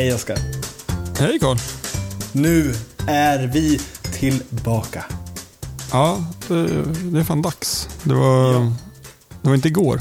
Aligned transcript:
Hej 0.00 0.14
Oskar. 0.14 0.38
Hej 1.18 1.38
Carl. 1.38 1.56
Nu 2.32 2.74
är 3.06 3.46
vi 3.46 3.80
tillbaka. 4.12 5.04
Ja, 5.92 6.24
det, 6.48 6.66
det 7.12 7.18
är 7.20 7.24
fan 7.24 7.42
dags. 7.42 7.88
Det 8.04 8.14
var, 8.14 8.52
Ja. 8.52 8.72
det 9.42 9.48
var 9.48 9.54
inte 9.54 9.68
igår. 9.68 10.00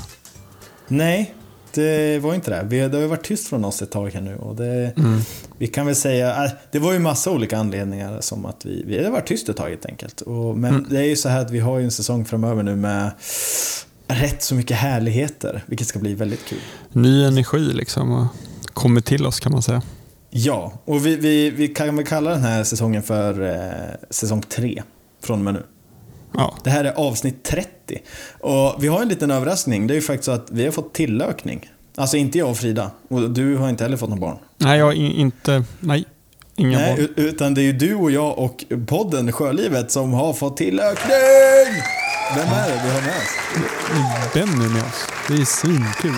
Nej, 0.88 1.34
det 1.74 2.20
var 2.24 2.34
inte 2.36 2.52
det. 2.52 2.66
Vi, 2.70 2.80
det 2.80 2.94
har 2.98 3.02
ju 3.02 3.08
varit 3.08 3.24
tyst 3.24 3.48
från 3.48 3.66
oss 3.66 3.82
ett 3.82 3.92
tag 3.92 4.10
här 4.14 4.22
nu. 4.22 4.36
Och 4.36 4.56
det, 4.56 4.94
Vi 5.58 5.68
kan 5.68 5.86
väl 5.86 5.96
säga, 5.96 6.46
äh, 6.46 6.52
det 6.72 6.80
var 6.80 6.94
ju 6.94 7.00
massa 7.00 7.32
olika 7.32 7.58
anledningar 7.58 8.22
som 8.22 8.46
att 8.46 8.66
vi, 8.66 8.84
vi 8.88 9.04
har 9.04 9.12
varit 9.12 9.28
tyst 9.28 9.50
ett 9.50 9.58
tag 9.58 9.70
helt 9.70 9.86
enkelt. 9.86 10.22
Och, 10.22 10.58
men 10.58 10.88
det 10.90 10.98
är 11.00 11.04
ju 11.06 11.16
så 11.16 11.30
här 11.30 11.42
att 11.42 11.52
vi 11.52 11.60
har 11.60 11.78
ju 11.80 11.84
en 11.86 11.92
säsong 11.92 12.26
framöver 12.26 12.64
nu 12.64 12.76
med 12.76 13.12
rätt 14.08 14.44
så 14.44 14.56
mycket 14.56 14.78
härligheter, 14.78 15.64
vilket 15.66 15.88
ska 15.88 16.00
bli 16.00 16.14
väldigt 16.14 16.46
kul. 16.46 16.60
Ny 16.92 17.24
energi 17.24 17.60
liksom. 17.74 18.28
Kommer 18.80 19.02
till 19.02 19.26
oss 19.26 19.40
kan 19.40 19.52
man 19.52 19.62
säga. 19.62 19.82
Ja, 20.30 20.74
och 20.86 21.06
vi, 21.06 21.16
vi, 21.16 21.50
vi 21.50 21.68
kan 21.68 21.96
väl 21.96 22.06
kalla 22.06 22.30
den 22.30 22.44
här 22.44 22.64
säsongen 22.64 23.04
för 23.04 23.50
eh, 23.56 23.96
säsong 24.10 24.42
3 24.42 24.84
från 25.24 25.40
och 25.40 25.46
med 25.46 25.54
nu. 25.54 25.64
Ja, 26.34 26.56
Det 26.64 26.70
här 26.70 26.84
är 26.86 26.92
avsnitt 26.92 27.44
30. 27.44 27.70
Och 28.40 28.76
vi 28.84 28.88
har 28.88 29.02
en 29.02 29.08
liten 29.08 29.32
överraskning. 29.32 29.88
Det 29.88 29.94
är 29.94 29.96
ju 29.96 30.02
faktiskt 30.02 30.26
så 30.26 30.32
att 30.32 30.48
vi 30.52 30.66
har 30.66 30.72
fått 30.72 30.94
tillökning. 30.94 31.70
Alltså 31.96 32.18
inte 32.18 32.38
jag 32.38 32.50
och 32.50 32.58
Frida. 32.58 32.92
Och 33.08 33.30
du 33.32 33.56
har 33.58 33.70
inte 33.70 33.84
heller 33.84 33.98
fått 33.98 34.10
något 34.10 34.20
barn. 34.20 34.38
nej 34.58 34.80
jag 34.80 34.86
har 34.86 34.94
in- 34.94 35.12
inte, 35.12 35.64
nej. 35.80 36.06
Inga 36.56 36.78
Nej, 36.80 36.96
barn. 36.96 37.08
utan 37.16 37.54
det 37.54 37.62
är 37.62 37.64
ju 37.64 37.74
du 37.74 37.96
och 37.96 38.12
jag 38.12 38.40
och 38.40 38.64
podden 38.88 39.32
Sjölivet 39.32 39.92
som 39.92 40.14
har 40.14 40.34
fått 40.34 40.58
tillökning! 40.58 41.12
Vem 42.36 42.48
är 42.48 42.68
det 42.70 42.82
vi 42.86 42.90
har 42.92 43.02
med 43.02 43.16
oss? 43.18 44.34
Benny 44.34 44.70
med 44.74 44.84
oss. 44.84 45.08
Det 45.28 45.34
är 45.34 45.46
svinkul. 45.46 46.16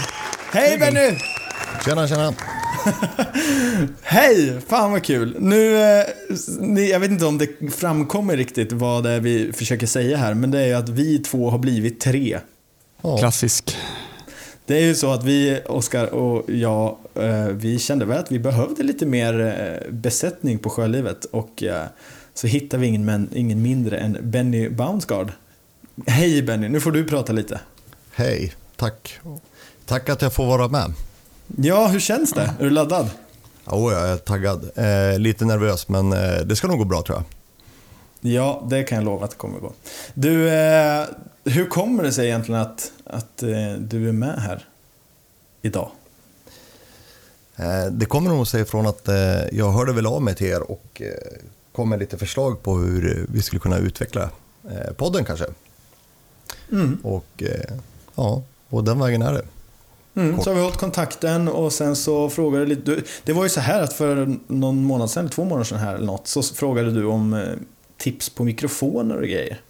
Hej 0.51 0.77
Benny! 0.77 1.17
Tjena, 1.85 2.07
tjena. 2.07 2.33
Hej! 4.01 4.61
Fan 4.67 4.91
vad 4.91 5.03
kul. 5.03 5.35
Nu, 5.39 5.75
eh, 5.77 6.05
jag 6.89 6.99
vet 6.99 7.11
inte 7.11 7.25
om 7.25 7.37
det 7.37 7.71
framkommer 7.71 8.37
riktigt 8.37 8.71
vad 8.71 9.03
det 9.03 9.09
är 9.09 9.19
vi 9.19 9.53
försöker 9.53 9.87
säga 9.87 10.17
här, 10.17 10.33
men 10.33 10.51
det 10.51 10.59
är 10.59 10.67
ju 10.67 10.73
att 10.73 10.89
vi 10.89 11.19
två 11.19 11.49
har 11.49 11.57
blivit 11.57 11.99
tre. 11.99 12.39
Ja, 13.01 13.17
Klassisk. 13.17 13.77
Det 14.65 14.77
är 14.77 14.81
ju 14.81 14.95
så 14.95 15.11
att 15.11 15.23
vi, 15.23 15.61
Oskar 15.65 16.13
och 16.13 16.49
jag, 16.49 16.97
eh, 17.15 17.45
vi 17.45 17.79
kände 17.79 18.05
väl 18.05 18.17
att 18.19 18.31
vi 18.31 18.39
behövde 18.39 18.83
lite 18.83 19.05
mer 19.05 19.39
eh, 19.39 19.91
besättning 19.91 20.59
på 20.59 20.69
Sjölivet 20.69 21.25
och 21.25 21.63
så 22.33 22.47
hittade 22.47 22.81
vi 22.81 22.87
ingen, 22.87 23.05
men, 23.05 23.29
ingen 23.33 23.61
mindre 23.61 23.97
än 23.97 24.17
Benny 24.21 24.69
Bounsgaard. 24.69 25.31
Hej 26.07 26.41
Benny, 26.41 26.69
nu 26.69 26.79
får 26.79 26.91
du 26.91 27.05
prata 27.05 27.33
lite. 27.33 27.59
hej. 28.15 28.53
Tack. 28.75 29.19
Tack 29.85 30.09
att 30.09 30.21
jag 30.21 30.33
får 30.33 30.45
vara 30.45 30.67
med. 30.67 30.93
Ja, 31.57 31.87
hur 31.87 31.99
känns 31.99 32.33
det? 32.33 32.53
Är 32.59 32.63
du 32.63 32.69
laddad? 32.69 33.09
Jo, 33.71 33.91
jag 33.91 34.09
är 34.09 34.17
taggad. 34.17 34.71
Eh, 34.75 35.19
lite 35.19 35.45
nervös, 35.45 35.87
men 35.87 36.13
eh, 36.13 36.39
det 36.45 36.55
ska 36.55 36.67
nog 36.67 36.77
gå 36.77 36.85
bra 36.85 37.01
tror 37.01 37.17
jag. 37.17 37.25
Ja, 38.33 38.63
det 38.69 38.83
kan 38.83 38.95
jag 38.95 39.05
lova 39.05 39.25
att 39.25 39.31
det 39.31 39.37
kommer 39.37 39.59
gå. 39.59 39.73
Du, 40.13 40.49
eh, 40.49 41.05
hur 41.43 41.65
kommer 41.65 42.03
det 42.03 42.11
sig 42.11 42.25
egentligen 42.27 42.61
att, 42.61 42.91
att 43.03 43.43
eh, 43.43 43.73
du 43.79 44.09
är 44.09 44.11
med 44.11 44.41
här 44.41 44.67
idag? 45.61 45.91
Eh, 47.55 47.85
det 47.91 48.05
kommer 48.05 48.29
nog 48.29 48.47
sig 48.47 48.65
från 48.65 48.87
att 48.87 49.07
eh, 49.07 49.15
jag 49.51 49.71
hörde 49.71 49.93
väl 49.93 50.05
av 50.05 50.21
mig 50.21 50.35
till 50.35 50.47
er 50.47 50.71
och 50.71 51.01
kom 51.71 51.89
med 51.89 51.99
lite 51.99 52.17
förslag 52.17 52.63
på 52.63 52.77
hur 52.77 53.25
vi 53.29 53.41
skulle 53.41 53.59
kunna 53.59 53.77
utveckla 53.77 54.29
podden 54.97 55.25
kanske. 55.25 55.45
Mm. 56.71 56.99
Och 57.03 57.43
ja, 58.15 58.43
och 58.69 58.83
den 58.83 58.99
vägen 58.99 59.21
är 59.21 59.33
det. 59.33 59.45
Mm, 60.15 60.35
Kort. 60.35 60.43
så 60.43 60.49
har 60.49 60.55
vi 60.55 60.61
hållit 60.61 60.77
kontakten 60.77 61.47
och 61.47 61.73
sen 61.73 61.95
så 61.95 62.29
frågade 62.29 62.65
du 62.65 62.69
lite. 62.69 62.81
Du, 62.81 63.03
det 63.23 63.33
var 63.33 63.43
ju 63.43 63.49
så 63.49 63.59
här 63.59 63.81
att 63.81 63.93
för 63.93 64.35
någon 64.47 64.83
månad 64.83 65.09
sedan, 65.09 65.29
två 65.29 65.43
månader 65.43 65.63
sedan 65.63 65.79
här 65.79 65.95
eller 65.95 66.05
något, 66.05 66.27
så 66.27 66.43
frågade 66.43 66.91
du 66.91 67.05
om 67.05 67.33
eh, 67.33 67.39
tips 67.97 68.29
på 68.29 68.43
mikrofoner 68.43 69.15
och 69.17 69.27
grejer. 69.27 69.61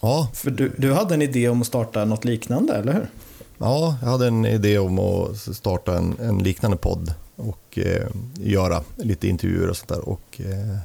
Ja, 0.00 0.30
För 0.34 0.50
du, 0.50 0.72
du 0.76 0.92
hade 0.92 1.14
en 1.14 1.22
idé 1.22 1.48
om 1.48 1.60
att 1.60 1.66
starta 1.66 2.04
något 2.04 2.24
liknande, 2.24 2.74
eller 2.74 2.92
hur? 2.92 3.10
Ja, 3.58 3.96
jag 4.02 4.08
hade 4.08 4.26
en 4.26 4.46
idé 4.46 4.78
om 4.78 4.98
att 4.98 5.36
starta 5.56 5.98
en, 5.98 6.16
en 6.20 6.38
liknande 6.38 6.76
podd 6.76 7.14
och 7.36 7.78
eh, 7.78 8.06
göra 8.34 8.82
lite 8.96 9.28
intervjuer 9.28 9.68
och 9.70 9.76
sånt 9.76 9.88
där. 9.88 10.08
Och, 10.08 10.40
eh, 10.40 10.78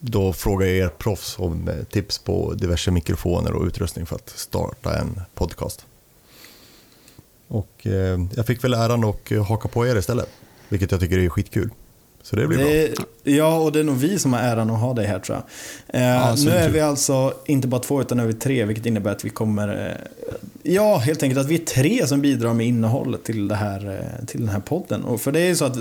då 0.00 0.32
frågade 0.32 0.70
jag 0.72 0.86
er 0.86 0.92
proffs 0.98 1.38
om 1.38 1.68
eh, 1.68 1.84
tips 1.84 2.18
på 2.18 2.54
diverse 2.54 2.90
mikrofoner 2.90 3.52
och 3.52 3.66
utrustning 3.66 4.06
för 4.06 4.16
att 4.16 4.28
starta 4.28 4.98
en 4.98 5.20
podcast. 5.34 5.86
Och 7.52 7.86
eh, 7.86 8.20
jag 8.34 8.46
fick 8.46 8.64
väl 8.64 8.74
äran 8.74 9.04
att 9.04 9.32
eh, 9.32 9.44
haka 9.44 9.68
på 9.68 9.86
er 9.86 9.96
istället, 9.96 10.28
vilket 10.68 10.90
jag 10.90 11.00
tycker 11.00 11.18
är 11.18 11.28
skitkul. 11.28 11.70
Så 12.22 12.36
det 12.36 12.46
blir 12.46 12.58
bra. 12.58 12.66
Det, 12.66 12.94
ja, 13.32 13.58
och 13.58 13.72
det 13.72 13.80
är 13.80 13.84
nog 13.84 13.96
vi 13.96 14.18
som 14.18 14.32
har 14.32 14.40
äran 14.40 14.70
att 14.70 14.80
ha 14.80 14.94
dig 14.94 15.06
här 15.06 15.18
tror 15.18 15.38
jag. 15.38 16.00
Eh, 16.00 16.08
Ja, 16.08 16.34
nu 16.44 16.50
är 16.50 16.68
vi 16.68 16.80
alltså 16.80 17.34
inte 17.46 17.68
bara 17.68 17.80
två 17.80 18.00
utan 18.00 18.18
nu 18.18 18.22
är 18.22 18.26
vi 18.26 18.34
tre, 18.34 18.64
vilket 18.64 18.86
innebär 18.86 19.10
att 19.12 19.24
vi 19.24 19.30
kommer... 19.30 19.68
Eh, 19.88 20.32
ja, 20.62 20.96
helt 20.96 21.22
enkelt 21.22 21.40
att 21.40 21.46
vi 21.46 21.54
är 21.54 21.64
tre 21.64 22.06
som 22.06 22.20
bidrar 22.20 22.54
med 22.54 22.66
innehållet 22.66 23.24
till, 23.24 23.48
det 23.48 23.54
här, 23.54 23.90
eh, 23.90 24.26
till 24.26 24.40
den 24.40 24.48
här 24.48 24.60
podden. 24.60 25.04
Och 25.04 25.20
för 25.20 25.32
det 25.32 25.40
är 25.40 25.46
ju 25.46 25.56
så 25.56 25.64
att 25.64 25.76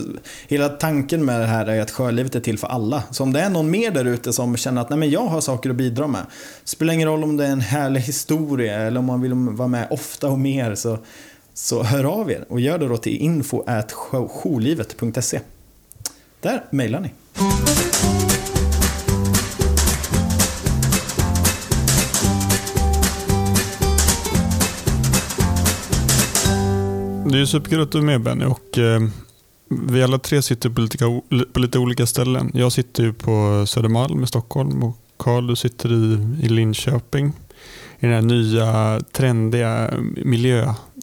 hela 0.48 0.70
tanken 0.70 1.26
med 1.26 1.40
det 1.40 1.46
här 1.48 1.66
är 1.66 1.82
att 1.82 1.92
sjölivet 1.92 2.36
är 2.36 2.40
till 2.40 2.58
för 2.60 2.68
alla. 2.68 3.04
Så 3.12 3.24
om 3.24 3.34
det 3.34 3.40
är 3.42 3.50
någon 3.50 3.72
mer 3.72 3.92
där 3.92 4.06
ute 4.06 4.34
som 4.34 4.58
känner 4.58 4.82
att 4.82 4.90
Nej, 4.90 5.00
men 5.00 5.10
jag 5.10 5.26
har 5.26 5.42
saker 5.42 5.70
att 5.70 5.76
bidra 5.76 6.08
med. 6.08 6.22
Spelar 6.64 6.94
ingen 6.94 7.08
roll 7.08 7.24
om 7.24 7.38
det 7.38 7.46
är 7.46 7.52
en 7.52 7.62
härlig 7.62 8.02
historia 8.02 8.76
eller 8.76 9.00
om 9.00 9.06
man 9.06 9.22
vill 9.22 9.34
vara 9.34 9.68
med 9.68 9.88
ofta 9.90 10.28
och 10.28 10.40
mer. 10.40 10.76
Så, 10.76 10.98
så 11.54 11.84
hör 11.84 12.04
av 12.04 12.32
er 12.32 12.46
och 12.50 12.60
gör 12.60 12.80
det 12.80 12.88
då 12.88 12.98
till 12.98 13.18
info 13.18 13.64
at 13.68 13.92
jourlivet.se. 14.44 15.40
Där 16.42 16.66
mejlar 16.70 17.00
ni. 17.00 17.12
Det 27.32 27.38
är 27.38 27.40
ju 27.40 27.48
superkul 27.48 27.82
att 27.82 27.92
du 27.92 27.98
är 27.98 28.02
med 28.02 28.22
Benny 28.22 28.46
och 28.46 28.78
eh, 28.78 29.02
vi 29.70 30.04
alla 30.04 30.20
tre 30.20 30.42
sitter 30.42 30.70
på 30.70 30.82
lite, 30.82 31.22
på 31.54 31.60
lite 31.60 31.80
olika 31.80 32.06
ställen. 32.06 32.52
Jag 32.54 32.72
sitter 32.72 33.04
ju 33.04 33.14
på 33.14 33.64
Södermalm 33.68 34.24
i 34.24 34.28
Stockholm 34.28 34.84
och 34.84 34.98
Karl 35.18 35.48
du 35.48 35.56
sitter 35.56 35.92
i, 35.94 36.28
i 36.46 36.50
Linköping. 36.50 37.34
I 38.00 38.06
den 38.06 38.12
här 38.12 38.22
nya 38.22 39.00
trendiga 39.12 39.94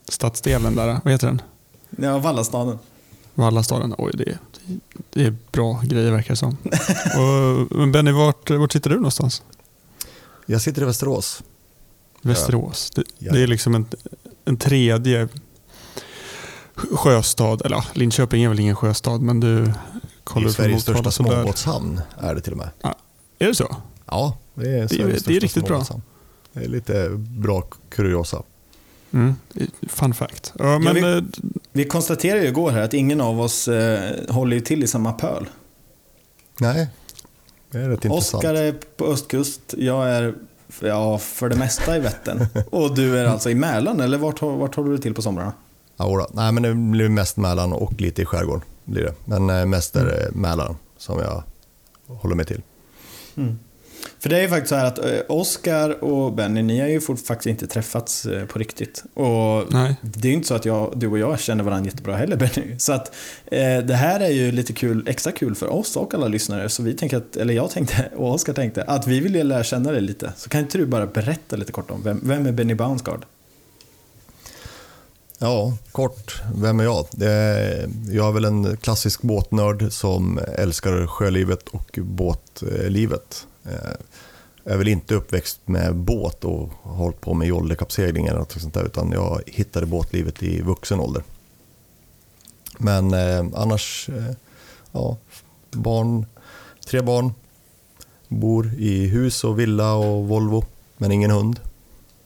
miljöstadsdelen 0.08 0.74
där. 0.76 1.00
Vad 1.04 1.12
heter 1.12 1.26
den? 1.26 1.42
Ja, 1.90 2.18
Vallastaden. 2.18 2.78
Vallastaden. 3.34 3.94
Oj, 3.98 4.12
det 4.14 4.28
är, 4.28 4.38
det 5.10 5.24
är 5.24 5.36
bra 5.52 5.80
grejer 5.84 6.12
verkar 6.12 6.30
det 6.30 6.36
som. 6.36 6.56
och, 7.16 7.76
men 7.78 7.92
Benny, 7.92 8.12
vart, 8.12 8.50
vart 8.50 8.72
sitter 8.72 8.90
du 8.90 8.96
någonstans? 8.96 9.42
Jag 10.46 10.60
sitter 10.62 10.82
i 10.82 10.84
Västerås. 10.84 11.42
Västerås. 12.22 12.90
Det, 12.90 13.02
Ja. 13.18 13.32
det 13.32 13.40
är 13.42 13.46
liksom 13.46 13.74
en, 13.74 13.86
en 14.44 14.56
tredje 14.56 15.28
sjöstad. 16.74 17.62
Eller 17.64 17.76
ja, 17.76 17.84
Linköping 17.92 18.42
är 18.44 18.48
väl 18.48 18.60
ingen 18.60 18.76
sjöstad, 18.76 19.20
men 19.22 19.40
du 19.40 19.72
kollar 20.24 20.44
från 20.44 20.52
Sveriges 20.52 20.88
Motala 20.88 21.10
största 21.10 21.24
småbåtshamn 21.24 22.00
är 22.18 22.34
det 22.34 22.40
till 22.40 22.52
och 22.52 22.58
med. 22.58 22.68
Är 23.38 23.46
det 23.46 23.54
så? 23.54 23.76
Ja, 24.06 24.36
det 24.54 24.70
är, 24.70 24.82
är- 24.82 24.88
Sveriges 24.88 25.04
det 25.04 25.12
är 25.12 25.18
största 25.18 25.32
riktigt 25.44 25.66
bra. 25.66 25.84
Det 26.52 26.64
är 26.64 26.68
lite 26.68 27.08
bra 27.18 27.62
kuriosa. 27.90 28.42
Mm. 29.12 29.34
Fun 29.88 30.14
fact. 30.14 30.52
Ja, 30.58 30.64
Ja, 30.72 30.78
men, 30.78 30.94
vi- 30.94 31.16
eh, 31.16 31.22
Vi 31.72 31.84
konstaterade 31.84 32.42
ju 32.42 32.48
igår 32.48 32.70
här 32.70 32.82
att 32.82 32.94
ingen 32.94 33.20
av 33.20 33.40
oss 33.40 33.68
eh, 33.68 34.12
håller 34.28 34.56
ju 34.56 34.60
till 34.60 34.82
i 34.84 34.86
samma 34.86 35.12
pöl. 35.12 35.46
Nej, 36.60 36.88
det 37.70 37.78
är 37.78 37.88
rätt 37.88 38.04
intressant. 38.04 38.34
Oskar 38.44 38.54
är 38.54 38.72
på 38.72 39.06
östkust, 39.06 39.60
jag 39.78 40.08
är 40.08 40.34
ja, 40.80 41.18
för 41.18 41.48
det 41.48 41.56
mesta 41.56 41.96
i 41.96 42.00
Vättern. 42.00 42.46
Och 42.70 42.94
du 42.94 43.18
är 43.18 43.24
alltså 43.24 43.50
i 43.50 43.54
Mälaren, 43.54 44.00
eller 44.00 44.18
vart, 44.18 44.42
vart 44.42 44.74
håller 44.74 44.90
du 44.90 44.98
till 44.98 45.14
på 45.14 45.22
somrarna? 45.22 45.52
Ja, 45.96 46.04
då. 46.04 46.26
Nej, 46.32 46.52
men 46.52 46.62
det 46.62 46.74
blir 46.74 47.08
mest 47.08 47.36
Mälaren 47.36 47.72
och 47.72 48.00
lite 48.00 48.22
i 48.22 48.24
skärgården. 48.24 48.62
Blir 48.84 49.02
det. 49.02 49.14
Men 49.24 49.50
eh, 49.50 49.66
mest 49.66 49.96
är 49.96 50.00
Mm. 50.00 50.14
det 50.14 50.30
Mälaren 50.34 50.76
som 50.98 51.18
jag 51.18 51.42
håller 52.06 52.34
mig 52.36 52.46
till. 52.46 52.62
För 54.18 54.28
det 54.28 54.36
är 54.36 54.42
ju 54.42 54.48
faktiskt 54.48 54.68
så 54.68 54.74
här 54.74 54.84
att 54.84 54.98
eh, 54.98 55.20
Oskar 55.28 56.04
och 56.04 56.32
Benny, 56.32 56.62
ni 56.62 56.80
har 56.80 56.88
ju 56.88 57.00
faktiskt 57.00 57.46
inte 57.46 57.66
träffats 57.66 58.26
eh, 58.26 58.46
på 58.46 58.58
riktigt. 58.58 59.04
Och 59.14 59.72
nej. 59.72 59.96
det 60.02 60.28
är 60.28 60.30
ju 60.30 60.34
inte 60.34 60.48
så 60.48 60.54
att 60.54 60.64
jag, 60.64 60.92
du 60.96 61.06
och 61.06 61.18
jag 61.18 61.40
känner 61.40 61.64
varandra 61.64 61.90
jättebra 61.90 62.16
heller 62.16 62.36
Benny. 62.54 62.78
Så 62.78 62.92
att 62.92 63.14
eh, 63.46 63.78
det 63.78 63.94
här 63.94 64.20
är 64.20 64.30
ju 64.30 64.52
lite 64.52 64.72
kul, 64.72 65.08
extra 65.08 65.32
kul 65.32 65.54
för 65.54 65.72
oss 65.72 65.96
och 65.96 66.14
alla 66.14 66.28
lyssnare. 66.28 66.68
Så 66.68 66.82
vi 66.82 66.94
tänker 66.94 67.16
att, 67.16 67.36
eller 67.36 67.54
jag 67.54 67.70
tänkte 67.70 68.08
och 68.16 68.34
Oskar 68.34 68.52
tänkte 68.52 68.82
att 68.82 69.06
vi 69.06 69.20
vill 69.20 69.34
ju 69.34 69.42
lära 69.42 69.64
känna 69.64 69.92
dig 69.92 70.00
lite. 70.00 70.32
Så 70.36 70.48
kan 70.48 70.60
inte 70.60 70.78
du 70.78 70.86
bara 70.86 71.06
berätta 71.06 71.56
lite 71.56 71.72
kort 71.72 71.90
om 71.90 72.02
vem, 72.02 72.20
vem 72.22 72.46
är 72.46 72.52
Benny 72.52 72.74
Bounsgaard? 72.74 73.24
Ja, 75.38 75.72
kort. 75.92 76.42
Vem 76.54 76.80
är 76.80 76.84
jag? 76.84 77.06
Jag 78.10 78.28
är 78.28 78.32
väl 78.32 78.44
en 78.44 78.76
klassisk 78.76 79.22
båtnörd 79.22 79.92
som 79.92 80.40
älskar 80.56 81.06
sjölivet 81.06 81.68
och 81.68 81.98
båtlivet. 82.02 83.46
Eh, 83.68 83.92
Jag 84.64 84.74
är 84.74 84.78
väl 84.78 84.88
inte 84.88 85.14
uppväxt 85.14 85.60
med 85.64 85.94
båt 85.94 86.44
och 86.44 86.70
hållit 86.82 87.20
på 87.20 87.34
med 87.34 87.48
jollekappsegling 87.48 88.26
eller 88.26 88.38
något 88.38 88.52
sånt 88.60 88.74
där, 88.74 88.84
utan 88.84 89.12
jag 89.12 89.42
hittade 89.46 89.86
båtlivet 89.86 90.42
i 90.42 90.62
vuxen 90.62 91.00
ålder. 91.00 91.22
Men 92.78 93.14
eh, 93.14 93.46
annars, 93.54 94.08
eh, 94.08 94.34
ja, 94.92 95.16
barn, 95.70 96.26
tre 96.86 97.00
barn. 97.02 97.32
Bor 98.28 98.72
i 98.78 99.06
hus 99.06 99.44
och 99.44 99.58
villa 99.58 99.92
och 99.94 100.28
Volvo, 100.28 100.64
men 100.96 101.12
ingen 101.12 101.30
hund. 101.30 101.60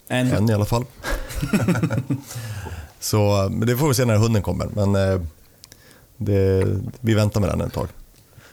En. 0.09 0.33
Än 0.33 0.51
i 0.51 0.53
alla 0.53 0.65
fall. 0.65 0.85
så 3.01 3.49
men 3.51 3.69
det 3.69 3.77
får 3.77 3.89
vi 3.89 3.95
se 3.95 4.05
när 4.05 4.17
hunden 4.17 4.43
kommer. 4.43 4.67
Men 4.67 4.95
eh, 5.13 5.21
det, 6.17 6.67
vi 7.01 7.15
väntar 7.15 7.41
med 7.41 7.51
den 7.51 7.61
ett 7.61 7.73
tag. 7.73 7.89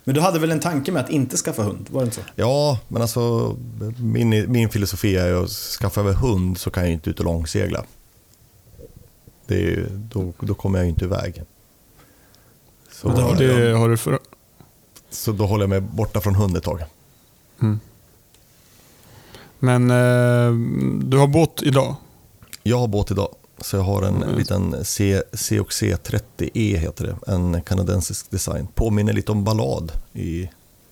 Men 0.10 0.14
du 0.14 0.22
hade 0.22 0.40
väl 0.40 0.52
en 0.52 0.60
tanke 0.60 0.92
med 0.92 1.04
att 1.04 1.10
inte 1.10 1.38
skaffa 1.38 1.64
hund? 1.64 1.88
Var 1.90 2.02
det 2.02 2.06
inte 2.06 2.16
så? 2.16 2.22
Ja, 2.36 2.80
men 2.88 3.02
alltså 3.02 3.56
min, 3.98 4.52
min 4.52 4.70
filosofi 4.70 5.16
är 5.16 5.44
att 5.44 5.50
skaffa 5.50 6.02
över 6.02 6.14
hund 6.14 6.58
så 6.58 6.72
kan 6.72 6.84
jag 6.84 6.92
inte 6.92 7.10
ut 7.10 7.20
och 7.20 7.26
långsegla. 7.26 7.84
Det 9.46 9.74
är, 9.74 9.88
då, 9.92 10.34
då 10.40 10.54
kommer 10.54 10.80
jag 10.80 10.86
ju 10.86 10.90
inte 10.90 11.06
iväg. 11.06 11.44
Så, 12.92 13.10
det, 13.10 13.48
det 13.48 13.78
har 13.78 13.90
du 13.90 13.98
för... 13.98 14.20
så 15.10 15.32
då 15.32 15.46
håller 15.46 15.64
jag 15.64 15.70
mig 15.70 15.82
borta 15.82 16.22
från 16.22 16.36
hund 16.36 16.58
ett 16.58 16.64
tag. 16.64 16.84
Mm. 17.62 17.80
Men 19.60 19.92
eh, 19.92 20.54
du 21.06 21.18
har 21.18 21.28
båt 21.28 21.62
idag? 21.64 21.96
Jag 22.64 22.80
har 22.80 22.88
båt 22.88 23.12
idag, 23.12 23.36
så 23.62 23.76
jag 23.78 23.84
har 23.84 24.02
en 24.04 24.24
Mm. 24.24 24.36
liten 24.38 24.76
C, 24.86 25.22
C 25.34 25.62
30E 26.04 26.78
heter 26.78 27.06
det. 27.26 27.32
En 27.32 27.62
kanadensisk 27.62 28.32
design. 28.32 28.68
Påminner 28.76 29.14
lite 29.14 29.32
om 29.32 29.44
ballad 29.44 29.92
i 30.14 30.50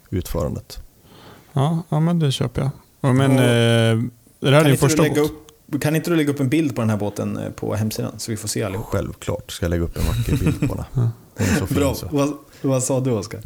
utförandet. 0.09 0.79
Ja, 1.53 1.83
ja 1.89 1.99
men 1.99 2.19
det 2.19 2.31
köper 2.31 2.61
jag. 2.61 2.69
Ja, 3.01 3.13
Men 3.13 3.31
Ja. 3.37 3.43
eh, 3.43 3.47
är 3.49 4.01
det 4.39 4.51
här 4.51 4.61
Kan 4.61 4.69
din 4.69 4.77
första 4.77 5.01
lägga 5.01 5.21
båt? 5.21 5.31
upp, 5.71 5.81
kan 5.81 5.95
inte 5.95 6.09
du 6.09 6.15
lägga 6.15 6.29
upp 6.31 6.39
en 6.39 6.49
bild 6.49 6.75
på 6.75 6.81
den 6.81 6.89
här 6.89 6.97
båten 6.97 7.37
eh, 7.37 7.49
på 7.49 7.75
hemsidan 7.75 8.11
så 8.17 8.31
vi 8.31 8.37
får 8.37 8.47
se 8.47 8.63
allihop? 8.63 8.85
Självklart 8.85 9.51
ska 9.51 9.65
jag 9.65 9.69
lägga 9.69 9.83
upp 9.83 9.97
en 9.97 10.05
vacker 10.05 10.37
bild 10.45 10.69
på 10.69 10.75
den. 10.75 11.09
Den 11.37 11.47
är 11.69 11.73
Bra. 11.75 11.95
så. 11.95 12.07
Vad, 12.11 12.33
vad 12.61 12.83
sa 12.83 12.99
du 12.99 13.11
Oskar? 13.11 13.39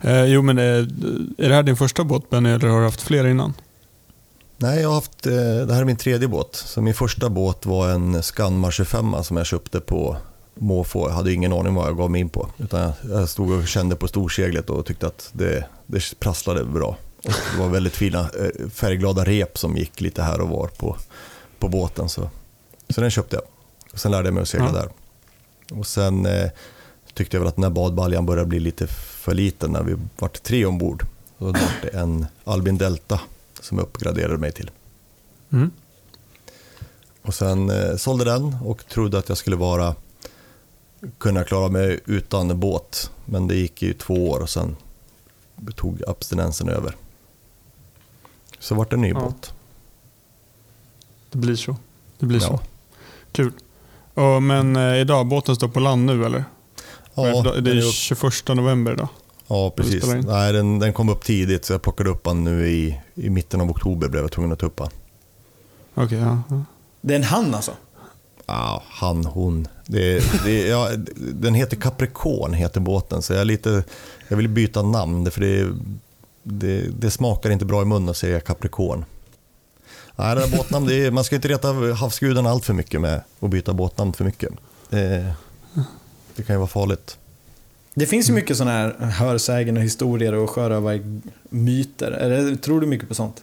Eh, 0.00 0.24
jo, 0.24 0.42
men 0.42 0.58
eh, 0.58 0.64
är 0.64 1.48
det 1.48 1.54
här 1.54 1.62
din 1.62 1.76
första 1.76 2.04
båt 2.04 2.30
Benny, 2.30 2.50
eller 2.50 2.68
har 2.68 2.78
du 2.78 2.84
haft 2.84 3.02
fler 3.02 3.26
innan? 3.26 3.54
Nej, 4.60 4.80
jag 4.80 4.88
har 4.88 4.94
haft, 4.94 5.26
eh, 5.26 5.32
det 5.66 5.74
här 5.74 5.80
är 5.80 5.84
min 5.84 5.96
tredje 5.96 6.28
båt. 6.28 6.54
Så 6.56 6.82
min 6.82 6.94
första 6.94 7.28
båt 7.28 7.66
var 7.66 7.88
en 7.90 8.22
Scanmar 8.22 8.70
25 8.70 9.16
som 9.24 9.36
jag 9.36 9.46
köpte 9.46 9.80
på 9.80 10.16
måfå. 10.54 11.08
Jag 11.08 11.14
hade 11.14 11.32
ingen 11.32 11.52
aning 11.52 11.74
vad 11.74 11.86
jag 11.88 11.96
gav 11.96 12.10
mig 12.10 12.20
in 12.20 12.28
på. 12.28 12.48
Utan 12.58 12.92
jag- 13.08 13.28
stod 13.28 13.50
och 13.50 13.68
kände 13.68 13.96
på 13.96 14.08
storseglet 14.08 14.70
och 14.70 14.86
tyckte 14.86 15.06
att 15.06 15.30
det, 15.32 15.64
det 15.86 16.20
prasslade 16.20 16.64
bra. 16.64 16.96
Och 17.24 17.32
det 17.54 17.58
var 17.62 17.68
väldigt 17.68 17.96
fina 17.96 18.20
eh, 18.20 18.68
färgglada 18.70 19.24
rep 19.24 19.58
som 19.58 19.76
gick 19.76 20.00
lite 20.00 20.22
här 20.22 20.40
och 20.40 20.48
var 20.48 20.66
på, 20.66 20.96
på 21.58 21.68
båten. 21.68 22.08
Så, 22.08 22.30
så 22.88 23.00
den 23.00 23.10
köpte 23.10 23.36
jag. 23.36 23.44
Och 23.92 23.98
sen 24.00 24.10
lärde 24.12 24.26
jag 24.28 24.34
mig 24.34 24.42
att 24.42 24.48
segla 24.48 24.66
Ja. 24.66 24.72
där. 24.72 24.88
Och 25.78 25.86
sen 25.86 26.26
eh, 26.26 26.50
tyckte 27.14 27.36
jag 27.36 27.40
väl 27.40 27.48
att 27.48 27.54
den 27.56 27.64
här 27.64 27.70
badbaljan 27.70 28.26
började 28.26 28.48
bli 28.48 28.60
lite 28.60 28.86
för 28.86 29.34
liten 29.34 29.70
när 29.70 29.82
vi 29.82 29.96
vart 30.18 30.42
tre 30.42 30.66
ombord. 30.66 31.06
Då 31.38 31.44
var 31.46 31.58
det 31.82 31.88
en 31.88 32.26
Albin 32.44 32.78
Delta 32.78 33.20
som 33.68 33.78
jag 33.78 33.84
uppgraderade 33.84 34.38
mig 34.38 34.52
till. 34.52 34.70
Mm. 35.52 35.70
Och 37.22 37.34
sen 37.34 37.70
eh, 37.70 37.96
sålde 37.96 38.24
den 38.24 38.56
och 38.64 38.86
trodde 38.86 39.18
att 39.18 39.28
jag 39.28 39.38
skulle 39.38 39.56
vara 39.56 39.94
kunna 41.18 41.44
klara 41.44 41.68
mig 41.68 42.00
utan 42.06 42.60
båt. 42.60 43.10
Men 43.24 43.48
det 43.48 43.54
gick 43.54 43.82
ju 43.82 43.92
två 43.94 44.30
år 44.30 44.40
och 44.40 44.50
sen 44.50 44.76
tog 45.76 46.02
abstinensen 46.08 46.68
över. 46.68 46.96
Så 48.58 48.74
vart 48.74 48.90
det 48.90 48.96
en 48.96 49.00
ny 49.00 49.08
Ja. 49.08 49.20
båt. 49.20 49.52
Det 51.30 51.38
blir 51.38 51.56
så. 51.56 51.76
Det 52.18 52.26
blir 52.26 52.40
Ja. 52.40 52.46
så. 52.46 52.60
Kul. 53.32 53.52
Men 54.42 54.76
eh, 54.76 54.96
idag, 55.00 55.26
båten 55.26 55.56
står 55.56 55.68
på 55.68 55.80
land 55.80 56.04
nu 56.04 56.26
eller? 56.26 56.44
Ja, 57.14 57.42
det 57.42 57.70
är 57.70 57.76
är 57.76 57.82
upp, 57.86 57.92
21 57.94 58.48
november 58.48 58.92
idag. 58.92 59.08
Ja 59.48 59.70
precis. 59.76 60.04
Nej, 60.06 60.52
den, 60.52 60.78
den 60.78 60.92
kom 60.92 61.08
upp 61.08 61.24
tidigt 61.24 61.64
så 61.64 61.72
jag 61.72 61.82
plockade 61.82 62.10
upp 62.10 62.24
den 62.24 62.44
nu 62.44 62.68
i, 62.68 63.00
i 63.14 63.30
mitten 63.30 63.60
av 63.60 63.70
oktober 63.70 64.08
blev 64.08 64.22
jag 64.22 64.32
tvungen 64.32 64.52
att 64.52 64.58
ta 64.58 64.66
upp 64.66 64.76
den. 64.76 64.88
Okej, 65.94 66.18
ja. 66.18 66.42
ja. 66.50 66.64
Det 67.00 67.14
är 67.14 67.18
en 67.18 67.24
han 67.24 67.54
alltså? 67.54 67.72
Ja, 68.46 68.82
han, 68.88 69.24
hon. 69.24 69.68
Det, 69.86 70.22
det, 70.44 70.68
ja, 70.68 70.90
den 71.16 71.54
heter 71.54 71.76
Capricorn, 71.76 72.52
heter 72.52 72.80
båten. 72.80 73.22
Så 73.22 73.32
jag, 73.32 73.40
är 73.40 73.44
lite, 73.44 73.84
jag 74.28 74.36
vill 74.36 74.48
byta 74.48 74.82
namn, 74.82 75.30
för 75.30 75.40
det, 75.40 75.72
det, 76.42 76.80
det 76.98 77.10
smakar 77.10 77.50
inte 77.50 77.64
bra 77.64 77.82
i 77.82 77.84
munnen 77.84 78.08
att 78.08 78.16
säga 78.16 78.40
Capricorn. 78.40 79.04
Nej, 80.16 80.34
det 80.34 80.40
där 80.40 80.56
båtnamn, 80.56 80.86
det 80.86 80.94
är, 80.94 81.10
man 81.10 81.24
ska 81.24 81.36
inte 81.36 81.48
reta 81.48 81.72
havsgudarna 81.72 82.50
allt 82.50 82.64
för 82.64 82.74
mycket 82.74 83.00
med 83.00 83.22
att 83.40 83.50
byta 83.50 83.72
båtnamn 83.72 84.12
för 84.12 84.24
mycket. 84.24 84.52
Det, 84.88 85.32
det 86.36 86.42
kan 86.42 86.54
ju 86.54 86.58
vara 86.58 86.68
farligt. 86.68 87.18
Det 87.98 88.06
finns 88.06 88.28
ju 88.28 88.32
mycket 88.32 88.56
sådana 88.56 88.72
här 88.72 88.90
hörsägen 89.00 89.76
och 89.76 89.82
historier 89.82 90.34
och 90.34 90.50
sjörövarmyter. 90.50 92.56
Tror 92.56 92.80
du 92.80 92.86
mycket 92.86 93.08
på 93.08 93.14
sånt? 93.14 93.42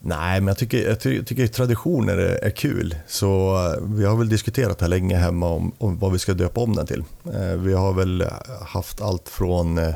Nej, 0.00 0.40
men 0.40 0.48
jag 0.48 0.58
tycker, 0.58 0.88
jag 0.88 1.00
ty- 1.00 1.24
tycker 1.24 1.46
traditioner 1.46 2.16
är, 2.16 2.44
är 2.44 2.50
kul. 2.50 2.94
Så 3.06 3.56
eh, 3.56 3.82
vi 3.82 4.04
har 4.04 4.16
väl 4.16 4.28
diskuterat 4.28 4.80
här 4.80 4.88
länge 4.88 5.16
hemma 5.16 5.48
om, 5.48 5.72
om 5.78 5.98
vad 5.98 6.12
vi 6.12 6.18
ska 6.18 6.34
döpa 6.34 6.60
om 6.60 6.76
den 6.76 6.86
till. 6.86 7.04
Eh, 7.34 7.56
vi 7.56 7.72
har 7.72 7.92
väl 7.92 8.24
haft 8.66 9.00
allt 9.00 9.28
från 9.28 9.78
eh, 9.78 9.94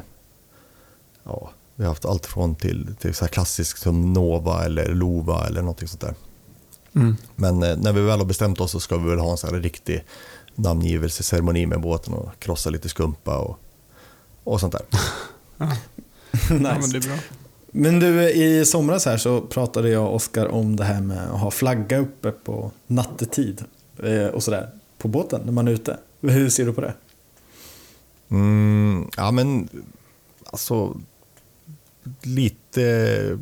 ja, 1.24 1.50
vi 1.74 1.84
har 1.84 1.90
haft 1.90 2.04
allt 2.04 2.26
från 2.26 2.54
till, 2.54 2.86
till 3.00 3.14
så 3.14 3.24
här 3.24 3.28
klassiskt 3.28 3.82
som 3.82 4.12
Nova 4.12 4.64
eller 4.64 4.94
Lova 4.94 5.46
eller 5.46 5.60
någonting 5.60 5.88
sånt 5.88 6.00
där. 6.00 6.14
Mm. 6.94 7.16
Men 7.36 7.58
när 7.58 7.92
vi 7.92 8.00
väl 8.00 8.18
har 8.18 8.26
bestämt 8.26 8.60
oss 8.60 8.70
så 8.70 8.80
ska 8.80 8.96
vi 8.96 9.10
väl 9.10 9.18
ha 9.18 9.30
en 9.30 9.36
så 9.36 9.46
här 9.46 9.54
riktig 9.54 10.04
namngivelseceremoni 10.58 11.66
med 11.66 11.80
båten 11.80 12.14
och 12.14 12.38
krossa 12.38 12.70
lite 12.70 12.88
skumpa 12.88 13.38
och, 13.38 13.58
och 14.44 14.60
sånt 14.60 14.72
där. 14.72 14.82
Ja. 15.60 15.66
nice. 16.50 16.68
ja, 16.68 16.78
men 16.80 16.90
det 16.90 16.98
är 16.98 17.08
bra. 17.08 17.18
Men 17.70 18.00
du, 18.00 18.30
i 18.30 18.66
somras 18.66 19.06
här 19.06 19.16
så 19.16 19.40
pratade 19.40 19.90
jag 19.90 20.06
och 20.06 20.14
Oskar 20.14 20.46
om 20.46 20.76
det 20.76 20.84
här 20.84 21.00
med 21.00 21.30
att 21.30 21.40
ha 21.40 21.50
flagga 21.50 21.98
uppe 21.98 22.30
på 22.30 22.70
nattetid 22.86 23.64
eh, 24.02 24.26
och 24.26 24.42
sådär 24.42 24.70
på 24.98 25.08
båten 25.08 25.40
när 25.44 25.52
man 25.52 25.68
är 25.68 25.72
ute. 25.72 25.98
Hur 26.20 26.50
ser 26.50 26.66
du 26.66 26.72
på 26.72 26.80
det? 26.80 26.94
Mm, 28.28 29.10
ja 29.16 29.30
men 29.30 29.68
alltså 30.44 30.96
lite 32.22 33.38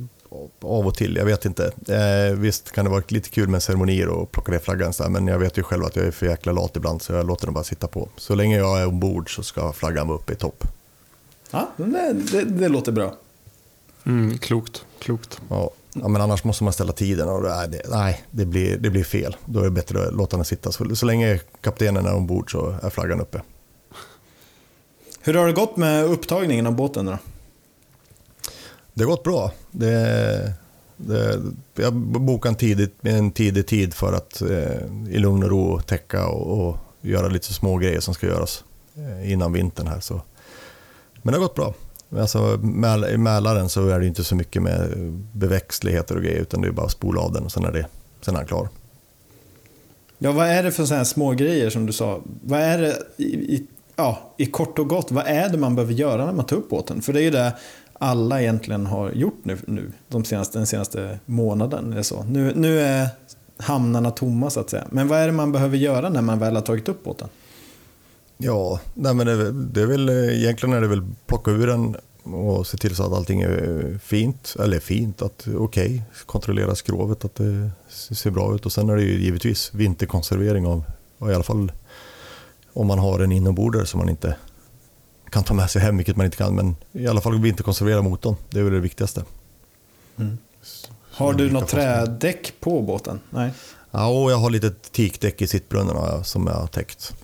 av 0.61 0.87
och 0.87 0.95
till, 0.95 1.16
jag 1.16 1.25
vet 1.25 1.45
inte. 1.45 1.73
Eh, 1.88 2.38
visst 2.38 2.73
kan 2.73 2.85
det 2.85 2.90
vara 2.90 3.02
lite 3.09 3.31
kul 3.31 3.49
med 3.49 3.62
ceremonier 3.62 4.09
och 4.09 4.33
plocka 4.33 4.52
ner 4.52 4.59
flaggan 4.59 4.93
så 4.93 5.02
här, 5.02 5.11
men 5.11 5.26
jag 5.26 5.38
vet 5.38 5.59
ju 5.59 5.62
själv 5.62 5.85
att 5.85 5.97
jag 5.97 6.07
är 6.07 6.11
för 6.11 6.26
jäkla 6.26 6.52
lat 6.52 6.76
ibland 6.76 7.02
så 7.02 7.12
jag 7.12 7.26
låter 7.26 7.47
den 7.47 7.55
bara 7.55 7.64
sitta 7.64 7.87
på. 7.87 8.09
Så 8.16 8.35
länge 8.35 8.59
jag 8.59 8.81
är 8.81 8.87
ombord 8.87 9.35
så 9.35 9.43
ska 9.43 9.73
flaggan 9.73 10.09
vara 10.09 10.19
uppe 10.19 10.33
i 10.33 10.37
topp. 10.37 10.64
Ja, 11.50 11.71
det, 11.76 12.12
det, 12.12 12.45
det 12.45 12.69
låter 12.69 12.93
bra. 12.93 13.14
Mm, 14.07 14.38
klokt. 14.38 14.85
klokt. 14.99 15.40
Ja. 15.49 15.71
Ja, 16.00 16.09
men 16.09 16.23
annars 16.23 16.45
måste 16.45 16.64
man 16.64 16.73
ställa 16.73 16.93
tiden 16.93 17.28
och 17.28 17.43
nej, 17.43 17.69
det, 17.69 17.83
nej, 17.90 18.25
det, 18.31 18.47
blir, 18.47 18.76
det 18.76 18.90
blir 18.90 19.05
fel. 19.05 19.37
Då 19.45 19.61
är 19.61 19.64
det 19.64 19.71
bättre 19.71 20.07
att 20.07 20.14
låta 20.14 20.37
den 20.37 20.45
sitta. 20.45 20.73
Så, 20.73 20.97
så 20.97 21.07
länge 21.07 21.40
kaptenen 21.61 22.07
är 22.07 22.14
ombord 22.14 22.52
så 22.52 22.75
är 22.83 22.90
flaggan 22.90 23.21
uppe. 23.21 23.43
Hur 25.21 25.35
har 25.35 25.47
det 25.47 25.52
gått 25.52 25.76
med 25.76 26.05
upptagningen 26.05 26.66
av 26.66 26.75
båten 26.75 27.07
då? 27.07 27.19
Det 28.96 29.04
har 29.04 29.10
gått 29.10 29.22
bra. 29.22 29.52
Det, 29.70 30.52
det, 30.96 31.42
jag 31.74 31.92
bokade 31.94 32.52
en 32.52 32.56
tidig, 32.56 32.88
en 33.02 33.30
tidig 33.30 33.66
tid 33.66 33.94
för 33.94 34.12
att 34.12 34.42
eh, 34.42 35.10
i 35.10 35.18
lugn 35.18 35.42
och 35.42 35.50
ro 35.50 35.80
täcka 35.80 36.26
och, 36.26 36.68
och 36.68 36.76
göra 37.00 37.28
lite 37.28 37.52
små 37.52 37.76
grejer 37.76 38.00
som 38.00 38.14
ska 38.14 38.26
göras 38.26 38.64
eh, 38.96 39.32
innan 39.32 39.52
vintern 39.52 39.86
här. 39.86 40.00
Så. 40.00 40.20
Men 41.22 41.32
det 41.32 41.38
har 41.38 41.42
gått 41.42 41.54
bra. 41.54 41.74
Alltså, 42.18 42.60
I 43.10 43.16
Mälaren 43.16 43.68
så 43.68 43.88
är 43.88 44.00
det 44.00 44.06
inte 44.06 44.24
så 44.24 44.34
mycket 44.34 44.62
med 44.62 44.90
beväxtligheter 45.32 46.16
och 46.16 46.22
grejer 46.22 46.40
utan 46.40 46.60
det 46.60 46.68
är 46.68 46.72
bara 46.72 46.86
att 46.86 46.92
spola 46.92 47.20
av 47.20 47.32
den 47.32 47.44
och 47.44 47.52
sen 47.52 47.64
är, 47.64 47.72
det, 47.72 47.86
sen 48.20 48.34
är 48.34 48.38
den 48.38 48.48
klar. 48.48 48.68
Ja, 50.18 50.32
vad 50.32 50.46
är 50.46 50.62
det 50.62 50.72
för 50.72 50.84
sådana 50.84 50.98
här 50.98 51.04
små 51.04 51.32
grejer 51.32 51.70
som 51.70 51.86
du 51.86 51.92
sa? 51.92 52.20
Vad 52.42 52.60
är 52.60 52.78
det 52.78 52.96
i, 53.16 53.24
i, 53.24 53.66
ja, 53.96 54.34
i 54.36 54.46
kort 54.46 54.78
och 54.78 54.88
gott, 54.88 55.10
vad 55.10 55.26
är 55.26 55.48
det 55.48 55.58
man 55.58 55.74
behöver 55.74 55.94
göra 55.94 56.26
när 56.26 56.32
man 56.32 56.46
tar 56.46 56.56
upp 56.56 56.68
båten? 56.68 57.02
För 57.02 57.12
det 57.12 57.20
är 57.20 57.24
ju 57.24 57.30
det 57.30 57.52
alla 57.98 58.42
egentligen 58.42 58.86
har 58.86 59.10
gjort 59.10 59.40
nu, 59.42 59.58
nu 59.66 59.92
de 60.08 60.24
senaste, 60.24 60.58
den 60.58 60.66
senaste 60.66 61.18
månaden. 61.26 61.92
Eller 61.92 62.02
så. 62.02 62.22
Nu, 62.22 62.52
nu 62.56 62.80
är 62.80 63.08
hamnarna 63.56 64.10
tomma 64.10 64.50
så 64.50 64.60
att 64.60 64.70
säga. 64.70 64.84
Men 64.90 65.08
vad 65.08 65.18
är 65.18 65.26
det 65.26 65.32
man 65.32 65.52
behöver 65.52 65.76
göra 65.76 66.08
när 66.08 66.22
man 66.22 66.38
väl 66.38 66.54
har 66.54 66.62
tagit 66.62 66.88
upp 66.88 67.04
båten? 67.04 67.28
Ja, 68.38 68.80
nej 68.94 69.14
men 69.14 69.26
det, 69.26 69.52
det 69.52 69.82
är 69.82 69.86
väl, 69.86 70.08
egentligen 70.08 70.72
är 70.76 70.80
det 70.80 70.88
väl 70.88 71.06
plocka 71.26 71.50
ur 71.50 71.66
den 71.66 71.96
och 72.22 72.66
se 72.66 72.76
till 72.76 72.96
så 72.96 73.02
att 73.02 73.12
allting 73.12 73.40
är 73.40 73.98
fint, 73.98 74.56
eller 74.60 74.80
fint, 74.80 75.22
att 75.22 75.46
okej, 75.56 76.02
kontrollera 76.26 76.74
skrovet, 76.74 77.24
att 77.24 77.34
det 77.34 77.70
ser 77.88 78.30
bra 78.30 78.54
ut 78.54 78.66
och 78.66 78.72
sen 78.72 78.88
är 78.88 78.96
det 78.96 79.02
ju 79.02 79.20
givetvis 79.20 79.74
vinterkonservering 79.74 80.66
av, 80.66 80.84
och 81.18 81.30
i 81.30 81.34
alla 81.34 81.44
fall 81.44 81.72
om 82.72 82.86
man 82.86 82.98
har 82.98 83.20
en 83.20 83.32
inombordare 83.32 83.86
som 83.86 83.98
man 83.98 84.08
inte 84.08 84.36
kan 85.30 85.45
ta 85.45 85.54
med 85.54 85.71
sig 85.71 85.83
hem, 85.83 85.97
vilket 85.97 86.16
man 86.16 86.26
inte 86.26 86.37
kan, 86.37 86.54
men 86.54 86.76
i 86.92 87.06
alla 87.06 87.21
fall 87.21 87.38
vinterkonservera 87.38 88.02
motorn, 88.02 88.37
det 88.50 88.59
är 88.59 88.62
väl 88.62 88.73
det 88.73 88.80
viktigaste. 88.80 89.25
Har 91.11 91.33
du 91.33 91.50
något 91.50 91.68
trädäck 91.68 92.52
på 92.61 92.83
båten? 92.83 93.21
Nej. 93.30 93.50
Ja, 93.90 94.06
och 94.06 94.33
jag 94.33 94.37
har 94.37 94.50
lite 94.50 94.71
teakdäck 94.71 95.42
i 95.42 95.47
sittbrunnen 95.47 96.25
som 96.25 96.47
jag 96.47 96.54
har 96.54 96.66
täckt. 96.66 97.14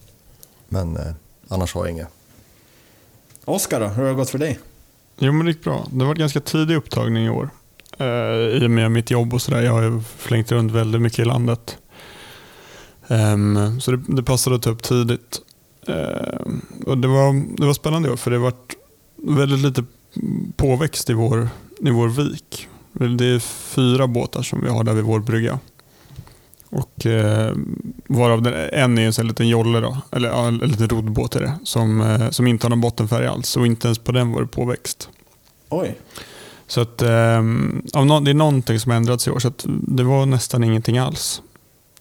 Men 0.68 0.96
eh, 0.96 1.12
annars 1.48 1.74
har 1.74 1.84
jag 1.84 1.90
inget. 1.90 2.08
Oskar 3.44 3.80
då, 3.80 3.86
hur 3.86 4.02
har 4.02 4.10
det 4.10 4.16
gått 4.16 4.30
för 4.30 4.38
dig? 4.38 4.58
Jo, 5.18 5.32
men 5.32 5.46
det 5.46 5.52
gick 5.52 5.64
bra. 5.64 5.86
Det 5.92 6.04
varit 6.04 6.18
ganska 6.18 6.40
tidig 6.40 6.76
upptagning 6.76 7.24
i 7.26 7.30
år. 7.30 7.50
Eh, 7.98 8.06
I 8.06 8.66
och 8.66 8.70
med 8.70 8.90
mitt 8.90 9.10
jobb 9.10 9.34
och 9.34 9.42
sådär. 9.42 9.62
Jag 9.62 9.72
har 9.72 9.82
ju 9.82 10.00
flängt 10.16 10.52
runt 10.52 10.72
väldigt 10.72 11.00
mycket 11.00 11.18
i 11.18 11.24
landet. 11.24 11.78
Um, 13.08 13.80
så 13.80 13.90
det, 13.90 14.02
det 14.08 14.22
passade 14.22 14.56
att 14.56 14.62
ta 14.62 14.70
upp 14.70 14.82
tidigt. 14.82 15.40
Uh, 15.88 16.56
och 16.86 16.98
det 16.98 17.08
var, 17.08 17.56
det 17.56 17.66
var 17.66 17.74
spännande 17.74 18.10
år 18.10 18.16
för 18.16 18.30
det 18.30 18.38
varit 18.38 18.76
väldigt 19.16 19.58
lite 19.58 19.84
påväxt 20.56 21.10
i 21.10 21.12
vår, 21.12 21.48
i 21.80 21.90
vår 21.90 22.08
vik. 22.08 22.68
Det 22.92 23.26
är 23.26 23.38
fyra 23.74 24.06
båtar 24.06 24.42
som 24.42 24.60
vi 24.60 24.68
har 24.68 24.84
där 24.84 24.94
vid 24.94 25.04
vår 25.04 25.20
brygga. 25.20 25.58
Och 26.72 27.06
eh, 27.06 27.56
Varav 28.06 28.42
den, 28.42 28.54
en 28.72 28.98
är 28.98 29.06
en 29.06 29.12
sån 29.12 29.28
liten 29.28 29.48
jolle, 29.48 29.80
då, 29.80 29.96
eller 30.10 30.28
ja, 30.28 30.46
en 30.46 30.56
liten 30.56 30.88
roddbåt 30.88 31.36
är 31.36 31.40
det, 31.40 31.58
som, 31.64 32.00
eh, 32.00 32.30
som 32.30 32.46
inte 32.46 32.64
har 32.64 32.70
någon 32.70 32.80
bottenfärg 32.80 33.26
alls. 33.26 33.56
Och 33.56 33.66
inte 33.66 33.88
ens 33.88 33.98
på 33.98 34.12
den 34.12 34.32
var 34.32 34.40
det 34.40 34.46
påväxt. 34.46 35.08
Oj. 35.68 35.98
Så 36.66 36.80
att, 36.80 37.02
eh, 37.02 37.08
det 37.08 38.30
är 38.30 38.34
någonting 38.34 38.80
som 38.80 38.90
har 38.90 38.96
ändrats 38.96 39.28
i 39.28 39.30
år, 39.30 39.38
så 39.38 39.52
det 39.64 40.02
var 40.02 40.26
nästan 40.26 40.64
ingenting 40.64 40.98
alls. 40.98 41.42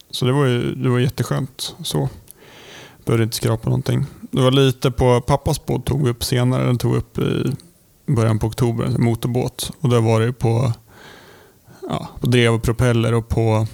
Så 0.10 0.26
det 0.26 0.32
var, 0.32 0.46
ju, 0.46 0.76
det 0.76 0.90
var 0.90 1.00
jätteskönt. 1.00 1.76
Så. 1.84 2.10
Behövde 3.06 3.24
inte 3.24 3.36
skrapa 3.36 3.70
någonting. 3.70 4.06
Det 4.32 4.42
var 4.42 4.52
lite 4.52 4.92
på 4.92 5.22
pappas 5.22 5.66
båt 5.66 5.86
tog 5.86 6.04
vi 6.04 6.10
upp 6.10 6.24
senare. 6.24 6.66
Den 6.66 6.78
tog 6.78 6.92
vi 6.92 6.98
upp 6.98 7.18
i 7.18 7.52
början 8.06 8.40
på 8.40 8.48
oktober, 8.48 8.86
en 8.86 9.04
motorbåt. 9.04 9.72
Och 9.80 9.90
där 9.90 10.02
var 10.02 10.22
det 10.22 10.34
på, 10.34 10.74
ja, 11.90 12.10
på 12.22 12.28
drev 12.28 12.54
och 12.54 12.64
propeller 12.64 13.14
och 13.14 13.30
på, 13.30 13.68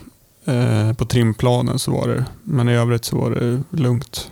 eh, 0.45 0.93
på 0.93 1.05
trimplanen 1.05 1.79
så 1.79 1.91
var 1.91 2.07
det. 2.07 2.25
Men 2.43 2.69
i 2.69 2.75
övrigt 2.75 3.05
så 3.05 3.17
var 3.17 3.31
det 3.31 3.63
lugnt. 3.69 4.31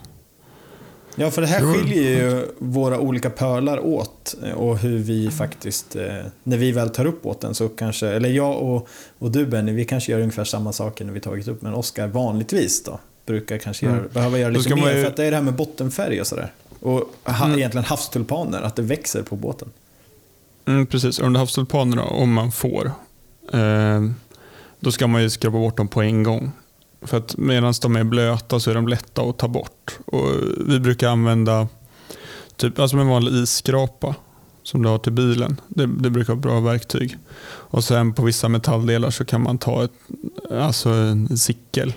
Ja, 1.18 1.32
för 1.32 1.42
det 1.42 1.48
här 1.48 1.74
skiljer 1.74 2.04
ju 2.04 2.46
våra 2.60 3.00
olika 3.00 3.30
pölar 3.30 3.86
åt 3.86 4.36
och 4.56 4.78
hur 4.78 4.98
vi 4.98 5.32
faktiskt, 5.32 5.96
eh, 5.96 6.26
när 6.44 6.58
vi 6.58 6.72
väl 6.72 6.90
tar 6.90 7.06
upp 7.06 7.22
båten 7.22 7.56
så 7.56 7.70
kanske, 7.70 8.08
eller 8.08 8.30
jag 8.30 8.62
och, 8.62 8.88
och 9.20 9.32
du 9.32 9.46
Benny, 9.46 9.72
vi 9.72 9.86
kanske 9.86 10.12
gör 10.12 10.20
ungefär 10.20 10.44
samma 10.44 10.74
saker 10.74 11.06
när 11.06 11.14
vi 11.14 11.20
tagit 11.20 11.48
upp, 11.48 11.62
men 11.62 11.74
Oskar 11.74 12.08
vanligtvis 12.08 12.84
då 12.84 13.00
brukar 13.26 13.58
kanske 13.58 13.86
göra, 13.86 13.98
mm. 13.98 14.10
behöva 14.14 14.40
göra 14.40 14.50
lite 14.50 14.76
mer, 14.76 14.96
ju... 14.96 15.02
för 15.02 15.10
att 15.10 15.16
det 15.16 15.26
är 15.26 15.32
det 15.32 15.38
här 15.38 15.44
med 15.44 15.56
bottenfärg 15.56 16.22
och 16.22 16.28
sådär. 16.28 16.54
Och 16.80 17.14
ha, 17.24 17.46
mm. 17.46 17.58
egentligen 17.58 17.86
havstulpaner, 17.86 18.62
att 18.62 18.76
det 18.76 18.82
växer 18.82 19.24
på 19.24 19.36
båten. 19.36 19.70
Mm, 20.66 20.86
precis, 20.86 21.20
under 21.20 21.40
havstulpanerna, 21.40 22.04
om 22.04 22.34
man 22.34 22.52
får, 22.52 22.92
eh, 23.54 24.04
då 24.80 24.92
ska 24.92 25.08
man 25.08 25.22
ju 25.22 25.30
skrapa 25.30 25.58
bort 25.58 25.78
dem 25.78 25.88
på 25.88 26.02
en 26.02 26.24
gång. 26.24 26.52
För 27.02 27.18
att 27.18 27.38
medan 27.38 27.74
de 27.82 27.96
är 27.96 28.04
blöta 28.04 28.60
så 28.60 28.72
är 28.72 28.76
de 28.76 28.88
lätta 28.88 29.22
att 29.22 29.38
ta 29.38 29.48
bort. 29.48 30.00
Och 30.06 30.30
vi 30.68 30.80
brukar 30.80 31.10
använda 31.10 31.68
typ, 32.56 32.80
alltså 32.80 32.98
en 32.98 33.08
vanlig 33.08 33.44
isskrapa 33.44 34.16
som 34.64 34.84
du 34.84 34.90
har 34.90 34.98
till 34.98 35.12
bilen. 35.12 35.62
Det, 35.68 35.86
det 35.86 36.10
brukar 36.10 36.34
vara 36.34 36.42
bra 36.42 36.60
verktyg. 36.60 37.18
Och 37.46 37.84
sen 37.84 38.14
på 38.14 38.24
vissa 38.24 38.50
metalldelar 38.50 39.10
så 39.10 39.26
kan 39.26 39.42
man 39.42 39.58
ta 39.58 39.84
ett, 39.84 39.92
alltså 40.52 40.90
en 40.90 41.38
sickel. 41.38 41.94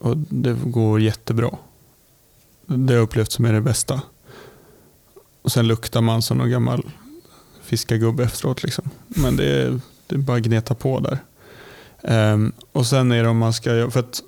Och 0.00 0.16
det 0.16 0.56
går 0.64 1.00
jättebra. 1.00 1.50
Det 2.66 2.92
har 2.92 2.98
jag 2.98 3.02
upplevt 3.02 3.32
som 3.32 3.44
är 3.44 3.52
det 3.52 3.60
bästa. 3.60 4.02
Och 5.42 5.52
Sen 5.52 5.68
luktar 5.68 6.00
man 6.00 6.22
som 6.22 6.38
någon 6.38 6.50
gammal 6.50 6.90
fiskargubbe 7.62 8.24
efteråt. 8.24 8.62
Liksom. 8.62 8.90
Men 9.06 9.36
det 9.36 9.44
är, 9.44 9.80
det 10.06 10.14
är 10.14 10.18
bara 10.18 10.36
att 10.36 10.42
gneta 10.42 10.74
på 10.74 11.00
där. 11.00 11.18
Um, 12.32 12.52
och 12.72 12.86
sen 12.86 13.12
är 13.12 13.22
det 13.22 13.28
om 13.28 13.38
man 13.38 13.52
ska, 13.52 13.90
för 13.90 14.00
att 14.00 14.22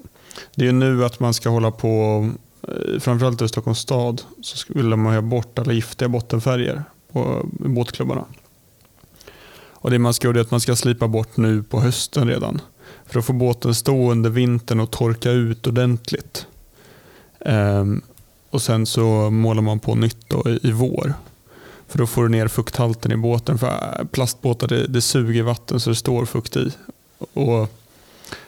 det 0.54 0.68
är 0.68 0.72
nu 0.72 1.04
att 1.04 1.20
man 1.20 1.34
ska 1.34 1.48
hålla 1.48 1.70
på, 1.70 2.28
eh, 2.68 3.00
framförallt 3.00 3.42
i 3.42 3.48
Stockholms 3.48 3.78
stad, 3.78 4.22
så 4.40 4.72
vill 4.72 4.96
man 4.96 5.14
ha 5.14 5.20
bort 5.20 5.58
alla 5.58 5.72
giftiga 5.72 6.08
bottenfärger 6.08 6.84
på 7.12 7.48
båtklubbarna. 7.50 8.24
Och 9.72 9.90
det 9.90 9.98
man 9.98 10.14
ska 10.14 10.28
göra 10.28 10.38
är 10.38 10.42
att 10.42 10.50
man 10.50 10.60
ska 10.60 10.76
slipa 10.76 11.08
bort 11.08 11.36
nu 11.36 11.62
på 11.62 11.80
hösten 11.80 12.28
redan. 12.28 12.60
För 13.12 13.18
att 13.18 13.24
få 13.24 13.32
båten 13.32 13.74
stå 13.74 14.10
under 14.10 14.30
vintern 14.30 14.80
och 14.80 14.90
torka 14.90 15.30
ut 15.30 15.66
ordentligt. 15.66 16.46
Um, 17.38 18.02
och 18.50 18.62
Sen 18.62 18.86
så 18.86 19.30
målar 19.30 19.62
man 19.62 19.78
på 19.78 19.94
nytt 19.94 20.28
då 20.28 20.50
i, 20.50 20.68
i 20.68 20.72
vår. 20.72 21.14
För 21.88 21.98
då 21.98 22.06
får 22.06 22.22
du 22.22 22.28
ner 22.28 22.48
fukthalten 22.48 23.12
i 23.12 23.16
båten. 23.16 23.58
För 23.58 23.98
äh, 23.98 24.06
plastbåtar 24.06 24.68
det, 24.68 24.86
det 24.86 25.00
suger 25.00 25.42
vatten 25.42 25.80
så 25.80 25.90
det 25.90 25.96
står 25.96 26.24
fukt 26.24 26.56
i. 26.56 26.72
Och 27.18 27.72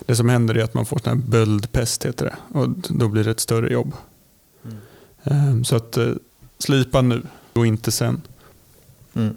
Det 0.06 0.16
som 0.16 0.28
händer 0.28 0.54
är 0.54 0.64
att 0.64 0.74
man 0.74 0.86
får 0.86 0.98
sån 0.98 1.18
här 1.18 1.28
böldpest, 1.28 2.04
heter 2.04 2.24
det. 2.24 2.58
Och 2.58 2.68
då 2.88 3.08
blir 3.08 3.24
det 3.24 3.30
ett 3.30 3.40
större 3.40 3.72
jobb. 3.72 3.92
Mm. 4.64 4.76
Ehm, 5.22 5.64
så 5.64 5.76
att 5.76 5.96
eh, 5.96 6.12
slipa 6.58 7.02
nu 7.02 7.22
och 7.52 7.66
inte 7.66 7.92
sen. 7.92 8.22
Mm. 9.14 9.36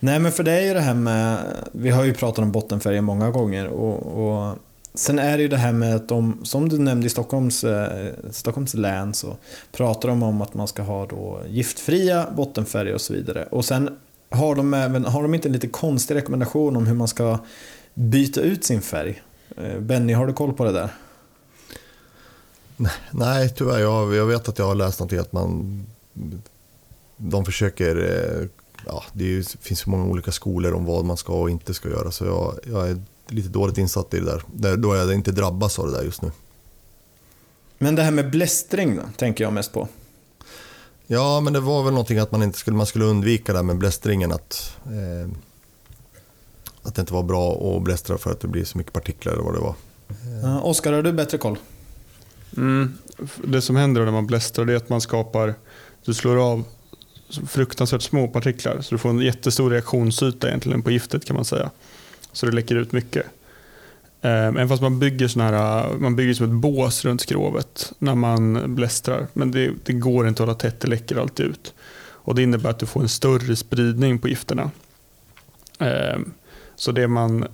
Nej 0.00 0.18
men 0.18 0.32
för 0.32 0.42
det 0.42 0.52
är 0.52 0.66
ju 0.66 0.74
det 0.74 0.80
här 0.80 0.94
med, 0.94 1.38
vi 1.72 1.90
har 1.90 2.04
ju 2.04 2.14
pratat 2.14 2.38
om 2.38 2.52
bottenfärger 2.52 3.00
många 3.00 3.30
gånger 3.30 3.66
och, 3.66 4.26
och 4.26 4.56
sen 4.94 5.18
är 5.18 5.36
det 5.36 5.42
ju 5.42 5.48
det 5.48 5.56
här 5.56 5.72
med 5.72 5.96
att 5.96 6.08
de, 6.08 6.44
som 6.44 6.68
du 6.68 6.78
nämnde 6.78 7.06
i 7.06 7.10
Stockholms, 7.10 7.64
eh, 7.64 8.12
Stockholms 8.30 8.74
län 8.74 9.14
så 9.14 9.36
pratar 9.72 10.08
de 10.08 10.22
om 10.22 10.42
att 10.42 10.54
man 10.54 10.68
ska 10.68 10.82
ha 10.82 11.06
då 11.06 11.40
giftfria 11.48 12.26
bottenfärger 12.36 12.94
och 12.94 13.00
så 13.00 13.12
vidare. 13.12 13.48
Och 13.50 13.64
sen 13.64 13.98
har 14.30 14.54
de 14.54 14.74
även, 14.74 15.04
har 15.04 15.22
de 15.22 15.34
inte 15.34 15.48
en 15.48 15.52
lite 15.52 15.68
konstig 15.68 16.14
rekommendation 16.14 16.76
om 16.76 16.86
hur 16.86 16.94
man 16.94 17.08
ska 17.08 17.38
byta 17.94 18.40
ut 18.40 18.64
sin 18.64 18.82
färg. 18.82 19.22
Eh, 19.56 19.80
Benny, 19.80 20.12
har 20.12 20.26
du 20.26 20.32
koll 20.32 20.52
på 20.52 20.64
det 20.64 20.72
där? 20.72 20.90
Nej, 23.10 23.48
tyvärr. 23.48 23.78
Jag, 23.78 24.14
jag 24.14 24.26
vet 24.26 24.48
att 24.48 24.58
jag 24.58 24.66
har 24.66 24.74
läst 24.74 24.98
någonting 24.98 25.18
att 25.18 25.32
man 25.32 25.84
de 27.16 27.44
försöker, 27.44 27.96
eh, 27.96 28.46
ja, 28.86 29.04
det 29.12 29.24
ju, 29.24 29.42
finns 29.42 29.80
så 29.80 29.90
många 29.90 30.04
olika 30.04 30.32
skolor 30.32 30.74
om 30.74 30.84
vad 30.84 31.04
man 31.04 31.16
ska 31.16 31.32
och 31.32 31.50
inte 31.50 31.74
ska 31.74 31.88
göra 31.88 32.10
så 32.10 32.24
jag, 32.24 32.58
jag 32.64 32.90
är 32.90 33.02
lite 33.26 33.48
dåligt 33.48 33.78
insatt 33.78 34.14
i 34.14 34.20
det 34.20 34.42
där. 34.52 34.76
Då 34.76 34.96
jag 34.96 35.14
inte 35.14 35.32
drabbas 35.32 35.78
av 35.78 35.86
det 35.86 35.96
där 35.96 36.04
just 36.04 36.22
nu. 36.22 36.30
Men 37.78 37.94
det 37.94 38.02
här 38.02 38.10
med 38.10 38.30
blästring 38.30 38.96
då, 38.96 39.02
tänker 39.16 39.44
jag 39.44 39.52
mest 39.52 39.72
på. 39.72 39.88
Ja, 41.06 41.40
men 41.40 41.52
det 41.52 41.60
var 41.60 41.82
väl 41.82 41.92
någonting 41.92 42.18
att 42.18 42.32
man 42.32 42.42
inte 42.42 42.58
skulle, 42.58 42.76
man 42.76 42.86
skulle 42.86 43.04
undvika 43.04 43.52
det 43.52 43.58
här 43.58 43.64
med 43.64 43.78
blästringen. 43.78 44.32
Att, 44.32 44.76
eh, 44.84 45.30
att 46.82 46.94
det 46.94 47.00
inte 47.00 47.12
var 47.12 47.22
bra 47.22 47.76
att 47.76 47.82
blästra 47.82 48.18
för 48.18 48.30
att 48.30 48.40
det 48.40 48.48
blir 48.48 48.64
så 48.64 48.78
mycket 48.78 48.92
partiklar 48.92 49.32
eller 49.32 49.42
vad 49.42 49.54
det 49.54 49.60
var. 49.60 49.74
Uh, 50.44 50.66
Oskar, 50.66 50.92
har 50.92 51.02
du 51.02 51.12
bättre 51.12 51.38
koll? 51.38 51.58
Mm, 52.56 52.98
det 53.44 53.62
som 53.62 53.76
händer 53.76 54.04
när 54.04 54.12
man 54.12 54.26
blästrar 54.26 54.70
är 54.70 54.76
att 54.76 54.88
man 54.88 55.00
skapar, 55.00 55.54
du 56.04 56.14
slår 56.14 56.36
av 56.36 56.64
fruktansvärt 57.48 58.02
små 58.02 58.28
partiklar. 58.28 58.80
Så 58.80 58.94
du 58.94 58.98
får 58.98 59.10
en 59.10 59.20
jättestor 59.20 59.70
reaktionsyta 59.70 60.48
egentligen 60.48 60.82
på 60.82 60.90
giftet 60.90 61.24
kan 61.24 61.36
man 61.36 61.44
säga. 61.44 61.70
Så 62.32 62.46
det 62.46 62.52
läcker 62.52 62.76
ut 62.76 62.92
mycket. 62.92 63.26
Ehm, 64.22 64.56
även 64.56 64.68
fast 64.68 64.82
man 64.82 64.98
bygger, 64.98 65.28
såna 65.28 65.44
här, 65.44 65.88
man 65.98 66.16
bygger 66.16 66.34
som 66.34 66.46
ett 66.46 66.52
bås 66.52 67.04
runt 67.04 67.20
skrovet 67.20 67.92
när 67.98 68.14
man 68.14 68.74
blästrar. 68.74 69.26
Men 69.32 69.50
det, 69.50 69.72
det 69.84 69.92
går 69.92 70.28
inte 70.28 70.42
att 70.42 70.48
hålla 70.48 70.58
tätt, 70.58 70.80
det 70.80 70.88
läcker 70.88 71.16
alltid 71.16 71.46
ut. 71.46 71.74
Och 72.22 72.34
Det 72.34 72.42
innebär 72.42 72.70
att 72.70 72.78
du 72.78 72.86
får 72.86 73.00
en 73.00 73.08
större 73.08 73.56
spridning 73.56 74.18
på 74.18 74.28
gifterna. 74.28 74.70
Ehm, 75.78 76.32
så 76.76 76.92
det 76.92 77.08
man, 77.08 77.46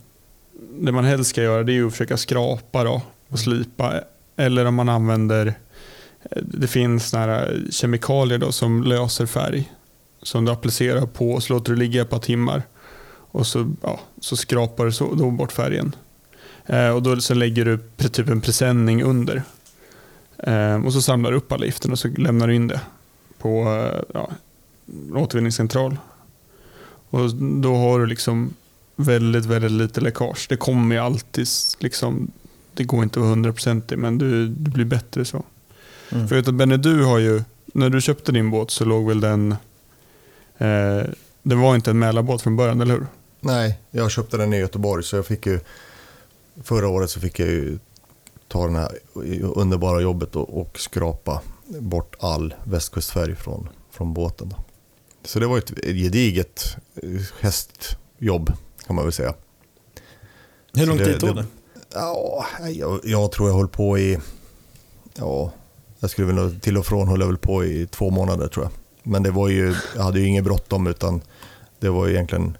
det 0.80 0.92
man 0.92 1.04
helst 1.04 1.30
ska 1.30 1.42
göra 1.42 1.62
det 1.62 1.76
är 1.76 1.85
att 1.85 1.92
försöka 1.92 2.16
skrapa 2.16 2.85
då 2.85 3.02
och 3.28 3.38
slipa. 3.38 4.00
Eller 4.37 4.64
om 4.64 4.75
man 4.75 4.88
använder, 4.88 5.54
det 6.42 6.66
finns 6.66 7.09
såna 7.09 7.47
eh, 7.47 7.59
kemikalier 7.71 8.38
då 8.38 8.52
som 8.52 8.83
löser 8.83 9.26
färg. 9.26 9.73
Som 10.23 10.45
du 10.45 10.52
applicerar 10.52 11.06
på 11.06 11.30
och 11.30 11.42
så 11.42 11.52
låter 11.52 11.73
du 11.73 11.78
ligga 11.78 12.02
ett 12.02 12.11
par 12.11 12.18
timmar. 12.18 12.62
Och 13.09 13.47
så, 13.47 13.73
ja, 13.83 14.00
så 14.21 14.37
skrapar 14.37 14.85
du 14.85 14.92
så, 14.92 15.14
då 15.14 15.30
bort 15.30 15.52
färgen. 15.52 15.95
Eh, 16.66 16.88
och 16.88 17.02
då 17.02 17.21
så 17.21 17.35
lägger 17.35 17.64
du 17.64 18.09
typ 18.09 18.28
en 18.28 18.40
presenning 18.40 19.02
under. 19.02 19.42
Eh, 20.38 20.85
och 20.85 20.92
så 20.92 21.02
samlar 21.02 21.30
du 21.30 21.37
upp 21.37 21.52
alla 21.52 21.64
gifterna 21.64 21.92
och 21.92 21.99
så 21.99 22.09
lämnar 22.09 22.49
du 22.49 22.54
in 22.54 22.68
det 22.68 22.80
på 23.38 23.62
eh, 23.62 24.02
ja, 24.14 24.30
återvinningscentral. 25.14 25.97
Och 27.11 27.35
då 27.35 27.76
har 27.76 28.00
du 28.00 28.06
liksom 28.06 28.54
väldigt, 28.97 29.45
väldigt 29.45 29.73
lite 29.73 30.00
läckage. 30.00 30.47
Det 30.49 30.56
kommer 30.56 30.95
ju 30.95 31.00
alltid, 31.00 31.47
liksom, 31.78 32.30
det 32.75 32.85
går 32.85 33.02
inte 33.02 33.18
att 33.18 33.23
vara 33.23 33.30
hundraprocentig 33.30 33.99
men 33.99 34.18
du, 34.18 34.49
du 34.49 34.71
blir 34.71 34.85
bättre 34.85 35.25
så. 35.25 35.45
Mm. 36.13 36.29
För 36.29 36.37
jag 36.37 36.43
vet 36.43 36.49
att 36.49 36.55
Benny, 36.55 36.77
du 36.77 37.05
har 37.05 37.19
ju, 37.19 37.43
när 37.67 37.91
du 37.91 38.01
köpte 38.01 38.33
din 38.33 38.51
båt 38.51 38.71
så 38.71 38.85
låg 38.85 39.09
väl 39.09 39.21
den, 39.21 39.53
eh, 40.59 41.03
det 41.43 41.55
var 41.55 41.75
inte 41.75 41.91
en 41.91 41.99
Mälarbåt 41.99 42.43
från 42.43 42.57
början, 42.57 42.81
eller 42.81 42.95
hur? 42.95 43.07
Nej, 43.41 43.81
jag 43.91 44.11
köpte 44.11 44.37
den 44.37 44.53
i 44.53 44.59
Göteborg 44.59 45.05
så 45.05 45.17
jag 45.17 45.27
fick 45.27 45.47
ju, 45.47 45.61
förra 46.63 46.89
året 46.89 47.11
så 47.11 47.21
fick 47.21 47.39
jag 47.39 47.49
ju 47.49 47.79
ta 48.49 48.67
det 48.67 48.79
här 48.79 48.99
underbara 49.43 50.01
jobbet 50.01 50.37
och, 50.37 50.61
och 50.61 50.79
skrapa 50.79 51.43
bort 51.67 52.17
all 52.21 52.55
västkustfärg 52.65 53.35
från, 53.35 53.69
från 53.91 54.15
båten. 54.15 54.49
Då. 54.49 54.57
Så 55.25 55.41
det 55.41 55.47
var 55.47 55.59
ett 55.59 55.73
gediget 55.85 56.77
hästjobb 57.41 58.53
kan 58.87 58.97
man 58.97 59.05
väl 59.05 59.13
säga. 59.13 59.35
Hur 60.75 60.87
lång 60.87 60.99
tid 60.99 61.21
tog 61.21 61.37
det? 61.37 61.45
Ja, 61.93 62.47
jag, 62.71 63.01
jag, 63.05 63.33
tror 63.33 63.49
jag 63.49 63.57
höll 63.57 63.69
på 63.69 63.99
i, 63.99 64.19
ja, 65.15 65.53
jag 66.00 66.11
skulle 66.11 66.33
väl 66.33 66.61
till 66.61 66.79
och 66.79 66.87
från 66.87 67.09
höll 67.09 67.21
jag 67.21 67.26
väl 67.26 67.38
på 67.38 67.65
i 67.65 67.87
två 67.87 68.11
månader 68.11 68.49
tror 68.49 68.65
jag. 68.65 68.73
Men 69.03 69.23
det 69.23 69.31
var 69.31 69.49
ju, 69.49 69.75
jag 69.97 70.03
hade 70.03 70.21
ju 70.21 70.26
inget 70.26 70.45
bråttom 70.45 70.87
utan 70.87 71.21
det 71.79 71.88
var 71.88 72.07
ju 72.07 72.12
egentligen 72.12 72.57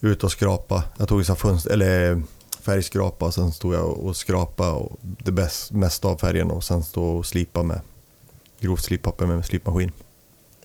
ut 0.00 0.24
och 0.24 0.32
skrapa. 0.32 0.84
Jag 0.98 1.08
tog 1.08 1.26
så 1.26 1.34
fönster, 1.34 1.70
eller 1.70 2.22
färgskrapa 2.60 3.26
och 3.26 3.34
sen 3.34 3.52
stod 3.52 3.74
jag 3.74 3.98
och 3.98 4.16
skrapa 4.16 4.72
och 4.72 4.98
det 5.00 5.32
bäst, 5.32 5.72
mesta 5.72 6.08
av 6.08 6.16
färgen 6.16 6.50
och 6.50 6.64
sen 6.64 6.82
stå 6.82 7.04
och 7.04 7.26
slipa 7.26 7.62
med 7.62 7.80
grovt 8.60 8.84
slippapper 8.84 9.26
med 9.26 9.44
slipmaskin. 9.44 9.92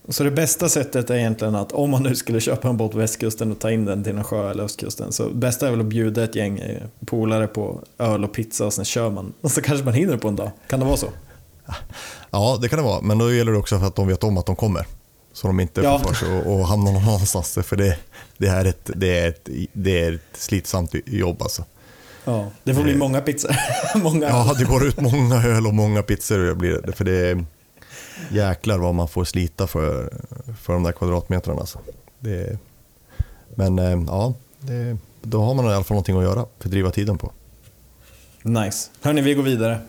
Så 0.09 0.23
det 0.23 0.31
bästa 0.31 0.69
sättet 0.69 1.09
är 1.09 1.15
egentligen 1.15 1.55
att 1.55 1.71
om 1.71 1.89
man 1.89 2.03
nu 2.03 2.15
skulle 2.15 2.39
köpa 2.39 2.69
en 2.69 2.77
båt 2.77 2.91
på 2.91 2.97
västkusten 2.97 3.51
och 3.51 3.59
ta 3.59 3.71
in 3.71 3.85
den 3.85 4.03
till 4.03 4.17
en 4.17 4.23
sjö 4.23 4.51
eller 4.51 4.63
östkusten 4.63 5.11
så 5.11 5.29
bästa 5.29 5.67
är 5.67 5.71
väl 5.71 5.79
att 5.79 5.85
bjuda 5.85 6.23
ett 6.23 6.35
gäng 6.35 6.61
polare 7.05 7.47
på 7.47 7.81
öl 7.97 8.23
och 8.23 8.33
pizza 8.33 8.65
och 8.65 8.73
sen 8.73 8.85
kör 8.85 9.09
man. 9.09 9.33
Och 9.41 9.51
så 9.51 9.61
kanske 9.61 9.85
man 9.85 9.93
hinner 9.93 10.17
på 10.17 10.27
en 10.27 10.35
dag. 10.35 10.51
Kan 10.67 10.79
det 10.79 10.85
vara 10.85 10.97
så? 10.97 11.07
Ja, 12.31 12.57
det 12.61 12.69
kan 12.69 12.79
det 12.79 12.85
vara. 12.85 13.01
Men 13.01 13.17
då 13.17 13.33
gäller 13.33 13.51
det 13.51 13.57
också 13.57 13.79
för 13.79 13.87
att 13.87 13.95
de 13.95 14.07
vet 14.07 14.23
om 14.23 14.37
att 14.37 14.45
de 14.45 14.55
kommer. 14.55 14.85
Så 15.33 15.47
de 15.47 15.59
inte 15.59 15.81
Ja. 15.81 15.99
får 15.99 16.07
för 16.07 16.15
sig 16.15 16.37
och, 16.41 16.53
och 16.59 16.67
hamnar 16.67 16.91
någon 16.91 17.03
annanstans. 17.09 17.57
För 17.63 17.75
det, 17.75 17.97
det, 18.37 18.47
är 18.47 18.65
ett, 18.65 18.89
det, 18.95 19.19
är 19.19 19.29
ett, 19.29 19.49
det 19.73 20.03
är 20.03 20.13
ett 20.13 20.21
slitsamt 20.33 20.95
jobb 21.05 21.41
alltså. 21.41 21.63
Ja, 22.25 22.47
det 22.63 22.75
får 22.75 22.83
bli 22.83 22.95
många 22.95 23.21
pizzor. 23.21 23.55
många 24.03 24.27
Ja, 24.29 24.53
det 24.57 24.65
går 24.65 24.87
ut 24.87 25.01
många 25.01 25.43
öl 25.43 25.67
och 25.67 25.73
många 25.73 26.03
pizzor. 26.03 26.53
Blir 26.55 26.81
det, 26.85 26.91
för 26.91 27.05
det 27.05 27.11
är 27.29 27.45
jäklar 28.31 28.77
vad 28.77 28.95
man 28.95 29.07
får 29.07 29.23
slita 29.25 29.67
för, 29.67 30.13
för 30.61 30.73
de 30.73 30.83
där 30.83 30.91
kvadratmetrarna. 30.91 31.59
Alltså. 31.59 31.79
Det, 32.19 32.57
men 33.55 33.79
eh, 33.79 34.03
ja, 34.07 34.33
det, 34.59 34.97
då 35.21 35.41
har 35.41 35.53
man 35.53 35.65
i 35.65 35.67
alla 35.67 35.83
fall 35.83 35.95
någonting 35.95 36.17
att 36.17 36.23
göra 36.23 36.45
för 36.59 36.67
att 36.67 36.71
driva 36.71 36.91
tiden 36.91 37.17
på. 37.17 37.31
Nice. 38.43 38.89
Hörni, 39.01 39.21
vi 39.21 39.33
går 39.33 39.43
vidare. 39.43 39.79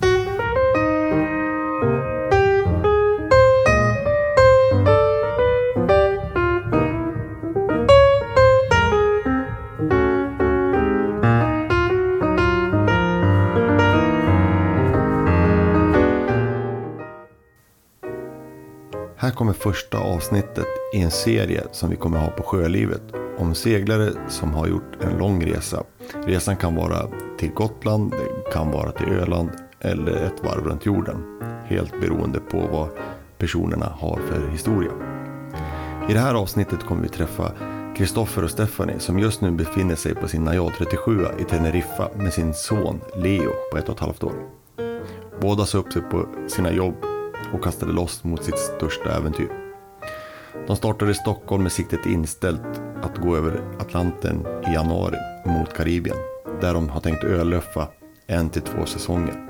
Här 19.21 19.31
kommer 19.31 19.53
första 19.53 19.99
avsnittet 19.99 20.67
i 20.95 21.01
en 21.01 21.11
serie 21.11 21.65
som 21.73 21.91
vi 21.91 21.97
kommer 21.97 22.19
ha 22.19 22.31
på 22.31 22.43
Sjölivet 22.43 23.03
om 23.39 23.55
seglare 23.55 24.13
som 24.29 24.55
har 24.55 24.67
gjort 24.67 24.97
en 25.01 25.19
lång 25.19 25.47
resa. 25.47 25.85
Resan 26.27 26.57
kan 26.57 26.75
vara 26.75 27.09
till 27.39 27.51
Gotland, 27.51 28.11
det 28.11 28.53
kan 28.53 28.71
vara 28.71 28.93
till 28.93 29.09
Öland 29.09 29.51
eller 29.81 30.13
ett 30.13 30.45
varv 30.45 30.65
runt 30.65 30.87
jorden. 30.87 31.41
Helt 31.67 32.01
beroende 32.01 32.41
på 32.41 32.59
vad 32.73 32.89
personerna 33.39 33.87
har 33.87 34.19
för 34.29 34.49
historia. 34.49 34.93
I 36.09 36.13
det 36.13 36.21
här 36.21 36.35
avsnittet 36.35 36.85
kommer 36.85 37.03
vi 37.03 37.09
träffa 37.09 37.53
Kristoffer 37.97 38.45
och 38.45 38.51
Stephanie 38.51 38.99
som 38.99 39.19
just 39.19 39.41
nu 39.41 39.51
befinner 39.51 39.97
sig 39.97 40.15
på 40.15 40.29
sin 40.29 40.45
Najad 40.45 40.73
37 40.79 41.27
i 41.39 41.45
Teneriffa 41.45 42.09
med 42.17 42.33
sin 42.33 42.55
son 42.55 43.01
Leo 43.17 43.53
på 43.73 43.79
ett 43.79 43.89
och 43.89 43.95
ett 43.95 44.01
halvt 44.01 44.25
år. 44.25 44.35
Båda 45.41 45.67
sa 45.67 45.79
upp 45.79 45.93
sig 45.93 46.03
på 46.03 46.27
sina 46.49 46.73
jobb 46.73 46.95
och 47.53 47.65
kastade 47.65 47.93
loss 47.93 48.25
mot 48.25 48.45
sitt 48.45 48.59
största 48.59 49.17
äventyr. 49.17 49.49
De 50.67 50.77
startade 50.77 51.11
i 51.11 51.15
Stockholm 51.15 51.63
med 51.63 51.73
siktet 51.73 52.07
inställt 52.07 52.81
att 53.03 53.19
gå 53.19 53.37
över 53.37 53.61
Atlanten 53.79 54.47
i 54.71 54.75
januari 54.75 55.17
mot 55.47 55.75
Karibien, 55.75 56.17
där 56.61 56.75
de 56.75 56.89
har 56.89 57.01
tänkt 57.01 57.25
ölöffa 57.25 57.89
en 58.27 58.51
till 58.51 58.63
två 58.63 58.87
säsonger. 58.87 59.47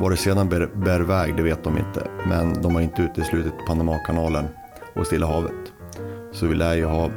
Vad 0.00 0.12
det 0.12 0.16
sedan 0.16 0.48
bär, 0.48 0.66
bär 0.66 1.00
väg, 1.00 1.36
det 1.36 1.42
vet 1.42 1.64
de 1.64 1.78
inte, 1.78 2.10
men 2.26 2.62
de 2.62 2.74
har 2.74 2.82
inte 2.82 3.02
uteslutit 3.02 3.66
Panamakanalen 3.66 4.44
och 4.94 5.06
Stilla 5.06 5.26
havet. 5.26 5.72
Så 6.32 6.46
vi 6.46 6.54
lär 6.54 6.74
ju 6.74 6.84
ha 6.84 7.10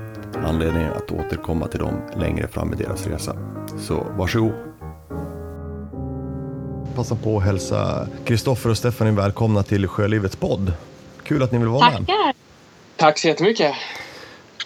anledning 0.45 0.83
att 0.83 1.11
återkomma 1.11 1.67
till 1.67 1.79
dem 1.79 2.01
längre 2.15 2.47
fram 2.47 2.73
i 2.73 2.75
deras 2.75 3.07
resa. 3.07 3.35
Så 3.77 4.05
varsågod! 4.17 4.66
Passa 6.97 7.15
på 7.15 7.37
att 7.37 7.43
hälsa 7.43 8.07
Kristoffer 8.25 8.69
och 8.69 8.77
Stephanie 8.77 9.13
välkomna 9.13 9.63
till 9.63 9.87
Sjölivets 9.87 10.35
podd. 10.35 10.73
Kul 11.23 11.43
att 11.43 11.51
ni 11.51 11.57
vill 11.57 11.67
vara 11.67 11.89
med. 11.89 11.97
Tackar. 12.07 12.33
Tack 12.95 13.19
så 13.19 13.27
jättemycket. 13.27 13.75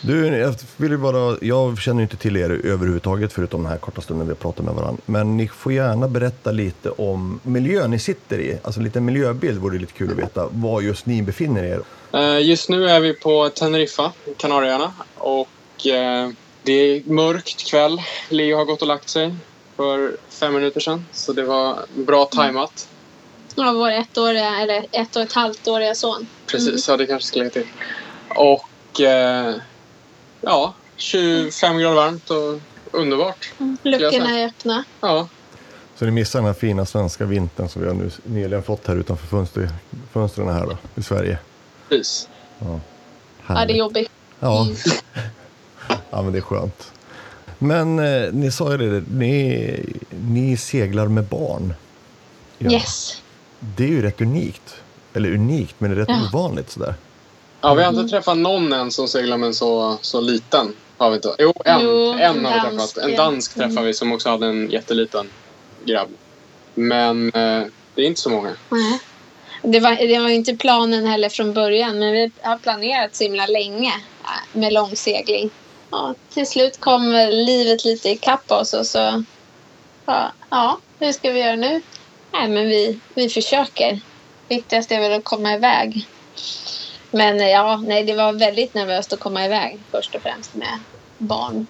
Du, 0.02 0.28
jag, 0.28 0.56
vill 0.78 0.98
bara, 0.98 1.38
jag 1.42 1.80
känner 1.80 2.02
inte 2.02 2.18
till 2.18 2.38
er 2.38 2.50
överhuvudtaget 2.50 3.34
förutom 3.34 3.64
den 3.64 3.72
här 3.72 3.78
korta 3.78 4.02
stunden 4.02 4.28
vi 4.28 4.32
har 4.32 4.36
pratat 4.38 4.66
med 4.66 4.74
varandra. 4.74 5.02
Men 5.06 5.38
ni 5.38 5.48
får 5.48 5.74
gärna 5.74 6.08
berätta 6.08 6.52
lite 6.52 6.90
om 6.90 7.40
miljön 7.44 7.92
ni 7.92 8.00
sitter 8.00 8.40
i. 8.40 8.58
Alltså 8.64 8.80
en 8.80 8.84
liten 8.84 9.06
miljöbild 9.06 9.60
vore 9.62 9.80
lite 9.80 9.94
kul 9.94 10.12
att 10.12 10.18
veta 10.18 10.48
var 10.52 10.82
just 10.82 11.06
ni 11.06 11.22
befinner 11.22 11.64
er. 11.64 11.82
Eh, 12.14 12.40
Just 12.48 12.70
nu 12.70 12.90
är 12.90 13.00
vi 13.00 13.14
på 13.14 13.50
Teneriffa, 13.50 14.12
Kanarieöarna. 14.38 14.94
Och 15.18 15.88
eh, 15.88 16.30
det 16.64 16.72
är 16.72 17.04
mörkt 17.12 17.70
kväll. 17.70 18.02
Leo 18.30 18.58
har 18.58 18.66
gått 18.66 18.82
och 18.82 18.88
lagt 18.88 19.10
sig 19.10 19.36
för 19.82 20.18
fem 20.30 20.54
minuter 20.54 20.80
sedan. 20.80 21.06
Så 21.12 21.34
det 21.34 21.44
var 21.44 21.86
bra 21.96 22.26
tajmat. 22.26 22.88
Ja, 23.56 23.72
vår 23.72 23.90
ettåriga, 23.90 24.62
eller 24.62 24.86
ett 24.92 25.16
och 25.16 25.22
ett 25.22 25.34
halvt 25.34 25.68
åriga 25.68 25.96
son. 25.96 26.28
Precis, 26.48 26.88
ja 26.88 26.98
det 26.98 27.06
kanske 27.06 27.28
ska 27.28 27.40
lägga 27.40 27.50
till. 27.50 27.68
Och 28.36 29.02
eh, 29.02 29.56
ja, 30.42 30.74
25 30.96 31.78
grader 31.78 31.96
varmt 31.96 32.30
och 32.30 32.60
underbart. 32.92 33.54
Luckorna 33.84 34.40
är 34.40 34.48
öppna. 34.48 34.84
Ja, 35.02 35.28
Så 35.96 36.06
ni 36.06 36.12
missar 36.12 36.40
den 36.40 36.46
här 36.46 36.54
fina 36.54 36.86
svenska 36.86 37.26
vintern 37.26 37.70
som 37.70 37.82
vi 37.82 37.88
har 37.88 37.96
nu 37.96 38.12
nyligen 38.24 38.64
fått 38.64 38.88
här 38.88 38.96
utanför 38.96 39.28
fönster, 39.28 39.70
fönstren 40.14 40.48
här 40.48 40.66
då, 40.66 40.78
i 40.96 41.04
Sverige. 41.04 41.38
precis. 41.90 42.30
Ja, 43.48 43.66
det 43.66 43.74
är 43.74 43.78
jobbigt. 43.78 44.12
Ja. 44.40 44.68
ja, 46.10 46.22
men 46.22 46.32
det 46.32 46.38
är 46.40 46.42
skönt. 46.42 46.92
Men 47.64 48.00
eh, 48.00 48.34
ni 48.34 48.52
sa 48.52 48.72
ju 48.72 48.78
det, 48.78 49.04
ni, 49.16 49.80
ni 50.30 50.58
seglar 50.58 51.08
med 51.08 51.24
barn. 51.24 51.74
Ja. 52.58 52.72
Yes. 52.72 53.22
Det 53.60 53.84
är 53.84 53.88
ju 53.88 54.02
rätt 54.02 54.22
unikt. 54.22 54.76
Eller 55.14 55.34
unikt, 55.34 55.76
men 55.78 55.90
det 55.92 55.96
är 55.96 56.00
rätt 56.00 56.10
Ja. 56.10 56.28
ovanligt 56.34 56.70
sådär. 56.72 56.94
Ja, 57.62 57.74
vi 57.74 57.84
har 57.84 57.90
inte 57.94 58.10
träffat 58.10 58.38
någon 58.38 58.74
än 58.74 58.92
som 58.92 59.08
seglar 59.08 59.38
med 59.38 59.48
en 59.48 59.54
så, 59.54 59.98
så 60.02 60.22
liten. 60.22 60.74
Har 60.98 61.10
vi 61.10 61.16
inte. 61.16 61.36
Jo, 61.40 61.54
en, 61.66 61.82
Jo, 61.82 62.12
en 62.12 62.20
en 62.20 62.46
har 62.46 62.54
vi 62.54 62.60
dansk, 62.78 62.96
träffat. 62.96 63.10
En 63.10 63.16
dansk 63.18 63.56
Mm. 63.56 63.70
träffade 63.70 63.88
vi 63.88 63.94
som 63.94 64.12
också 64.12 64.30
hade 64.30 64.48
en 64.48 64.70
jätteliten 64.72 65.28
grabb. 65.86 66.10
Men 66.74 67.26
eh, 67.28 67.64
det 67.96 68.02
är 68.02 68.06
inte 68.06 68.22
så 68.22 68.30
många. 68.30 68.52
Nej. 68.70 69.00
Det 69.64 69.80
var, 69.80 69.96
det 70.08 70.20
var 70.20 70.30
ju 70.30 70.36
inte 70.36 70.56
planen 70.56 71.06
heller 71.06 71.30
från 71.30 71.54
början, 71.54 72.00
men 72.00 72.12
vi 72.12 72.32
har 72.42 72.58
planerat 72.58 73.16
så 73.16 73.24
himla 73.24 73.46
länge 73.46 73.94
äh, 74.24 74.60
med 74.60 74.74
långsegling. 74.74 75.50
Ja, 75.92 76.16
till 76.30 76.48
slut 76.48 76.80
kom 76.80 77.12
livet 77.32 77.86
lite 77.86 78.10
ikapp 78.10 78.52
oss 78.52 78.74
och 78.74 78.88
så... 78.88 79.24
Ja, 80.06 80.32
ja, 80.50 80.80
hur 81.00 81.12
ska 81.12 81.32
vi 81.32 81.40
göra 81.40 81.56
nu? 81.56 81.82
Nej, 82.32 82.50
men 82.50 82.68
vi, 82.70 83.00
vi 83.14 83.30
försöker. 83.30 84.00
Viktigast 84.48 84.92
är 84.92 85.00
väl 85.00 85.14
att 85.14 85.24
komma 85.24 85.54
iväg. 85.54 86.08
Men 87.12 87.40
eh, 87.40 87.50
ja, 87.50 87.84
nej, 87.88 88.04
det 88.04 88.14
var 88.14 88.34
väldigt 88.34 88.74
nervöst 88.74 89.14
att 89.14 89.20
komma 89.20 89.46
iväg 89.46 89.80
först 89.92 90.16
och 90.16 90.22
främst 90.22 90.56
med 90.56 90.80
barn. 91.18 91.68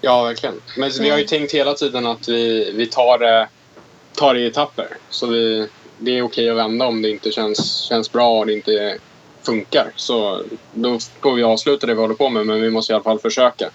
Ja, 0.00 0.22
verkligen. 0.22 0.60
Men 0.76 0.90
vi 1.00 1.10
har 1.10 1.18
ju 1.18 1.24
tänkt 1.24 1.52
hela 1.54 1.74
tiden 1.74 2.06
att 2.06 2.28
vi, 2.28 2.72
vi 2.74 2.86
tar, 2.86 3.18
det, 3.18 3.48
tar 4.14 4.34
det 4.34 4.40
i 4.40 4.46
etapper. 4.46 4.88
Så 5.10 5.26
vi, 5.26 5.68
det 5.98 6.18
är 6.18 6.22
okej 6.22 6.50
att 6.50 6.56
vända 6.56 6.86
om 6.86 7.02
det 7.02 7.10
inte 7.10 7.32
känns, 7.32 7.80
känns 7.80 8.12
bra 8.12 8.38
och 8.38 8.46
det 8.46 8.52
inte 8.52 8.98
funkar. 9.42 9.90
Så 9.96 10.42
då 10.74 10.98
får 11.20 11.34
vi 11.34 11.42
avsluta 11.42 11.86
det 11.86 11.94
vi 11.94 12.00
håller 12.00 12.14
på 12.14 12.28
med, 12.28 12.46
men 12.46 12.60
vi 12.60 12.70
måste 12.70 12.92
i 12.92 12.94
alla 12.94 13.04
fall 13.04 13.18
försöka. 13.18 13.70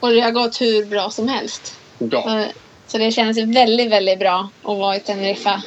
Och 0.00 0.10
det 0.10 0.20
har 0.20 0.30
gått 0.30 0.60
hur 0.60 0.84
bra 0.86 1.10
som 1.10 1.28
helst. 1.28 1.74
Bra. 1.98 2.40
Eh, 2.40 2.46
Så 2.86 2.98
det 2.98 3.10
känns 3.10 3.38
väldigt, 3.38 3.90
väldigt 3.90 4.18
bra 4.18 4.48
att 4.62 4.78
vara 4.78 4.96
i 4.96 5.00
Teneriffa. 5.00 5.62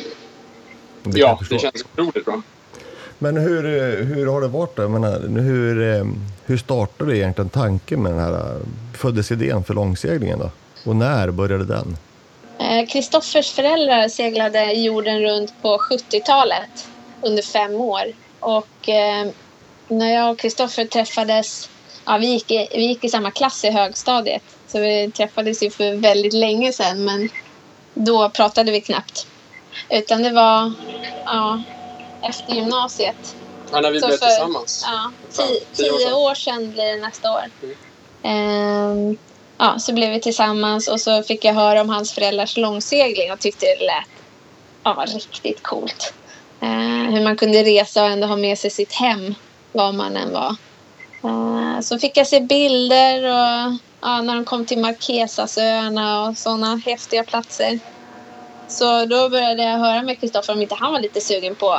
Det 1.03 1.19
Ja, 1.19 1.39
det 1.49 1.59
känns 1.59 1.85
otroligt 1.93 2.25
bra. 2.25 2.41
Men 3.19 3.37
hur, 3.37 3.63
hur 4.03 4.27
har 4.27 4.41
det 4.41 4.47
varit 4.47 4.75
då? 4.75 4.81
Jag 4.81 4.91
menar, 4.91 5.41
hur, 5.41 5.95
eh, 5.95 6.05
hur 6.45 6.57
startade 6.57 7.17
egentligen 7.17 7.49
tanken 7.49 8.03
med 8.03 8.11
den 8.11 8.19
här, 8.19 8.33
eh, 8.33 8.61
föddes 8.97 9.31
idén 9.31 9.63
för 9.63 9.73
långseglingen 9.73 10.39
då? 10.39 10.49
Och 10.85 10.95
när 10.95 11.31
började 11.31 11.65
den? 11.65 11.97
Kristoffers 12.89 13.51
föräldrar 13.51 14.07
seglade 14.07 14.73
jorden 14.73 15.21
runt 15.21 15.53
på 15.61 15.77
70-talet 15.77 16.87
under 17.21 17.43
fem 17.43 17.75
år. 17.75 18.03
Och 18.39 18.89
eh, 18.89 19.27
när 19.87 20.13
jag 20.13 20.31
och 20.31 20.39
Kristoffer 20.39 20.85
träffades, 20.85 21.69
ja, 22.05 22.17
vi, 22.17 22.27
gick 22.27 22.51
i, 22.51 22.67
vi 22.71 22.81
gick 22.85 23.03
i 23.03 23.09
samma 23.09 23.31
klass 23.31 23.63
i 23.63 23.69
högstadiet. 23.71 24.43
Så 24.67 24.79
vi 24.79 25.11
träffades 25.11 25.63
ju 25.63 25.69
för 25.69 25.95
väldigt 25.95 26.33
länge 26.33 26.73
sedan 26.73 27.05
men 27.05 27.29
då 27.93 28.29
pratade 28.29 28.71
vi 28.71 28.81
knappt. 28.81 29.27
Utan 29.89 30.23
det 30.23 30.31
var 30.31 30.73
ja, 31.25 31.61
efter 32.23 32.53
gymnasiet. 32.55 33.35
Ja, 33.71 33.81
när 33.81 33.91
vi 33.91 33.99
Så 34.01 34.07
blev 34.07 34.17
för- 34.17 34.25
tillsammans. 34.25 34.85
Ja, 34.87 35.11
tio, 35.31 35.59
tio 35.73 35.91
år 35.91 35.97
tio 35.97 36.05
sedan. 36.05 36.13
år 36.13 36.35
sedan 36.35 36.71
blir 36.71 36.85
det 36.85 37.01
nästa 37.01 37.31
år. 37.31 37.43
Mm. 37.63 37.75
Ehm, 38.23 39.17
ja, 39.57 39.79
så 39.79 39.93
blev 39.93 40.11
vi 40.11 40.21
tillsammans 40.21 40.87
och 40.87 41.01
så 41.01 41.23
fick 41.23 41.45
jag 41.45 41.53
höra 41.53 41.81
om 41.81 41.89
hans 41.89 42.11
föräldrars 42.13 42.57
långsegling 42.57 43.31
och 43.31 43.39
tyckte 43.39 43.65
det 43.65 43.85
lät 43.85 44.05
ja, 44.83 45.05
riktigt 45.07 45.63
coolt. 45.63 46.13
Ehm, 46.59 47.13
hur 47.13 47.23
man 47.23 47.35
kunde 47.37 47.63
resa 47.63 48.03
och 48.03 48.09
ändå 48.09 48.27
ha 48.27 48.35
med 48.35 48.59
sig 48.59 48.69
sitt 48.69 48.93
hem 48.93 49.35
var 49.71 49.91
man 49.91 50.17
än 50.17 50.33
var. 50.33 50.55
Eh, 51.23 51.81
så 51.81 51.99
fick 51.99 52.17
jag 52.17 52.27
se 52.27 52.39
bilder 52.39 53.23
och 53.23 53.73
ja, 54.01 54.21
när 54.21 54.35
de 54.35 54.45
kom 54.45 54.65
till 54.65 54.79
Marquesasöarna 54.79 56.21
och 56.27 56.37
sådana 56.37 56.75
häftiga 56.75 57.23
platser. 57.23 57.79
Så 58.67 59.05
då 59.05 59.29
började 59.29 59.63
jag 59.63 59.77
höra 59.77 60.01
med 60.01 60.19
Kristoffer 60.19 60.53
om 60.53 60.61
inte 60.61 60.75
han 60.75 60.91
var 60.91 60.99
lite 60.99 61.21
sugen 61.21 61.55
på 61.55 61.71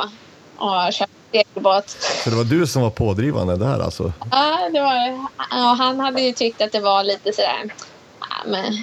att 0.57 0.93
köpa 0.93 1.11
segelbåt. 1.31 1.89
Så 2.23 2.29
det 2.29 2.35
var 2.35 2.43
du 2.43 2.67
som 2.67 2.81
var 2.81 2.89
pådrivande 2.89 3.57
där 3.57 3.79
alltså? 3.79 4.13
Ja, 4.31 4.69
det 4.73 4.81
var 4.81 4.95
det. 4.95 5.27
Ja, 5.37 5.75
han 5.79 5.99
hade 5.99 6.21
ju 6.21 6.31
tyckt 6.33 6.61
att 6.61 6.71
det 6.71 6.79
var 6.79 7.03
lite 7.03 7.33
sådär... 7.33 7.73
Ja, 8.19 8.35
men 8.45 8.73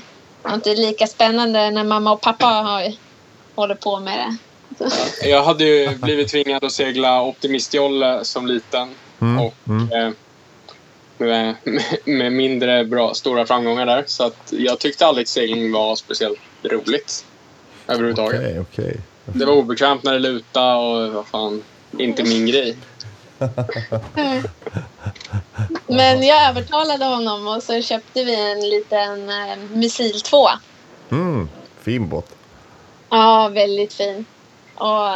det 0.43 0.49
var 0.49 0.55
inte 0.55 0.75
lika 0.75 1.07
spännande 1.07 1.71
när 1.71 1.85
mamma 1.85 2.13
och 2.13 2.21
pappa 2.21 2.47
har, 2.47 2.93
håller 3.55 3.75
på 3.75 4.01
med 4.01 4.19
det. 4.19 4.37
Jag 5.23 5.43
hade 5.43 5.65
ju 5.65 5.97
blivit 5.97 6.29
tvingad 6.29 6.65
att 6.65 6.73
segla 6.73 7.23
optimistjolle 7.23 8.25
som 8.25 8.47
liten. 8.47 8.89
Mm, 9.21 9.45
Och 9.45 9.55
mm. 9.69 9.93
eh, 9.93 10.11
med, 11.19 11.55
med, 12.05 12.33
mindre 12.33 12.85
bra, 12.85 13.15
stora 13.15 13.47
framgångar 13.47 13.87
där. 13.87 14.05
Så 14.07 14.25
att 14.25 14.53
jag 14.53 14.79
tyckte 14.79 15.07
aldrig 15.07 15.29
segling 15.29 15.73
var 15.73 15.97
speciellt 15.97 16.39
roligt. 16.63 17.25
Överhuvudtaget. 17.87 18.41
Okej, 18.41 18.61
okej. 18.61 19.01
Det 19.25 19.45
var 19.45 19.55
obekvämt 19.55 20.03
när 20.03 20.13
det 20.13 20.19
lutade 20.19 20.77
och 20.77 21.13
vad 21.13 21.27
fan, 21.27 21.63
inte 21.99 22.23
min 22.23 22.47
grej. 22.47 22.77
Men 25.87 26.23
jag 26.23 26.49
övertalade 26.49 27.05
honom 27.05 27.49
och 27.49 27.63
så 27.63 27.83
köpte 27.83 28.25
vi 28.25 28.51
en 28.53 28.61
liten 28.61 29.31
eh, 29.31 29.57
missil 29.73 30.21
2. 30.21 30.49
Mm, 31.11 31.49
fin 31.81 32.09
båt. 32.09 32.35
Ja, 33.11 33.49
väldigt 33.49 33.93
fin. 33.93 34.25
Och 34.75 35.09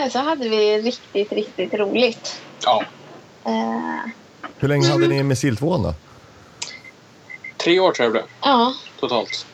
eh, 0.00 0.08
så 0.10 0.18
hade 0.18 0.48
vi 0.48 0.78
riktigt, 0.82 1.32
riktigt 1.32 1.74
roligt. 1.74 2.40
Ja, 2.64 2.84
Eh, 3.44 4.10
Hur 4.58 4.68
länge 4.68 4.88
hade 4.88 5.06
ni 5.06 5.22
missiltvåan 5.22 5.82
då? 5.82 5.94
tre 7.56 7.80
år 7.80 7.92
tror 7.92 8.04
jag 8.04 8.08
det 8.08 8.12
blev 8.12 8.24
ja, 8.42 8.74
totalt. 9.00 9.46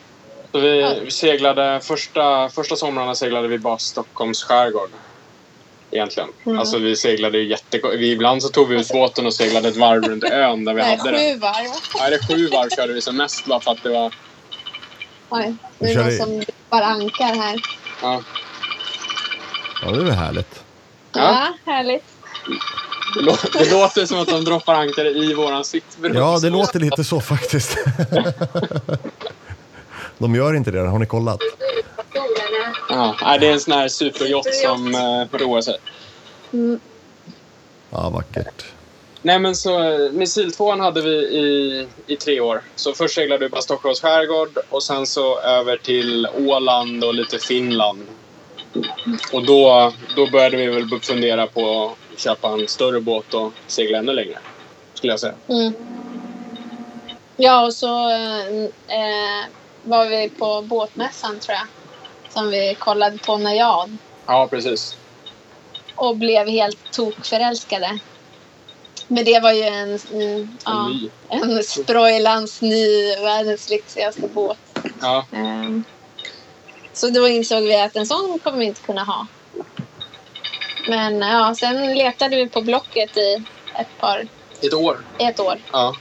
Så 0.51 0.59
vi, 0.59 0.99
vi 1.03 1.11
seglade, 1.11 1.79
första, 1.83 2.49
första 2.49 2.75
somrarna 2.75 3.15
seglade 3.15 3.47
vi 3.47 3.57
bara 3.57 3.77
Stockholms 3.77 4.43
skärgård. 4.43 4.89
Egentligen. 5.91 6.29
Mm. 6.45 6.59
Alltså 6.59 6.77
vi 6.77 6.95
seglade 6.95 7.37
ju 7.37 7.47
jätte... 7.49 7.79
Vi, 7.97 8.11
ibland 8.11 8.43
så 8.43 8.49
tog 8.49 8.67
vi 8.67 8.79
ut 8.79 8.87
båten 8.89 9.25
och 9.25 9.33
seglade 9.33 9.67
ett 9.67 9.77
varv 9.77 10.03
runt 10.03 10.23
ön 10.23 10.65
där 10.65 10.73
vi 10.73 10.81
nej, 10.81 10.97
hade 10.97 11.11
den. 11.11 11.19
sju 11.33 11.39
varv. 11.39 11.67
Ja, 11.97 12.09
det 12.09 12.27
sju 12.27 12.47
varv 12.47 12.69
körde 12.69 12.93
vi 12.93 13.01
som 13.01 13.17
mest 13.17 13.45
bara 13.45 13.59
för 13.59 13.71
att 13.71 13.83
det 13.83 13.89
var... 13.89 14.13
Oj, 15.29 15.55
det 15.79 15.85
Vi 15.85 15.91
är 15.91 15.95
kör 15.95 16.03
någon 16.03 16.17
som 16.17 16.39
droppar 16.39 16.81
ankar 16.81 17.35
här. 17.35 17.61
Ja, 18.01 18.21
Ja, 19.81 19.91
det 19.91 19.97
är 19.99 20.03
väl 20.03 20.13
härligt. 20.13 20.63
Ja, 21.11 21.47
härligt. 21.65 22.03
det, 23.15 23.21
lå- 23.21 23.57
det 23.59 23.71
låter 23.71 24.05
som 24.05 24.19
att 24.19 24.27
de 24.27 24.43
droppar 24.43 24.73
ankare 24.75 25.09
i 25.09 25.33
våran 25.33 25.63
sittbrunn. 25.65 26.15
Ja, 26.15 26.39
det 26.41 26.49
låter 26.49 26.79
lite 26.79 27.03
så 27.03 27.21
faktiskt. 27.21 27.77
De 30.17 30.35
gör 30.35 30.53
inte 30.53 30.71
det, 30.71 30.79
har 30.79 30.99
ni 30.99 31.05
kollat? 31.05 31.39
Ja, 32.89 33.37
det 33.39 33.47
är 33.47 33.51
en 33.53 33.59
sån 33.59 33.73
här 33.73 33.87
superyacht 33.87 34.55
som 34.55 34.95
uh, 34.95 35.39
roar 35.39 35.61
sig. 35.61 35.77
Mm. 36.53 36.79
Ja, 37.89 38.09
vackert. 38.09 38.65
Nej 39.21 39.39
men 39.39 39.55
så 39.55 39.83
eh, 39.83 40.11
missiltvåan 40.11 40.79
hade 40.79 41.01
vi 41.01 41.09
i, 41.11 41.87
i 42.07 42.15
tre 42.15 42.39
år. 42.39 42.61
Så 42.75 42.93
först 42.93 43.15
seglade 43.15 43.45
vi 43.45 43.49
bara 43.49 43.61
Stockholms 43.61 44.01
skärgård 44.01 44.57
och 44.69 44.83
sen 44.83 45.05
så 45.07 45.39
över 45.39 45.77
till 45.77 46.27
Åland 46.37 47.03
och 47.03 47.13
lite 47.13 47.39
Finland. 47.39 48.07
Och 49.33 49.45
då, 49.45 49.93
då 50.15 50.27
började 50.31 50.57
vi 50.57 50.67
väl 50.67 50.99
fundera 51.01 51.47
på 51.47 51.85
att 52.13 52.19
köpa 52.19 52.47
en 52.47 52.67
större 52.67 53.01
båt 53.01 53.33
och 53.33 53.53
segla 53.67 53.97
ännu 53.97 54.13
längre. 54.13 54.37
Skulle 54.93 55.13
jag 55.13 55.19
säga. 55.19 55.33
Mm. 55.47 55.73
Ja, 57.37 57.65
och 57.65 57.73
så 57.73 58.09
eh, 58.09 59.45
var 59.83 60.05
vi 60.05 60.29
på 60.29 60.61
båtmässan 60.61 61.39
tror 61.39 61.57
jag. 61.57 61.67
Som 62.33 62.49
vi 62.49 62.75
kollade 62.79 63.17
på 63.17 63.37
Najad. 63.37 63.97
Ja, 64.25 64.47
precis. 64.51 64.97
Och 65.95 66.17
blev 66.17 66.47
helt 66.47 66.91
tokförälskade. 66.91 67.99
Men 69.07 69.25
det 69.25 69.39
var 69.39 69.51
ju 69.51 69.63
en, 69.63 69.99
mm, 70.13 70.21
En 70.21 70.57
ja, 70.65 70.87
ny. 70.87 71.09
en 71.29 71.63
Sproilans 71.63 72.61
ny, 72.61 73.15
världens 73.15 73.69
lyxigaste 73.69 74.27
båt. 74.33 74.57
Ja, 75.01 75.25
Ehm, 75.31 75.83
Så 76.99 77.09
då 77.09 77.27
insåg 77.27 77.63
vi 77.63 77.81
att 77.81 77.95
en 77.95 78.05
sån 78.05 78.39
kommer 78.43 78.57
vi 78.57 78.65
inte 78.65 78.81
kunna 78.81 79.03
ha. 79.03 79.27
Men 80.89 81.19
ja, 81.19 81.55
sen 81.55 81.97
letade 81.97 82.35
vi 82.35 82.49
på 82.49 82.61
Blocket 82.61 83.17
i 83.17 83.43
ett 83.79 83.87
par, 83.99 84.27
ett 84.61 84.73
år. 84.73 84.97
ett 85.19 85.39
år. 85.39 85.55
Ja. 85.71 85.95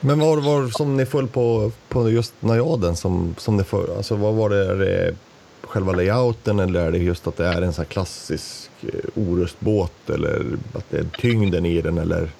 Men 0.00 0.20
vad 0.20 0.44
var 0.44 0.68
som 0.68 0.96
ni 0.96 1.06
föll 1.06 1.28
på, 1.28 1.72
på 1.88 2.10
just 2.10 2.34
najaden? 2.40 2.96
Som, 2.96 3.34
som 3.38 3.56
ni 3.56 3.64
för, 3.64 3.96
alltså 3.96 4.16
vad 4.16 4.34
var 4.34 4.50
det, 4.50 4.66
är 4.66 4.76
det 4.76 5.14
själva 5.62 5.92
layouten 5.92 6.60
eller 6.60 6.80
är 6.80 6.92
det 6.92 6.98
just 6.98 7.26
att 7.26 7.36
det 7.36 7.46
är 7.46 7.62
en 7.62 7.72
sån 7.72 7.84
här 7.84 7.90
klassisk 7.90 8.70
eh, 8.82 8.88
orustbåt 9.14 10.10
eller 10.10 10.44
att 10.74 10.90
det 10.90 10.98
är 10.98 11.06
tyngden 11.18 11.66
i 11.66 11.80
den 11.80 11.98
eller? 11.98 12.30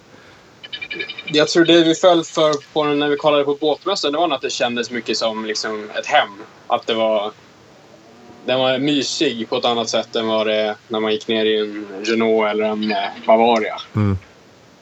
Jag 1.27 1.49
tror 1.49 1.65
det 1.65 1.83
vi 1.85 1.95
föll 1.95 2.25
för 2.25 2.53
på 2.73 2.85
när 2.85 3.09
vi 3.09 3.17
kollade 3.17 3.45
på 3.45 3.55
båtmässan, 3.55 4.13
det 4.13 4.19
var 4.19 4.31
att 4.31 4.41
det 4.41 4.51
kändes 4.51 4.91
mycket 4.91 5.17
som 5.17 5.45
liksom 5.45 5.91
ett 5.99 6.07
hem. 6.07 6.29
Att 6.67 6.87
det 6.87 6.95
var... 6.95 7.33
Den 8.45 8.59
var 8.59 8.79
mysig 8.79 9.49
på 9.49 9.57
ett 9.57 9.65
annat 9.65 9.89
sätt 9.89 10.17
än 10.17 10.27
vad 10.27 10.47
det 10.47 10.55
är 10.55 10.75
när 10.89 11.01
man 11.01 11.13
gick 11.13 11.29
ner 11.29 11.45
i 11.45 11.59
en 11.59 11.87
Renault 12.05 12.51
eller 12.51 12.65
en 12.65 12.93
eh, 12.93 12.99
Bavaria. 13.27 13.77
Mm. 13.97 14.19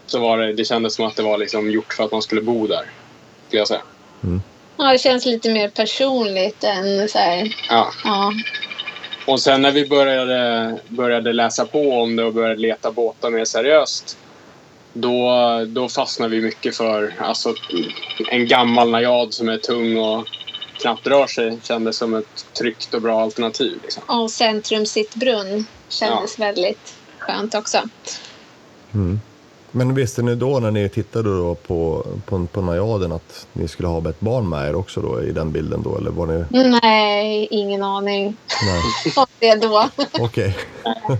Så 0.06 0.18
var 0.18 0.38
det, 0.38 0.52
det 0.52 0.64
kändes 0.64 0.94
som 0.94 1.06
att 1.06 1.16
det 1.16 1.22
var 1.22 1.38
liksom 1.38 1.70
gjort 1.70 1.92
för 1.92 2.04
att 2.04 2.12
man 2.12 2.22
skulle 2.22 2.40
bo 2.40 2.66
där. 2.66 2.90
Skulle 3.46 3.60
jag 3.60 3.68
säga. 3.68 3.82
Ja, 4.80 4.92
det 4.92 4.98
känns 4.98 5.26
lite 5.26 5.50
mer 5.50 5.68
personligt 5.68 6.64
än 6.64 7.08
så 7.08 7.18
här, 7.18 7.56
Ja. 7.68 7.92
ja. 8.04 8.32
Och 9.26 9.40
sen 9.40 9.62
när 9.62 9.72
vi 9.72 9.88
började, 9.88 10.78
började 10.88 11.32
läsa 11.32 11.66
på 11.66 11.92
om 11.92 12.16
det 12.16 12.24
och 12.24 12.34
började 12.34 12.60
leta 12.60 12.90
båtar 12.90 13.30
mer 13.30 13.44
seriöst. 13.44 14.18
Då, 14.92 15.30
då 15.68 15.88
fastnade 15.88 16.36
vi 16.36 16.42
mycket 16.42 16.76
för 16.76 17.14
alltså, 17.18 17.54
en 18.30 18.46
gammal 18.46 18.90
Najad 18.90 19.34
som 19.34 19.48
är 19.48 19.58
tung 19.58 19.96
och 19.98 20.26
knappt 20.80 21.06
rör 21.06 21.26
sig. 21.26 21.58
Kändes 21.62 21.96
som 21.96 22.14
ett 22.14 22.46
tryggt 22.58 22.94
och 22.94 23.02
bra 23.02 23.22
alternativ. 23.22 23.78
Liksom. 23.82 24.02
Och 24.06 24.30
Centrum 24.30 24.86
Sittbrunn 24.86 25.66
kändes 25.88 26.38
väldigt 26.38 26.94
skönt 27.18 27.54
också. 27.54 27.78
Mm. 28.94 29.20
Men 29.72 29.94
visste 29.94 30.22
ni 30.22 30.34
då 30.34 30.60
när 30.60 30.70
ni 30.70 30.88
tittade 30.88 31.38
då 31.38 31.54
på, 31.54 32.06
på, 32.26 32.46
på 32.46 32.62
najaden 32.62 33.12
att 33.12 33.46
ni 33.52 33.68
skulle 33.68 33.88
ha 33.88 34.10
ett 34.10 34.20
barn 34.20 34.48
med 34.48 34.68
er 34.68 34.74
också 34.74 35.00
då 35.00 35.22
i 35.22 35.32
den 35.32 35.52
bilden 35.52 35.82
då 35.82 35.96
eller 35.96 36.10
var 36.10 36.26
ni? 36.26 36.44
Nej, 36.82 37.48
ingen 37.50 37.82
aning 37.82 38.36
Nej, 38.64 39.14
det 39.38 39.54
då. 39.54 39.88
okej. 40.20 40.56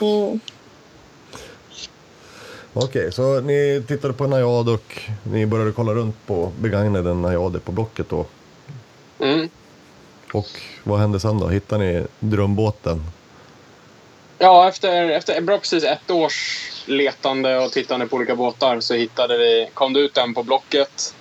Mm. 0.00 0.40
Okej, 2.74 3.12
så 3.12 3.40
ni 3.40 3.82
tittade 3.88 4.14
på 4.14 4.26
najad 4.26 4.68
och 4.68 5.00
ni 5.22 5.46
började 5.46 5.72
kolla 5.72 5.94
runt 5.94 6.26
på 6.26 6.52
begagnade 6.60 7.14
najader 7.14 7.60
på 7.60 7.72
Blocket 7.72 8.08
då. 8.08 8.26
Mm. 9.18 9.48
Och 10.32 10.48
vad 10.84 11.00
hände 11.00 11.20
sen 11.20 11.38
då? 11.38 11.48
Hittade 11.48 11.84
ni 11.84 12.06
drömbåten? 12.20 13.02
Ja, 14.38 14.68
efter, 14.68 15.08
efter 15.08 15.40
bra 15.40 15.58
precis 15.58 15.84
ett 15.84 16.10
års 16.10 16.68
letande 16.86 17.58
och 17.58 17.72
tittande 17.72 18.06
på 18.06 18.16
olika 18.16 18.36
båtar 18.36 18.80
så 18.80 18.94
hittade 18.94 19.38
vi, 19.38 19.68
kom 19.74 19.92
det 19.92 20.00
ut 20.00 20.18
en 20.18 20.34
på 20.34 20.42
Blocket 20.42 21.14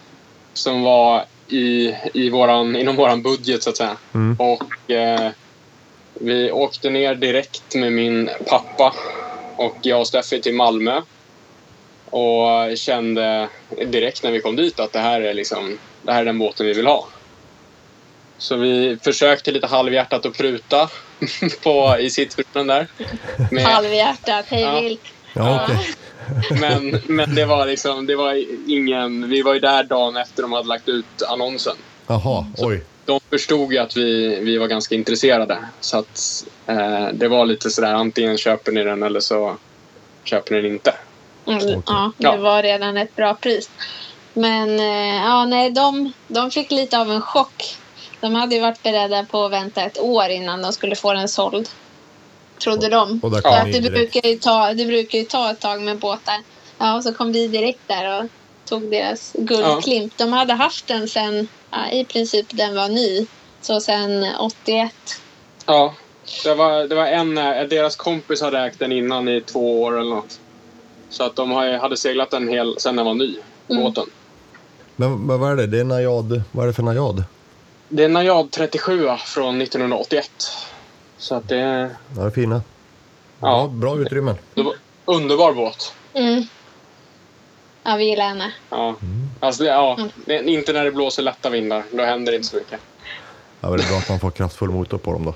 som 0.54 0.84
var 0.84 1.26
i, 1.48 1.96
i 2.14 2.30
våran, 2.30 2.76
inom 2.76 2.96
våran 2.96 3.22
budget 3.22 3.64
så 3.64 3.70
att 3.70 3.78
säga. 3.78 3.98
Mm. 4.14 4.36
Och 4.40 4.92
eh, 4.92 5.32
vi 6.14 6.52
åkte 6.52 6.90
ner 6.90 7.16
direkt 7.16 7.76
med 7.76 7.94
min 7.94 8.30
pappa 8.50 8.94
och 9.56 9.78
jag 9.82 10.00
och 10.00 10.08
Steffi 10.08 10.42
till 10.42 10.56
Malmö. 10.56 11.02
Och 12.12 12.78
kände 12.78 13.50
direkt 13.88 14.24
när 14.24 14.32
vi 14.32 14.42
kom 14.42 14.56
dit 14.56 14.80
att 14.80 14.94
det 14.94 15.00
här 15.00 15.22
är 15.22 15.34
liksom, 15.34 15.78
det 16.02 16.12
här 16.12 16.22
är 16.22 16.26
den 16.26 16.40
båten 16.40 16.66
vi 16.66 16.74
vill 16.74 16.88
ha. 16.88 17.08
Så 18.38 18.56
vi 18.56 18.98
försökte 19.04 19.52
lite 19.52 19.68
halvhjärtat 19.68 20.26
att 20.26 20.38
pruta 20.38 20.90
på, 21.64 21.98
i 22.00 22.10
sittbrunnen 22.10 22.68
där. 22.68 22.88
Med, 23.52 23.64
Halvhjärtat, 23.64 24.46
hej 24.48 24.62
Ja. 24.62 24.80
vilt. 24.82 25.02
Ja, 25.34 25.64
okej. 25.64 25.96
men, 26.62 27.02
men 27.08 27.36
det 27.36 27.46
var 27.46 27.66
liksom, 27.66 28.06
det 28.06 28.16
var 28.16 28.46
ingen, 28.72 29.30
vi 29.30 29.42
var 29.42 29.54
ju 29.54 29.60
där 29.60 29.84
dagen 29.84 30.18
efter 30.18 30.42
de 30.42 30.52
hade 30.52 30.68
lagt 30.68 30.90
ut 30.90 31.22
annonsen. 31.30 31.76
Jaha, 32.08 32.46
oj. 32.58 32.84
De 33.06 33.20
förstod 33.30 33.74
ju 33.74 33.78
att 33.78 33.98
vi, 33.98 34.40
vi 34.40 34.58
var 34.58 34.68
ganska 34.68 34.96
intresserade. 34.96 35.58
Så 35.80 35.98
att 35.98 36.44
eh, 36.66 37.08
det 37.14 37.28
var 37.28 37.46
lite 37.46 37.70
sådär, 37.70 37.94
antingen 37.94 38.38
köper 38.38 38.72
ni 38.72 38.84
den 38.84 39.04
eller 39.04 39.20
så 39.20 39.56
köper 40.24 40.56
ni 40.56 40.62
den 40.62 40.72
inte. 40.72 40.94
Mm, 41.46 41.84
ja, 41.88 42.12
det 42.18 42.24
Ja. 42.28 42.38
var 42.38 42.64
redan 42.64 42.98
ett 42.98 43.16
bra 43.16 43.34
pris. 43.34 43.70
Men 44.34 44.80
eh, 44.80 45.16
ja, 45.16 45.46
nej, 45.46 45.72
de, 45.72 46.14
de 46.28 46.52
fick 46.52 46.72
lite 46.72 47.00
av 47.00 47.12
en 47.12 47.22
chock. 47.22 47.78
De 48.20 48.36
hade 48.36 48.56
ju 48.56 48.62
varit 48.62 48.84
beredda 48.84 49.26
på 49.26 49.46
att 49.46 49.52
vänta 49.52 49.82
ett 49.82 50.00
år 50.00 50.30
innan 50.30 50.62
de 50.62 50.74
skulle 50.74 50.96
få 50.96 51.14
den 51.14 51.28
såld. 51.28 51.70
trodde 52.60 52.90
de. 52.90 53.20
Och 53.24 53.38
att 53.38 53.72
det, 53.72 53.82
brukar 53.82 54.28
ju 54.28 54.36
ta, 54.36 54.74
det 54.74 54.86
brukar 54.86 55.18
ju 55.18 55.26
ta 55.26 55.52
ett 55.52 55.60
tag 55.60 55.82
med 55.82 56.00
båtar. 56.00 56.38
Ja, 56.78 56.96
och 56.96 57.04
så 57.04 57.14
kom 57.14 57.32
vi 57.32 57.48
direkt 57.48 57.88
där 57.88 58.20
och 58.20 58.30
tog 58.66 58.92
deras 58.92 59.34
guldklimp. 59.40 60.18
De 60.18 60.34
hade 60.34 60.54
haft 60.54 60.88
den 60.88 61.08
sen, 61.08 61.48
ja, 61.72 61.90
i 61.92 62.06
princip 62.06 62.46
den 62.50 62.76
var 62.76 62.88
ny. 62.90 63.26
Så 63.62 63.82
sen 63.82 64.28
81. 64.40 64.94
Ja. 65.66 65.94
Det 66.44 66.54
var, 66.56 66.88
det 66.88 66.96
var 66.96 67.06
en, 67.06 67.38
eh, 67.38 67.64
deras 67.64 67.96
kompis 67.96 68.42
hade 68.42 68.60
ägt 68.60 68.80
den 68.80 68.92
innan 68.92 69.28
i 69.28 69.42
två 69.42 69.82
år 69.82 70.00
eller 70.00 70.10
något. 70.10 70.40
Så 71.12 71.24
att 71.24 71.36
de 71.36 71.52
hade 71.52 71.98
seglat 71.98 72.32
den 72.32 72.48
hel, 72.48 72.76
sen 72.80 72.96
den 72.96 73.06
var 73.06 73.14
ny, 73.14 73.36
Mm. 73.68 73.84
båten. 73.84 74.06
Men, 74.96 75.20
men 75.26 75.40
vad 75.40 75.52
är 75.52 75.56
det? 75.56 75.68
Det 75.68 75.80
är 75.80 75.84
najad. 75.84 76.42
Vad 76.52 76.64
är 76.64 76.68
det 76.68 76.74
för 76.74 76.84
najad? 76.84 77.24
Det 77.90 78.02
är 78.04 78.06
en 78.06 78.14
Najad 78.14 78.52
37 78.52 79.08
från 79.26 79.62
1981. 79.62 80.32
Så 81.18 81.36
att 81.36 81.48
det 81.48 81.58
är 81.58 81.90
Ja, 82.16 82.22
det 82.22 82.28
är 82.28 82.30
fina. 82.30 82.62
Ja. 83.40 83.68
Bra, 83.74 83.94
bra 83.94 84.02
utrymmen. 84.02 84.36
det 84.54 84.64
var 84.64 84.74
underbar 85.06 85.54
båt. 85.54 85.94
Mm. 86.14 86.44
Ja, 87.84 87.96
vi 87.96 88.04
gillar 88.10 88.28
henne. 88.28 88.52
Ja. 88.70 88.96
Alltså, 89.40 89.64
det, 89.64 89.70
ja, 89.70 89.98
är 90.28 90.44
inte 90.50 90.74
när 90.74 90.84
det 90.86 90.92
blåser 90.92 91.24
lätta 91.24 91.50
vindar. 91.50 91.84
Då 91.92 92.04
händer 92.04 92.32
det 92.32 92.36
inte 92.36 92.48
så 92.50 92.56
mycket. 92.56 92.80
Ja, 93.62 93.70
men 93.70 93.78
det 93.78 93.84
är 93.84 93.88
bra 93.90 93.98
att 93.98 94.10
man 94.10 94.20
får 94.20 94.32
kraftfull 94.32 94.70
motor 94.70 94.98
på 94.98 95.12
dem 95.14 95.26
då. 95.26 95.34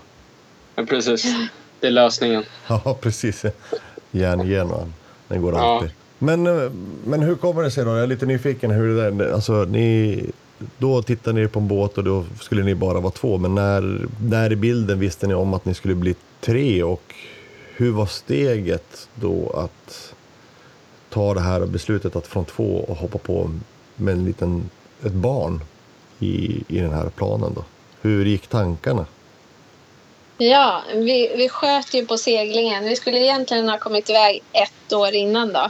Men 0.76 0.88
precis. 0.88 1.34
Det 1.80 1.88
är 1.88 1.92
lösningen. 1.92 2.44
Ja, 2.68 2.98
precis. 3.02 3.46
Järn 4.12 4.42
igen, 4.42 4.94
den 5.28 5.42
går 5.42 5.54
Ja. 5.54 5.76
alltid. 5.76 5.92
Men, 6.20 6.48
eh, 6.48 6.72
men 7.06 7.22
hur 7.22 7.36
kommer 7.36 7.64
det 7.64 7.72
sig 7.72 7.86
då? 7.86 7.92
Jag 7.92 8.04
är 8.04 8.08
lite 8.08 8.26
nyfiken 8.26 8.72
hur 8.72 8.96
det 8.96 9.10
där, 9.12 9.34
alltså 9.34 9.54
ni, 9.64 10.22
då 10.78 11.02
tittade 11.02 11.42
ni 11.42 11.48
på 11.48 11.60
en 11.60 11.68
båt 11.68 11.98
och 11.98 12.04
då 12.04 12.26
skulle 12.40 12.64
ni 12.64 12.76
bara 12.76 13.00
vara 13.00 13.12
två, 13.12 13.38
men 13.38 13.56
när, 13.56 14.08
när 14.22 14.52
i 14.52 14.56
bilden 14.56 15.00
visste 15.00 15.28
ni 15.28 15.34
om 15.34 15.54
att 15.54 15.66
ni 15.66 15.74
skulle 15.74 15.96
bli 15.96 16.16
tre 16.42 16.84
och 16.84 17.14
hur 17.76 17.92
var 17.92 18.06
steget 18.06 19.10
då 19.16 19.50
att 19.50 20.14
ta 21.10 21.34
det 21.34 21.40
här 21.42 21.66
beslutet 21.66 22.16
att 22.16 22.28
från 22.28 22.46
två 22.46 22.86
och 22.88 22.98
hoppa 22.98 23.18
på 23.18 23.52
med 23.96 24.14
en 24.14 24.26
liten, 24.26 24.70
ett 25.04 25.14
barn 25.14 25.62
i, 26.20 26.64
i 26.68 26.80
den 26.80 26.94
här 26.94 27.10
planen 27.10 27.52
då? 27.56 27.64
Hur 28.02 28.26
gick 28.26 28.48
tankarna? 28.48 29.06
Ja, 30.38 30.84
vi, 30.94 31.34
vi 31.38 31.50
sköt 31.50 31.94
ju 31.94 32.06
på 32.06 32.18
seglingen. 32.18 32.84
Vi 32.84 32.96
skulle 32.96 33.20
egentligen 33.20 33.70
ha 33.70 33.80
kommit 33.80 34.10
iväg 34.10 34.44
ett 34.54 34.94
år 34.94 35.14
innan 35.14 35.54
då. 35.54 35.70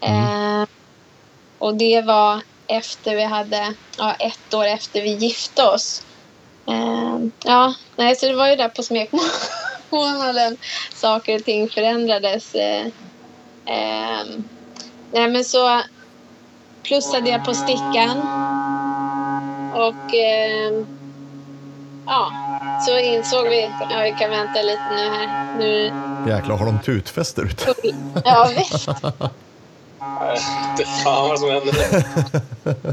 Eh, 0.00 0.64
och 1.58 1.76
det 1.76 2.00
var 2.00 2.40
efter 2.66 3.16
vi 3.16 3.24
hade, 3.24 3.74
ja, 3.98 4.14
ett 4.14 4.54
år 4.54 4.64
efter 4.64 5.02
vi 5.02 5.10
gifte 5.10 5.62
oss. 5.62 6.02
Eh, 6.68 7.18
ja, 7.44 7.74
nej, 7.96 8.16
så 8.16 8.26
det 8.26 8.34
var 8.34 8.48
ju 8.48 8.56
där 8.56 8.68
på 8.68 8.82
smekmånaden 8.82 10.56
saker 10.94 11.34
och 11.34 11.44
ting 11.44 11.68
förändrades. 11.68 12.54
Eh, 12.54 12.86
eh, 13.66 14.26
nej, 15.12 15.28
men 15.28 15.44
så 15.44 15.82
plussade 16.82 17.30
jag 17.30 17.44
på 17.44 17.54
stickan. 17.54 18.28
Och 19.74 20.14
eh, 20.14 20.86
ja, 22.06 22.32
så 22.86 22.98
insåg 22.98 23.48
vi, 23.48 23.70
ja 23.90 24.00
vi 24.02 24.14
kan 24.18 24.30
vänta 24.30 24.62
lite 24.62 24.82
nu 24.90 25.10
här. 25.10 25.56
Nu, 25.58 25.92
Jäklar, 26.30 26.56
har 26.56 26.66
de 26.66 26.80
tutfest 26.80 27.36
där 27.36 27.42
ute? 27.42 27.74
ja 28.24 28.50
visst. 28.56 28.86
Det 30.76 30.84
fan 31.04 31.28
vad 31.28 31.40
som 31.40 31.50
händer. 31.50 31.74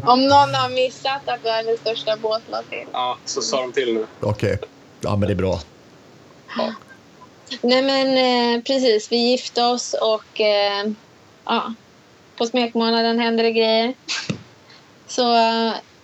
Om 0.10 0.22
någon 0.28 0.56
har 0.56 0.70
missat 0.70 1.30
att 1.30 1.46
världens 1.46 1.80
största 1.80 2.18
båt 2.18 2.42
la 2.52 2.62
till. 2.62 2.86
Ja, 2.94 3.18
så 3.26 3.42
sa 3.42 3.62
de 3.62 3.72
till 3.72 3.94
nu. 3.94 4.06
Okej, 4.22 4.58
ja 5.02 5.16
men 5.16 5.28
det 5.28 5.34
är 5.34 5.36
bra. 5.36 5.60
Nej 7.62 7.82
men 7.82 8.18
eh, 8.18 8.62
precis, 8.64 9.12
vi 9.12 9.18
gifte 9.18 9.64
oss 9.64 9.96
och 10.02 10.42
eh, 10.42 10.86
ja, 11.46 11.74
på 12.38 12.46
smekmånaden 12.46 13.20
hände 13.20 13.44
det 13.44 13.52
grejer. 13.52 13.94
Så 15.08 15.24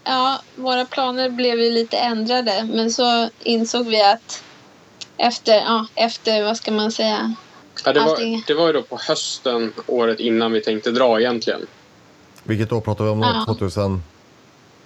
ja, 0.05 0.41
våra 0.55 0.85
planer 0.85 1.29
blev 1.29 1.59
ju 1.59 1.71
lite 1.71 1.97
ändrade. 1.97 2.69
Men 2.73 2.91
så 2.91 3.29
insåg 3.43 3.87
vi 3.87 4.01
att 4.01 4.43
efter, 5.17 5.53
ja, 5.53 5.87
efter 5.95 6.43
vad 6.43 6.57
ska 6.57 6.71
man 6.71 6.91
säga? 6.91 7.35
Ja, 7.85 7.93
det, 7.93 8.01
Allting. 8.01 8.33
var, 8.33 8.43
det 8.47 8.53
var 8.53 8.67
ju 8.67 8.73
då 8.73 8.81
på 8.81 8.97
hösten 9.07 9.73
året 9.87 10.19
innan 10.19 10.51
vi 10.51 10.61
tänkte 10.61 10.91
dra 10.91 11.19
egentligen. 11.19 11.67
Vilket 12.43 12.71
år 12.71 12.81
pratar 12.81 13.03
vi 13.03 13.09
om? 13.09 13.21
Ja. 13.21 13.43
2000? 13.47 14.03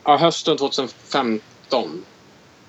Ja, 0.03 0.17
hösten 0.17 0.57
2015 0.57 2.05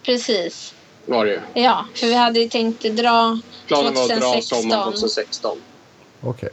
Precis. 0.02 0.74
var 1.06 1.24
det 1.24 1.30
ju. 1.30 1.62
Ja, 1.62 1.86
för 1.94 2.06
vi 2.06 2.14
hade 2.14 2.40
ju 2.40 2.48
tänkt 2.48 2.82
dra 2.82 3.38
Planen 3.66 3.94
var 3.94 4.02
att 4.02 4.08
dra 4.08 4.16
2016. 4.16 4.62
sommaren 4.62 4.84
2016. 4.84 5.58
Okej. 6.20 6.48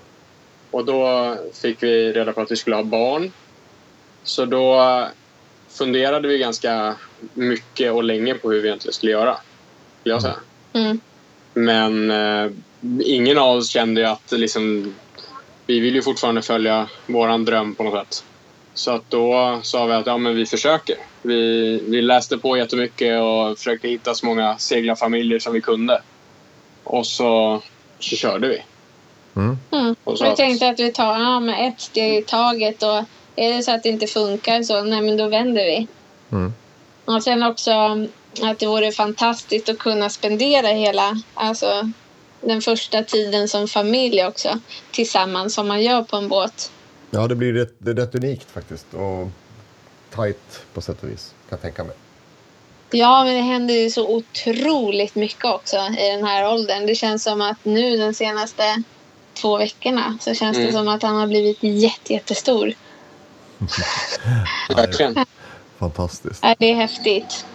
Och 0.71 0.85
då 0.85 1.35
fick 1.53 1.83
vi 1.83 2.13
reda 2.13 2.33
på 2.33 2.41
att 2.41 2.51
vi 2.51 2.55
skulle 2.55 2.75
ha 2.75 2.83
barn. 2.83 3.31
Så 4.23 4.45
då 4.45 5.07
funderade 5.77 6.27
vi 6.27 6.37
ganska 6.37 6.95
mycket 7.33 7.91
och 7.91 8.03
länge 8.03 8.33
på 8.33 8.51
hur 8.51 8.61
vi 8.61 8.67
egentligen 8.67 8.93
skulle 8.93 9.11
göra. 9.11 9.37
Skulle 9.99 10.15
jag 10.15 10.21
säga. 10.21 10.35
Mm. 10.73 10.99
Men 11.53 12.11
eh, 12.11 12.51
ingen 13.01 13.37
av 13.37 13.57
oss 13.57 13.69
kände 13.69 14.01
ju 14.01 14.07
att 14.07 14.31
liksom, 14.31 14.95
vi 15.65 15.79
vill 15.79 15.95
ju 15.95 16.01
fortfarande 16.01 16.41
följa 16.41 16.87
våran 17.05 17.45
dröm 17.45 17.75
på 17.75 17.83
något 17.83 18.07
sätt. 18.07 18.23
Så 18.73 18.91
att 18.91 19.09
då 19.09 19.59
sa 19.63 19.85
vi 19.85 19.93
att 19.93 20.07
ja, 20.07 20.17
men 20.17 20.35
vi 20.35 20.45
försöker. 20.45 20.95
Vi, 21.21 21.81
vi 21.87 22.01
läste 22.01 22.37
på 22.37 22.57
jättemycket 22.57 23.21
och 23.21 23.57
försökte 23.57 23.87
hitta 23.87 24.13
så 24.13 24.25
många 24.25 24.57
seglarfamiljer 24.57 25.39
som 25.39 25.53
vi 25.53 25.61
kunde. 25.61 26.01
Och 26.83 27.07
så, 27.07 27.61
så 27.99 28.15
körde 28.15 28.47
vi. 28.47 28.63
Mm. 29.35 29.57
Mm. 29.71 29.95
Och 30.03 30.17
så 30.17 30.29
Vi 30.29 30.35
tänkte 30.35 30.69
att 30.69 30.79
vi 30.79 30.91
tar 30.91 31.19
ja, 31.19 31.55
ett 31.55 31.81
steg 31.81 32.17
i 32.17 32.21
taget 32.21 32.83
och 32.83 33.03
är 33.37 33.53
det 33.53 33.63
så 33.63 33.71
att 33.71 33.83
det 33.83 33.89
inte 33.89 34.07
funkar 34.07 34.63
så 34.63 34.83
nej 34.83 35.01
men 35.01 35.17
då 35.17 35.27
vänder 35.27 35.65
vi. 35.65 35.87
Mm. 36.31 36.53
Och 37.05 37.23
sen 37.23 37.43
också 37.43 37.71
att 38.41 38.59
det 38.59 38.67
vore 38.67 38.91
fantastiskt 38.91 39.69
att 39.69 39.77
kunna 39.77 40.09
spendera 40.09 40.67
hela, 40.67 41.21
alltså 41.33 41.91
den 42.41 42.61
första 42.61 43.03
tiden 43.03 43.47
som 43.47 43.67
familj 43.67 44.25
också 44.25 44.59
tillsammans 44.91 45.53
som 45.53 45.67
man 45.67 45.83
gör 45.83 46.03
på 46.03 46.17
en 46.17 46.27
båt. 46.27 46.71
Ja, 47.11 47.27
det 47.27 47.35
blir 47.35 47.53
rätt, 47.53 47.75
det 47.77 47.91
är 47.91 47.95
rätt 47.95 48.15
unikt 48.15 48.51
faktiskt. 48.51 48.93
Och 48.93 49.27
tight 50.15 50.65
på 50.73 50.81
sätt 50.81 51.03
och 51.03 51.09
vis, 51.09 51.33
kan 51.49 51.57
jag 51.57 51.61
tänka 51.61 51.83
mig. 51.83 51.95
Ja, 52.91 53.23
men 53.23 53.35
det 53.35 53.41
händer 53.41 53.73
ju 53.73 53.89
så 53.89 54.07
otroligt 54.07 55.15
mycket 55.15 55.45
också 55.45 55.77
i 55.77 56.09
den 56.09 56.23
här 56.23 56.53
åldern. 56.53 56.85
Det 56.85 56.95
känns 56.95 57.23
som 57.23 57.41
att 57.41 57.65
nu 57.65 57.97
de 57.97 58.13
senaste 58.13 58.83
två 59.33 59.57
veckorna 59.57 60.17
så 60.21 60.33
känns 60.33 60.57
det 60.57 60.63
Mm. 60.63 60.73
som 60.73 60.87
att 60.87 61.03
han 61.03 61.15
har 61.15 61.27
blivit 61.27 61.57
jätte, 61.61 62.13
jättestor. 62.13 62.73
Verkligen. 64.75 65.25
Fantastiskt. 65.77 66.39
Ja, 66.43 66.55
det 66.59 66.71
är 66.71 66.75
häftigt. 66.75 67.45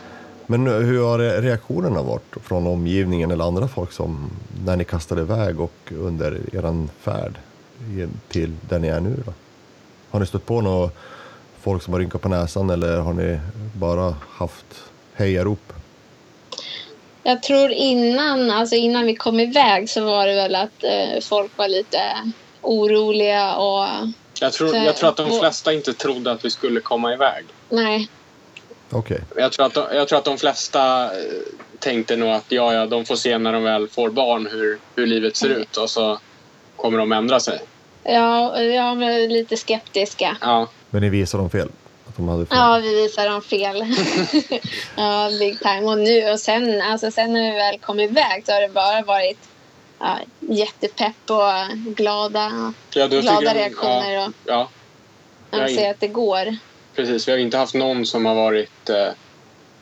Men 0.47 0.67
hur 0.67 1.05
har 1.05 1.19
re- 1.19 1.41
reaktionerna 1.41 2.03
varit 2.03 2.35
från 2.45 2.67
omgivningen 2.67 3.31
eller 3.31 3.45
andra 3.45 3.69
folk 3.69 3.93
som 3.93 4.31
när 4.65 4.77
ni 4.77 4.85
kastade 4.85 5.21
iväg 5.21 5.61
och 5.61 5.93
under 5.93 6.41
er 6.53 6.87
färd 7.01 7.38
till 8.29 8.53
där 8.69 8.79
ni 8.79 8.88
är 8.88 9.01
nu 9.01 9.23
då? 9.27 9.33
Har 10.11 10.21
ni 10.21 10.27
stött 10.27 10.47
på 10.47 10.61
några 10.61 10.91
folk 11.61 11.83
som 11.83 11.93
har 11.93 12.01
rynkat 12.01 12.21
på 12.23 12.29
näsan 12.29 12.71
eller 12.71 12.99
har 12.99 13.12
ni 13.12 13.41
bara 13.75 14.17
haft 14.31 14.85
hejarop? 15.15 15.73
Jag 17.23 17.43
tror 17.43 17.71
innan, 17.71 18.51
alltså 18.51 18.75
innan 18.77 19.07
vi 19.07 19.17
kom 19.17 19.41
iväg 19.41 19.91
så 19.91 20.05
var 20.05 20.27
det 20.27 20.35
väl 20.35 20.55
att 20.55 20.85
eh, 20.85 21.21
folk 21.23 21.59
var 21.59 21.69
lite 21.69 21.99
oroliga 22.62 23.55
och 23.57 23.87
Jag 24.40 24.53
tror, 24.53 24.77
jag 24.77 24.97
tror 24.97 25.09
att 25.09 25.16
de 25.16 25.38
flesta 25.38 25.73
inte 25.73 25.92
trodde 25.92 26.33
att 26.33 26.45
vi 26.45 26.51
skulle 26.51 26.81
komma 26.81 27.12
iväg. 27.12 27.45
nej. 27.68 28.09
Okej, 28.95 29.21
Jag 29.37 29.53
tror 29.53 29.66
att 29.66 29.75
de, 29.75 29.87
jag 29.92 30.09
tror 30.09 30.18
att 30.18 30.25
de 30.25 30.38
flesta 30.38 31.05
eh, 31.05 31.11
tänkte 31.79 32.16
nog 32.16 32.29
att 32.29 32.45
ja, 32.49 32.75
ja, 32.75 32.87
de 32.87 33.05
får 33.05 33.16
se 33.16 33.38
när 33.38 33.53
de 33.53 33.62
väl 33.62 33.88
får 33.88 34.11
barn 34.11 34.49
hur, 34.53 34.79
hur 34.97 35.07
livet 35.07 35.37
ser 35.37 35.49
ut 35.49 35.77
och 35.77 35.90
så 35.90 36.18
kommer 36.77 36.99
de 36.99 37.12
ändra 37.12 37.40
sig. 37.40 37.61
Ja, 38.05 38.62
ja 38.62 38.95
men 38.95 39.29
lite 39.29 39.57
skeptiska. 39.57 40.37
Ja, 40.40 40.68
men 40.90 41.03
ni 41.03 41.09
visar 41.09 41.38
dem 41.38 41.51
fel? 41.51 41.68
Att 42.09 42.16
de 42.16 42.29
hade 42.29 42.47
fel? 42.47 42.59
Ja, 42.59 42.79
vi 42.83 42.95
visar 43.03 43.29
dem 43.29 43.42
fel. 43.42 43.77
ja, 44.97 45.31
big 45.38 45.59
time. 45.59 45.83
Och 45.83 45.99
nu 45.99 46.31
och 46.31 46.40
sen, 46.40 46.83
alltså 46.83 47.11
sen 47.11 47.33
när 47.33 47.51
vi 47.53 47.57
väl 47.57 47.79
kom 47.79 48.01
iväg 48.01 48.42
så 48.47 48.53
har 48.53 48.61
det 48.61 48.68
bara 48.68 49.03
varit 49.03 49.38
ja, 50.03 50.19
jättepepp 50.41 51.31
och 51.31 51.77
glada, 51.97 52.73
ja 52.95 53.07
glada 53.07 53.55
reaktioner 53.55 54.12
Ja, 54.12 54.27
och 54.27 54.33
ja, 54.45 54.69
man 55.51 55.61
jag 55.61 55.71
ser 55.71 55.91
att 55.91 56.01
det 56.01 56.09
går. 56.09 56.57
precis. 56.95 57.29
Vi 57.29 57.33
har 57.33 57.38
inte 57.38 57.57
haft 57.57 57.75
någon 57.75 58.07
som 58.07 58.27
har 58.27 58.35
varit 58.35 58.91
eh, 58.91 59.12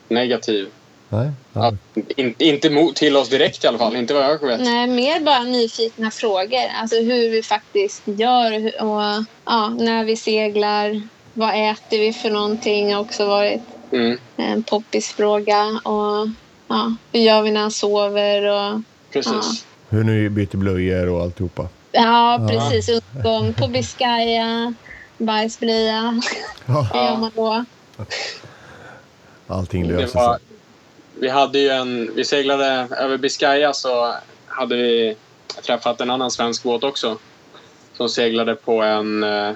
negativ. 0.09 0.69
Nej? 1.09 1.31
Ja. 1.53 1.73
Ja, 1.95 2.03
in, 2.17 2.35
inte 2.39 2.71
mot, 2.71 2.97
till 2.97 3.17
oss 3.17 3.29
direkt 3.29 3.65
i 3.65 3.67
alla 3.67 3.79
fall. 3.79 3.97
Inte 3.97 4.15
vad 4.15 4.25
jag 4.25 4.47
vet. 4.47 4.61
Nej, 4.61 4.87
mer 4.87 5.21
bara 5.21 5.43
nyfikna 5.43 6.11
frågor. 6.11 6.67
Alltså 6.81 6.97
hur 6.97 7.31
vi 7.31 7.43
faktiskt 7.43 8.03
gör 8.05 8.83
och 8.83 9.25
ja, 9.45 9.69
när 9.69 10.05
vi 10.05 10.17
seglar. 10.17 11.03
Vad 11.35 11.71
äter 11.71 11.99
vi 11.99 12.13
för 12.13 12.31
någonting 12.31 12.95
har 12.95 13.01
också 13.01 13.27
varit 13.27 13.61
Mm, 13.93 14.19
en 14.37 14.63
poppisfråga. 14.63 15.81
Och 15.85 16.29
ja, 16.69 16.95
hur 17.13 17.21
gör 17.21 17.43
vi 17.43 17.51
när 17.51 17.61
han 17.61 17.71
sover? 17.71 18.43
Och, 18.43 18.81
precis. 19.13 19.65
Hur 19.90 20.05
ni 20.05 20.29
byter 20.29 20.57
blöjor 20.57 21.09
och 21.09 21.22
alltihopa. 21.22 21.68
Ja, 21.92 22.46
precis. 22.50 22.88
Undergång 23.14 23.53
på 23.55 23.68
Biscaya, 23.68 24.74
bajsblöja. 25.18 26.20
Ja. 26.66 26.87
Det 26.92 26.98
gör 26.98 27.16
man 27.16 27.31
då. 27.35 27.64
Allting 29.46 29.85
löser 29.88 30.18
var, 30.18 30.35
sig. 30.35 30.42
vi 31.14 31.29
hade 31.29 31.59
ju 31.59 31.68
en... 31.68 32.11
Vi 32.14 32.24
seglade 32.24 32.66
över 32.98 33.16
Biscaya 33.16 33.72
så 33.72 34.14
hade 34.46 34.76
vi 34.76 35.16
träffat 35.66 36.00
en 36.00 36.11
annan 36.11 36.31
svensk 36.31 36.62
båt 36.62 36.85
också. 36.85 37.18
Som 37.96 38.09
seglade 38.09 38.55
på 38.55 38.83
en... 38.83 39.22
eh, 39.24 39.53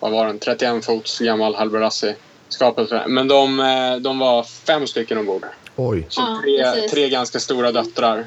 Vad 0.00 0.12
var 0.12 0.26
den? 0.26 0.38
31 0.38 0.84
fots 0.84 1.18
gammal 1.18 1.54
Halberassi. 1.54 2.14
Skapelse. 2.48 3.04
Men 3.08 3.28
de, 3.28 3.60
eh, 3.60 3.96
de 3.96 4.18
var 4.18 4.42
fem 4.42 4.86
stycken 4.86 5.18
ombord. 5.18 5.46
Oj. 5.76 6.06
Så 6.08 6.20
Ja, 6.20 6.40
tre, 6.42 6.62
precis. 6.74 6.90
tre 6.90 7.08
ganska 7.08 7.40
stora 7.40 7.72
döttrar 7.72 8.24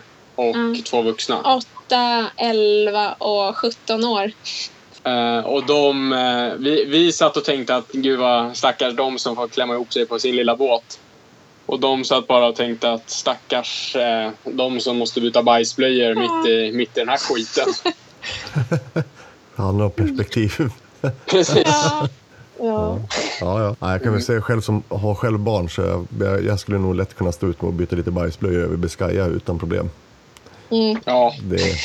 och 0.49 0.55
Mm. 0.55 0.83
två 0.83 1.01
vuxna. 1.01 1.41
8, 1.41 2.25
11 2.37 3.13
och 3.13 3.57
17 3.57 4.03
år. 4.05 4.31
Eh, 5.03 5.39
och 5.45 5.65
de, 5.65 6.13
eh, 6.13 6.53
vi, 6.59 6.85
vi 6.85 7.11
satt 7.11 7.37
och 7.37 7.43
tänkte 7.43 7.75
att 7.75 7.91
gud 7.91 8.19
vad 8.19 8.57
stackars 8.57 8.95
de 8.95 9.19
som 9.19 9.35
får 9.35 9.47
klämma 9.47 9.73
ihop 9.73 9.93
sig 9.93 10.05
på 10.05 10.19
sin 10.19 10.35
lilla 10.35 10.55
båt. 10.55 10.99
Och 11.65 11.79
de 11.79 12.03
satt 12.03 12.27
bara 12.27 12.47
och 12.47 12.55
tänkte 12.55 12.91
att 12.91 13.09
stackars 13.09 13.95
eh, 13.95 14.31
de 14.43 14.79
som 14.79 14.97
måste 14.97 15.21
byta 15.21 15.43
bajsblöjor 15.43 16.15
mitt, 16.15 16.47
i, 16.49 16.77
mitt 16.77 16.97
i 16.97 16.99
den 16.99 17.09
här 17.09 17.17
skiten. 17.17 17.93
Handlar 19.55 19.85
om 19.85 19.91
perspektiv. 19.91 20.53
Precis. 21.25 21.63
Ja. 21.65 22.07
Ja. 22.59 22.99
Ja, 23.41 23.75
ja. 23.79 23.91
Jag 23.91 24.03
kan 24.03 24.13
väl 24.13 24.21
säga 24.21 24.41
själv 24.41 24.61
som 24.61 24.83
har 24.89 25.15
själv 25.15 25.39
barn 25.39 25.69
så 25.69 25.81
jag, 25.81 26.07
jag, 26.19 26.45
jag 26.45 26.59
skulle 26.59 26.77
nog 26.77 26.95
lätt 26.95 27.13
kunna 27.13 27.31
stå 27.31 27.47
ut 27.47 27.61
med 27.61 27.69
att 27.69 27.75
byta 27.75 27.95
lite 27.95 28.11
bajsblöjor 28.11 28.63
över 28.63 28.77
Biscaya 28.77 29.25
utan 29.25 29.59
problem. 29.59 29.89
Mm, 30.71 31.01
Ja, 31.05 31.33
Det, 31.43 31.75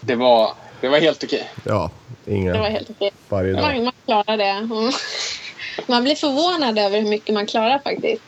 det 0.00 0.14
var, 0.14 0.50
det 0.80 0.88
var 0.88 0.98
helt 0.98 1.24
okej. 1.24 1.50
ja, 1.64 1.90
det 2.24 2.30
var 2.32 2.38
inga 2.38 2.68
helt 2.68 2.90
okej. 2.90 3.10
varje 3.28 3.52
dag. 3.52 3.62
Man, 3.62 3.84
man 3.84 3.92
klarar 4.06 4.36
det. 4.36 4.44
Mm. 4.44 4.90
Man 5.88 6.02
blir 6.04 6.14
förvånad 6.14 6.78
över 6.78 7.00
hur 7.00 7.08
mycket 7.08 7.34
man 7.34 7.46
klarar 7.46 7.78
faktiskt. 7.78 8.22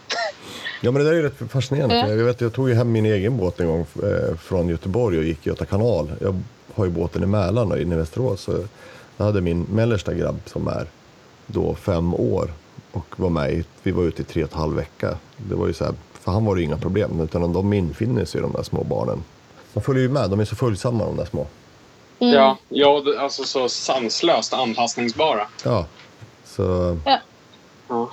Ja, 0.80 0.90
men 0.90 0.94
det 0.94 1.04
där 1.04 1.10
är 1.12 1.16
ju 1.16 1.22
rätt 1.22 1.50
fascinerande. 1.50 1.96
Ja. 1.96 2.08
Jag, 2.08 2.24
vet, 2.24 2.40
jag 2.40 2.52
tog 2.52 2.68
ju 2.68 2.74
hem 2.74 2.92
min 2.92 3.06
egen 3.06 3.36
båt 3.36 3.60
en 3.60 3.66
gång 3.66 3.80
eh, 3.80 4.36
från 4.36 4.68
Göteborg 4.68 5.18
och 5.18 5.24
gick 5.24 5.46
Göta 5.46 5.64
kanal. 5.64 6.12
Jag 6.20 6.40
har 6.74 6.84
ju 6.84 6.90
båten 6.90 7.22
i 7.22 7.26
Mälaren 7.26 7.72
och 7.72 7.78
inne 7.78 7.94
i 7.94 7.98
Västerås. 7.98 8.40
Så 8.40 8.64
jag 9.16 9.24
hade 9.24 9.40
min 9.40 9.62
mellersta 9.62 10.14
grabb 10.14 10.40
som 10.46 10.68
är 10.68 10.86
då 11.46 11.74
fem 11.74 12.14
år 12.14 12.52
och 12.92 13.06
var 13.20 13.30
med 13.30 13.64
vi 13.82 13.90
var 13.90 14.02
ute 14.02 14.22
i 14.22 14.24
tre 14.24 14.44
och 14.44 14.52
en 14.52 14.58
halv 14.58 14.76
vecka. 14.76 15.16
Det 15.36 15.54
var 15.54 15.66
ju 15.66 15.72
så 15.72 15.84
här, 15.84 15.94
för 16.20 16.32
han 16.32 16.44
var 16.44 16.54
det 16.54 16.60
ju 16.60 16.66
inga 16.66 16.78
problem 16.78 17.20
utan 17.20 17.52
de 17.52 17.72
infinner 17.72 18.24
sig 18.24 18.40
de 18.40 18.52
där 18.52 18.62
små 18.62 18.84
barnen. 18.84 19.24
De 19.72 19.82
följer 19.82 20.02
ju 20.02 20.08
med, 20.08 20.30
de 20.30 20.40
är 20.40 20.44
så 20.44 20.56
följsamma 20.56 21.04
de 21.04 21.16
där 21.16 21.24
små. 21.24 21.46
Mm. 22.18 22.34
Ja, 22.34 22.56
ja, 22.68 23.02
alltså 23.18 23.44
så 23.44 23.68
sanslöst 23.68 24.52
anpassningsbara. 24.54 25.46
Ja, 25.64 25.86
så 26.44 26.98
Ja. 27.04 27.20
ja, 27.88 28.08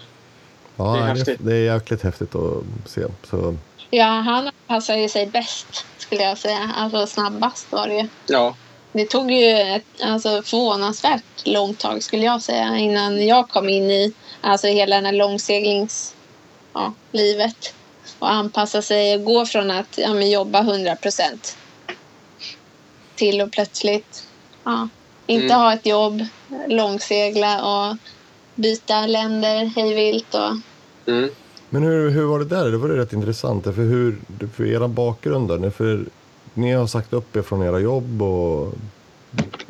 Det 0.77 0.83
är 0.83 0.93
det, 0.95 0.99
är 1.11 1.15
häftigt. 1.15 1.39
det 1.39 1.55
är 1.55 1.73
jäkligt 1.73 2.03
häftigt 2.03 2.35
att 2.35 2.63
se. 2.85 3.01
Så, 3.29 3.55
Ja, 3.89 4.05
han 4.05 4.49
passar 4.67 4.95
ju 4.95 5.09
sig 5.09 5.27
bäst 5.27 5.85
skulle 5.97 6.23
jag 6.23 6.37
säga. 6.37 6.71
Alltså 6.77 7.07
snabbast 7.07 7.71
var 7.71 7.87
det 7.87 7.93
ju. 7.95 8.07
Ja, 8.27 8.55
Det 8.91 9.05
tog 9.05 9.31
ju 9.31 9.49
ett 9.51 10.01
alltså, 10.03 10.41
förvånansvärt 10.41 11.23
långt 11.45 11.79
tag 11.79 12.03
skulle 12.03 12.25
jag 12.25 12.41
säga 12.41 12.77
innan 12.77 13.27
jag 13.27 13.49
kom 13.49 13.69
in 13.69 13.91
i 13.91 14.13
alltså, 14.41 14.67
hela 14.67 14.95
den 14.95 15.05
här 15.05 15.13
långseglings 15.13 16.15
ja, 16.73 16.93
livet 17.11 17.73
och 18.19 18.31
anpassa 18.31 18.81
sig 18.81 19.15
och 19.15 19.23
gå 19.23 19.45
från 19.45 19.71
att 19.71 19.97
ja, 19.97 20.13
men 20.13 20.29
jobba 20.29 20.59
100 20.59 20.95
procent 20.95 21.57
till 23.15 23.41
att 23.41 23.51
plötsligt 23.51 24.27
ja, 24.63 24.89
inte 25.25 25.45
Mm. 25.45 25.57
ha 25.59 25.73
ett 25.73 25.85
jobb, 25.85 26.25
långsegla 26.67 27.65
och 27.65 27.97
byta 28.55 29.07
länder 29.07 29.65
hejvilt. 29.65 30.35
Och, 30.35 30.51
mm. 31.11 31.29
Men 31.69 31.83
hur, 31.83 32.09
hur 32.09 32.25
var 32.25 32.39
det 32.39 32.45
där? 32.45 32.71
Det 32.71 32.77
var 32.77 32.89
rätt 32.89 33.13
intressant. 33.13 33.63
För, 33.63 33.71
hur, 33.71 34.17
för 34.53 34.65
era 34.65 34.87
bakgrunder, 34.87 35.57
ni- 35.57 35.71
för 35.71 36.05
ni 36.53 36.71
har 36.71 36.87
sagt 36.87 37.13
upp 37.13 37.35
er 37.35 37.41
från 37.41 37.63
era 37.63 37.79
jobb 37.79 38.21
och 38.21 38.73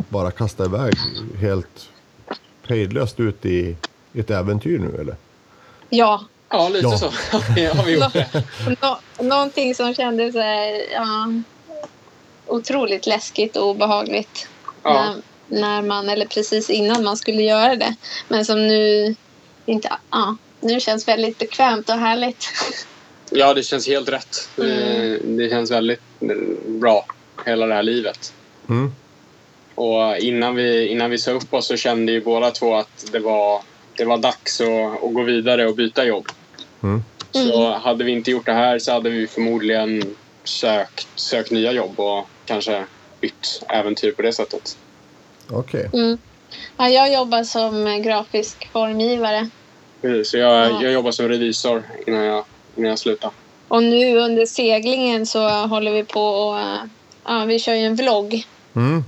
bara 0.09 0.31
kastat 0.31 0.67
iväg 0.67 0.93
helt 1.39 1.89
hejdlöst 2.67 3.19
ut 3.19 3.45
i 3.45 3.75
ett 4.13 4.29
äventyr 4.29 4.79
nu 4.79 5.01
eller? 5.01 5.15
ja, 5.89 6.25
ja 6.55 6.69
lite 6.69 6.87
Ja. 6.87 6.97
så 6.97 7.05
har 7.77 7.85
vi 7.85 7.93
gjort 7.93 8.13
det. 8.13 8.43
Nå- 8.81 8.99
någonting 9.19 9.75
som 9.75 9.93
kändes 9.93 10.33
så 10.33 10.39
här, 10.41 10.81
ja, 10.93 11.27
otroligt 12.47 13.07
läskigt 13.07 13.57
och 13.57 13.67
obehagligt. 13.69 14.47
Ja. 14.83 14.93
När, 14.93 15.61
när 15.61 15.81
man, 15.81 16.09
eller 16.09 16.25
precis 16.25 16.69
innan 16.69 17.03
man 17.03 17.17
skulle 17.17 17.41
göra 17.43 17.75
det. 17.75 17.95
Men 18.27 18.45
som 18.45 18.67
nu 18.67 19.15
inte, 19.65 19.89
ja, 20.11 20.37
nu 20.61 20.79
känns 20.79 21.07
väldigt 21.07 21.37
bekvämt 21.37 21.89
och 21.89 21.95
härligt. 21.95 22.45
Ja, 23.29 23.53
det 23.53 23.63
känns 23.63 23.87
helt 23.87 24.09
rätt. 24.09 24.49
Mm. 24.57 24.69
Det, 24.69 25.43
det 25.43 25.49
känns 25.49 25.71
väldigt 25.71 26.01
bra, 26.65 27.05
hela 27.45 27.65
det 27.65 27.73
här 27.73 27.83
livet. 27.83 28.33
Mm. 28.69 28.91
Och 29.75 30.17
innan 30.17 30.55
vi, 30.55 30.87
innan 30.87 31.09
vi 31.11 31.17
sa 31.17 31.31
upp 31.31 31.53
oss 31.53 31.67
så 31.67 31.77
kände 31.77 32.11
ju 32.11 32.21
båda 32.21 32.51
två 32.51 32.75
att 32.75 33.05
det 33.11 33.19
var, 33.19 33.61
det 33.97 34.05
var 34.05 34.17
dags 34.17 34.61
att, 34.61 35.03
att 35.03 35.13
gå 35.13 35.23
vidare 35.23 35.67
och 35.67 35.75
byta 35.75 36.05
jobb. 36.05 36.27
Mm. 36.85 37.03
Så 37.31 37.71
hade 37.71 38.03
vi 38.03 38.11
inte 38.11 38.31
gjort 38.31 38.45
det 38.45 38.53
här 38.53 38.79
så 38.79 38.91
hade 38.91 39.09
vi 39.09 39.27
förmodligen 39.27 40.15
sökt, 40.43 41.07
sökt 41.15 41.51
nya 41.51 41.71
jobb 41.71 41.99
och 41.99 42.27
kanske 42.45 42.85
bytt 43.21 43.63
äventyr 43.69 44.11
på 44.11 44.21
det 44.21 44.33
sättet. 44.33 44.77
Okej. 45.51 45.89
Mm. 45.93 46.17
Ja, 46.77 46.89
jag 46.89 47.13
jobbar 47.13 47.43
som 47.43 48.01
grafisk 48.01 48.69
formgivare. 48.71 49.49
Så 50.25 50.37
jag, 50.37 50.71
Ja. 50.71 50.81
jag 50.81 50.91
jobbar 50.91 51.11
som 51.11 51.27
revisor 51.27 51.83
innan 52.07 52.23
jag, 52.23 52.45
innan 52.75 52.89
jag 52.89 52.99
slutar. 52.99 53.31
Och 53.67 53.83
nu 53.83 54.17
under 54.17 54.45
seglingen 54.45 55.25
så 55.25 55.49
håller 55.49 55.91
vi 55.91 56.03
på 56.03 56.21
och 56.21 56.59
ja, 57.25 57.45
vi 57.45 57.59
kör 57.59 57.73
ju 57.73 57.85
en 57.85 57.95
vlogg. 57.95 58.47
Mm. 58.75 59.03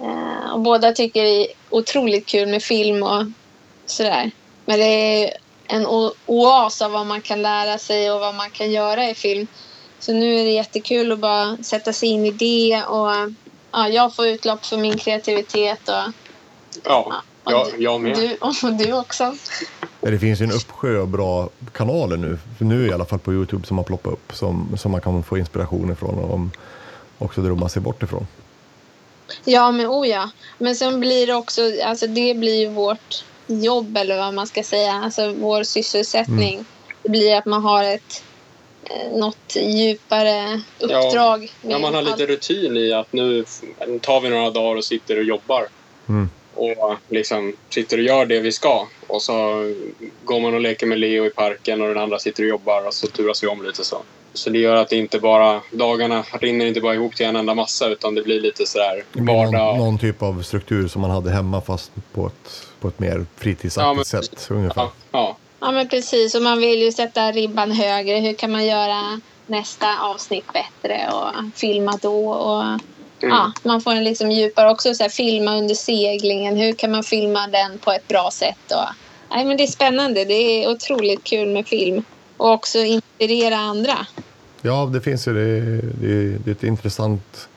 Eh, 0.00 0.52
och 0.52 0.60
båda 0.60 0.92
tycker 0.92 1.22
det 1.22 1.44
är 1.44 1.46
otroligt 1.70 2.26
kul 2.26 2.48
med 2.48 2.62
film 2.62 3.02
och 3.02 3.24
sådär. 3.86 4.30
Men 4.64 4.78
det 4.78 4.84
är 4.84 5.30
en 5.68 5.86
oas 6.26 6.82
av 6.82 6.90
vad 6.90 7.06
man 7.06 7.20
kan 7.20 7.42
lära 7.42 7.78
sig 7.78 8.10
och 8.10 8.20
vad 8.20 8.34
man 8.34 8.50
kan 8.50 8.70
göra 8.70 9.10
i 9.10 9.14
film. 9.14 9.46
Så 9.98 10.12
nu 10.12 10.40
är 10.40 10.44
det 10.44 10.50
jättekul 10.50 11.12
att 11.12 11.18
bara 11.18 11.56
sätta 11.56 11.92
sig 11.92 12.08
in 12.08 12.26
i 12.26 12.30
det 12.30 12.84
och 12.84 13.10
ja, 13.72 13.88
jag 13.88 14.14
får 14.14 14.26
utlopp 14.26 14.66
för 14.66 14.76
min 14.76 14.98
kreativitet 14.98 15.88
och, 15.88 16.12
Ja, 16.84 17.22
och 17.44 17.52
jag, 17.52 17.66
du, 17.66 17.82
jag 17.82 18.00
med. 18.00 18.16
Du, 18.16 18.36
och 18.66 18.72
du 18.72 18.92
också. 18.92 19.34
Ja, 20.00 20.10
Det 20.10 20.18
finns 20.18 20.40
ju 20.40 20.44
en 20.44 20.52
uppsjö 20.52 21.00
av 21.00 21.08
bra 21.08 21.48
kanaler 21.72 22.16
nu, 22.16 22.38
nu 22.58 22.86
i 22.86 22.92
alla 22.92 23.04
fall 23.04 23.18
på 23.18 23.32
Youtube 23.32 23.66
som 23.66 23.78
har 23.78 23.84
ploppat 23.84 24.12
upp 24.12 24.32
som, 24.32 24.76
som 24.78 24.92
man 24.92 25.00
kan 25.00 25.22
få 25.22 25.38
inspiration 25.38 25.92
ifrån 25.92 26.18
och 26.18 26.34
om, 26.34 26.50
också 27.18 27.40
drömma 27.40 27.68
sig 27.68 27.82
bort 27.82 28.02
ifrån. 28.02 28.26
Ja, 29.44 29.70
men 29.70 29.86
oh 29.86 30.08
ja. 30.08 30.30
Men 30.58 30.76
sen 30.76 31.00
blir 31.00 31.26
det 31.26 31.34
också, 31.34 31.62
alltså 31.84 32.06
det 32.06 32.34
blir 32.34 32.60
ju 32.60 32.68
vårt 32.68 33.24
jobb 33.48 33.96
eller 33.96 34.18
vad 34.18 34.34
man 34.34 34.46
ska 34.46 34.62
säga, 34.62 34.92
alltså 34.92 35.32
vår 35.32 35.62
sysselsättning. 35.62 36.64
Det 37.02 37.08
blir 37.08 37.36
att 37.36 37.46
man 37.46 37.62
har 37.62 37.84
ett 37.84 38.22
eh, 38.84 39.18
något 39.18 39.56
djupare 39.56 40.60
uppdrag. 40.78 41.52
Ja, 41.62 41.78
man 41.78 41.94
har 41.94 42.02
lite 42.02 42.26
rutin 42.26 42.76
i 42.76 42.92
att 42.92 43.12
nu 43.12 43.44
tar 44.00 44.20
vi 44.20 44.28
några 44.28 44.50
dagar 44.50 44.76
och 44.76 44.84
sitter 44.84 45.18
och 45.18 45.24
jobbar. 45.24 45.66
Mm. 46.08 46.30
Och 46.54 46.96
liksom 47.08 47.56
sitter 47.68 47.98
och 47.98 48.04
gör 48.04 48.26
det 48.26 48.40
vi 48.40 48.52
ska. 48.52 48.86
Och 49.06 49.22
så 49.22 49.34
går 50.24 50.40
man 50.40 50.54
och 50.54 50.60
leker 50.60 50.86
med 50.86 50.98
Leo 50.98 51.26
i 51.26 51.30
parken 51.30 51.80
och 51.80 51.88
den 51.88 51.98
andra 51.98 52.18
sitter 52.18 52.42
och 52.42 52.48
jobbar 52.48 52.86
och 52.86 52.94
så 52.94 53.06
turas 53.06 53.42
vi 53.42 53.46
om 53.46 53.64
lite 53.64 53.84
så. 53.84 54.02
Så 54.32 54.50
det 54.50 54.58
gör 54.58 54.76
att 54.76 54.88
det 54.88 54.96
inte 54.96 55.18
bara, 55.18 55.60
dagarna 55.72 56.24
rinner 56.40 56.66
inte 56.66 56.80
bara 56.80 56.94
ihop 56.94 57.14
till 57.14 57.26
en 57.26 57.36
enda 57.36 57.54
massa 57.54 57.88
utan 57.88 58.14
det 58.14 58.22
blir 58.22 58.40
lite 58.40 58.66
sådär 58.66 59.04
blir 59.12 59.22
någon, 59.22 59.52
vardag. 59.52 59.78
någon 59.78 59.98
typ 59.98 60.22
av 60.22 60.42
struktur 60.42 60.88
som 60.88 61.02
man 61.02 61.10
hade 61.10 61.30
hemma 61.30 61.60
fast 61.60 61.92
på 62.12 62.26
ett, 62.26 62.67
på 62.80 62.88
ett 62.88 62.98
mer 62.98 63.26
fritidsaktigt 63.36 63.86
Ja, 63.86 63.94
men- 63.94 64.04
sätt 64.04 64.46
ungefär. 64.50 64.82
Ja, 64.82 64.92
ja. 65.12 65.36
Ja, 65.60 65.70
men 65.70 65.88
precis. 65.88 66.34
Och 66.34 66.42
man 66.42 66.58
vill 66.58 66.82
ju 66.82 66.92
sätta 66.92 67.32
ribban 67.32 67.70
högre. 67.72 68.16
Hur 68.16 68.34
kan 68.34 68.52
man 68.52 68.66
göra 68.66 69.20
nästa 69.46 69.86
avsnitt 70.00 70.44
bättre 70.52 71.10
och 71.12 71.58
filma 71.58 71.98
då? 72.02 72.28
Och, 72.30 72.62
Mm. 72.62 72.80
ja, 73.36 73.52
man 73.62 73.80
får 73.80 73.90
en 73.92 74.04
liksom 74.04 74.30
djupare 74.30 74.70
också. 74.70 74.94
Så 74.94 75.02
här, 75.02 75.10
filma 75.10 75.56
under 75.56 75.74
seglingen. 75.74 76.56
Hur 76.56 76.72
kan 76.72 76.90
man 76.90 77.02
filma 77.02 77.46
den 77.46 77.78
på 77.78 77.92
ett 77.92 78.08
bra 78.08 78.30
sätt? 78.32 78.72
Och, 78.72 78.94
nej, 79.30 79.44
men 79.44 79.56
det 79.56 79.62
är 79.62 79.66
spännande. 79.66 80.24
Det 80.24 80.34
är 80.64 80.70
otroligt 80.70 81.24
kul 81.24 81.48
med 81.48 81.66
film. 81.68 82.04
Och 82.36 82.50
också 82.52 82.78
inspirera 82.78 83.56
andra. 83.56 84.06
Ja, 84.62 84.90
det 84.92 85.00
finns 85.00 85.28
ju 85.28 85.32
det, 85.34 85.60
det, 85.80 86.38
det 86.44 86.50
är 86.50 86.52
ett 86.52 86.62
intressant 86.64 87.48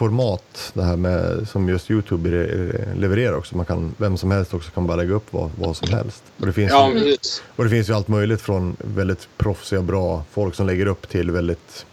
format 0.00 0.70
det 0.74 0.82
här 0.82 0.96
med 0.96 1.48
som 1.48 1.68
just 1.68 1.90
Youtube 1.90 2.30
re- 2.30 2.98
levererar 3.00 3.36
också. 3.36 3.56
Man 3.56 3.66
kan, 3.66 3.94
vem 3.96 4.16
som 4.16 4.30
helst 4.30 4.54
också 4.54 4.70
kan 4.70 4.86
bara 4.86 4.96
lägga 4.96 5.14
upp 5.14 5.26
vad, 5.30 5.50
vad 5.58 5.76
som 5.76 5.88
helst. 5.88 6.22
Och 6.40 6.46
det, 6.46 6.52
finns 6.52 6.70
ja 6.70 6.92
ju, 6.92 7.16
och 7.56 7.64
det 7.64 7.70
finns 7.70 7.88
ju 7.88 7.94
allt 7.94 8.08
möjligt 8.08 8.40
från 8.40 8.76
väldigt 8.78 9.28
proffsiga 9.36 9.82
bra 9.82 10.24
folk 10.30 10.54
som 10.54 10.66
lägger 10.66 10.86
upp 10.86 11.08
till 11.08 11.30
väldigt 11.30 11.86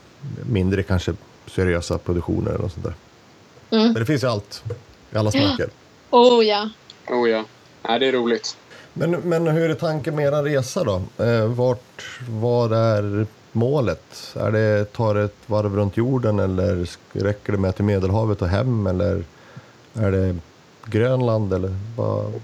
mindre 0.50 0.84
kanske 0.84 1.14
seriösa 1.48 1.98
produktioner 1.98 2.50
eller 2.50 2.60
något 2.60 2.74
sånt 2.74 2.86
där. 2.86 2.96
Mm. 3.78 3.84
Men 3.84 4.00
det 4.00 4.06
finns 4.06 4.24
ju 4.24 4.28
allt. 4.28 4.64
I 5.12 5.18
alla 5.18 5.32
smaker. 5.32 5.70
Oh 6.10 6.46
ja. 6.46 6.70
Oh 7.08 7.30
ja. 7.30 7.46
Nej, 7.88 8.00
det 8.00 8.08
är 8.08 8.12
roligt. 8.12 8.58
Men, 8.94 9.12
men 9.12 9.48
hur 9.48 9.70
är 9.70 9.76
tanken 9.76 10.16
med 10.16 10.26
er 10.26 10.44
resa 10.44 10.84
då? 10.84 11.24
Eh, 11.24 11.46
vart, 11.46 12.20
vad 12.30 12.74
är 12.74 13.26
målet? 13.58 14.34
Är 14.36 14.52
det 14.52 14.94
tar 14.94 15.16
ett 15.16 15.36
varv 15.46 15.76
runt 15.76 15.98
jorden 15.98 16.40
eller 16.40 16.88
räcker 17.12 17.52
det 17.52 17.58
med 17.58 17.76
till 17.76 17.86
Medelhavet 17.86 18.42
och 18.42 18.48
hem? 18.48 18.88
Eller 18.88 19.24
är 19.94 20.12
det 20.12 20.36
Grönland? 20.86 21.54
Eller 21.54 21.72
vad, 21.98 22.42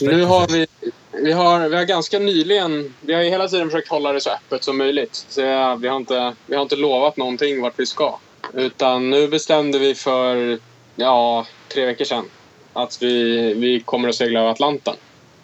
Nu 0.00 0.24
har 0.24 0.48
vi, 0.52 0.66
vi, 1.12 1.32
har, 1.32 1.68
vi 1.68 1.76
har 1.76 1.84
ganska 1.84 2.18
nyligen, 2.18 2.94
vi 3.00 3.14
har 3.14 3.22
hela 3.22 3.48
tiden 3.48 3.70
försökt 3.70 3.88
hålla 3.88 4.12
det 4.12 4.20
så 4.20 4.30
öppet 4.30 4.64
som 4.64 4.78
möjligt. 4.78 5.26
Så 5.28 5.40
vi, 5.76 5.88
har 5.88 5.96
inte, 5.96 6.34
vi 6.46 6.54
har 6.54 6.62
inte 6.62 6.76
lovat 6.76 7.16
någonting 7.16 7.62
vart 7.62 7.78
vi 7.78 7.86
ska. 7.86 8.18
Utan 8.52 9.10
nu 9.10 9.28
bestämde 9.28 9.78
vi 9.78 9.94
för 9.94 10.58
ja, 10.96 11.46
tre 11.68 11.86
veckor 11.86 12.04
sedan 12.04 12.24
att 12.72 13.02
vi, 13.02 13.54
vi 13.54 13.80
kommer 13.80 14.08
att 14.08 14.14
segla 14.14 14.40
över 14.40 14.50
Atlanten. 14.50 14.94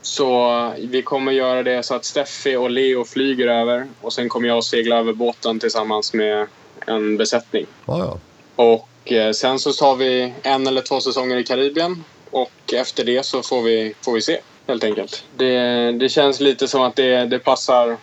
Så 0.02 0.72
vi 0.78 1.02
kommer 1.02 1.32
göra 1.32 1.62
det 1.62 1.82
så 1.82 1.94
att 1.94 2.04
Steffi 2.04 2.56
och 2.56 2.70
Leo 2.70 3.04
flyger 3.04 3.48
över 3.48 3.86
och 4.00 4.12
sen 4.12 4.28
kommer 4.28 4.48
jag 4.48 4.58
att 4.58 4.64
segla 4.64 4.96
över 4.96 5.12
båten 5.12 5.60
tillsammans 5.60 6.14
med 6.14 6.46
en 6.86 7.16
besättning. 7.16 7.66
Ja, 7.86 7.98
ja. 7.98 8.18
Och 8.56 9.12
eh, 9.12 9.32
sen 9.32 9.58
så 9.58 9.72
tar 9.72 9.96
vi 9.96 10.32
en 10.42 10.66
eller 10.66 10.82
två 10.82 11.00
säsonger 11.00 11.36
i 11.36 11.44
Karibien 11.44 12.04
och 12.30 12.52
efter 12.74 13.04
det 13.04 13.26
så 13.26 13.42
får 13.42 13.62
vi, 13.62 13.94
får 14.04 14.12
vi 14.12 14.20
se 14.20 14.40
helt 14.66 14.84
enkelt. 14.84 15.24
Det, 15.36 15.92
det 15.92 16.08
känns 16.08 16.40
lite 16.40 16.68
som 16.68 16.82
att 16.82 16.96
det, 16.96 17.24
det 17.24 17.38
passar, 17.38 17.96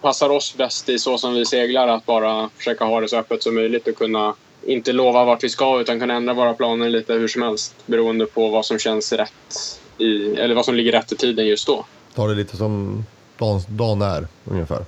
passar 0.00 0.30
oss 0.30 0.54
bäst 0.56 0.88
i 0.88 0.98
så 0.98 1.18
som 1.18 1.34
vi 1.34 1.44
seglar 1.44 1.88
att 1.88 2.06
bara 2.06 2.50
försöka 2.56 2.84
ha 2.84 3.00
det 3.00 3.08
så 3.08 3.16
öppet 3.16 3.42
som 3.42 3.54
möjligt 3.54 3.88
och 3.88 3.94
kunna 3.96 4.34
inte 4.66 4.92
lova 4.92 5.24
vart 5.24 5.44
vi 5.44 5.48
ska 5.48 5.80
utan 5.80 6.00
kunna 6.00 6.14
ändra 6.14 6.34
våra 6.34 6.54
planer 6.54 6.88
lite 6.88 7.12
hur 7.12 7.28
som 7.28 7.42
helst 7.42 7.74
beroende 7.86 8.26
på 8.26 8.48
vad 8.48 8.66
som 8.66 8.78
känns 8.78 9.12
rätt 9.12 9.78
i, 10.02 10.36
eller 10.38 10.54
vad 10.54 10.64
som 10.64 10.74
ligger 10.74 10.92
rätt 10.92 11.12
i 11.12 11.16
tiden 11.16 11.46
just 11.46 11.66
då. 11.66 11.84
Ta 12.14 12.26
det 12.26 12.34
lite 12.34 12.56
som 12.56 13.04
dagen, 13.38 13.60
dagen 13.68 14.02
är 14.02 14.26
ungefär. 14.44 14.84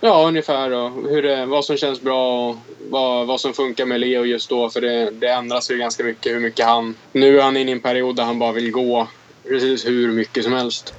Ja, 0.00 0.24
ungefär. 0.28 0.70
Och 0.70 0.90
hur 0.90 1.22
det, 1.22 1.46
vad 1.46 1.64
som 1.64 1.76
känns 1.76 2.00
bra 2.00 2.48
och 2.48 2.56
vad, 2.90 3.26
vad 3.26 3.40
som 3.40 3.52
funkar 3.54 3.86
med 3.86 4.00
Leo 4.00 4.24
just 4.24 4.50
då. 4.50 4.70
För 4.70 4.80
det, 4.80 5.10
det 5.10 5.28
ändras 5.28 5.70
ju 5.70 5.78
ganska 5.78 6.04
mycket 6.04 6.32
hur 6.32 6.40
mycket 6.40 6.66
han... 6.66 6.94
Nu 7.12 7.38
är 7.38 7.42
han 7.42 7.56
inne 7.56 7.70
i 7.70 7.72
en 7.72 7.80
period 7.80 8.16
där 8.16 8.24
han 8.24 8.38
bara 8.38 8.52
vill 8.52 8.70
gå 8.70 9.08
precis 9.48 9.86
hur 9.86 10.12
mycket 10.12 10.44
som 10.44 10.52
helst. 10.52 10.94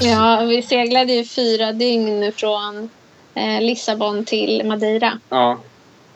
Ja, 0.00 0.44
vi 0.48 0.62
seglade 0.62 1.12
ju 1.12 1.24
fyra 1.24 1.72
dygn 1.72 2.32
från 2.32 2.90
eh, 3.34 3.60
Lissabon 3.60 4.24
till 4.24 4.64
Madeira. 4.64 5.18
Ja, 5.28 5.58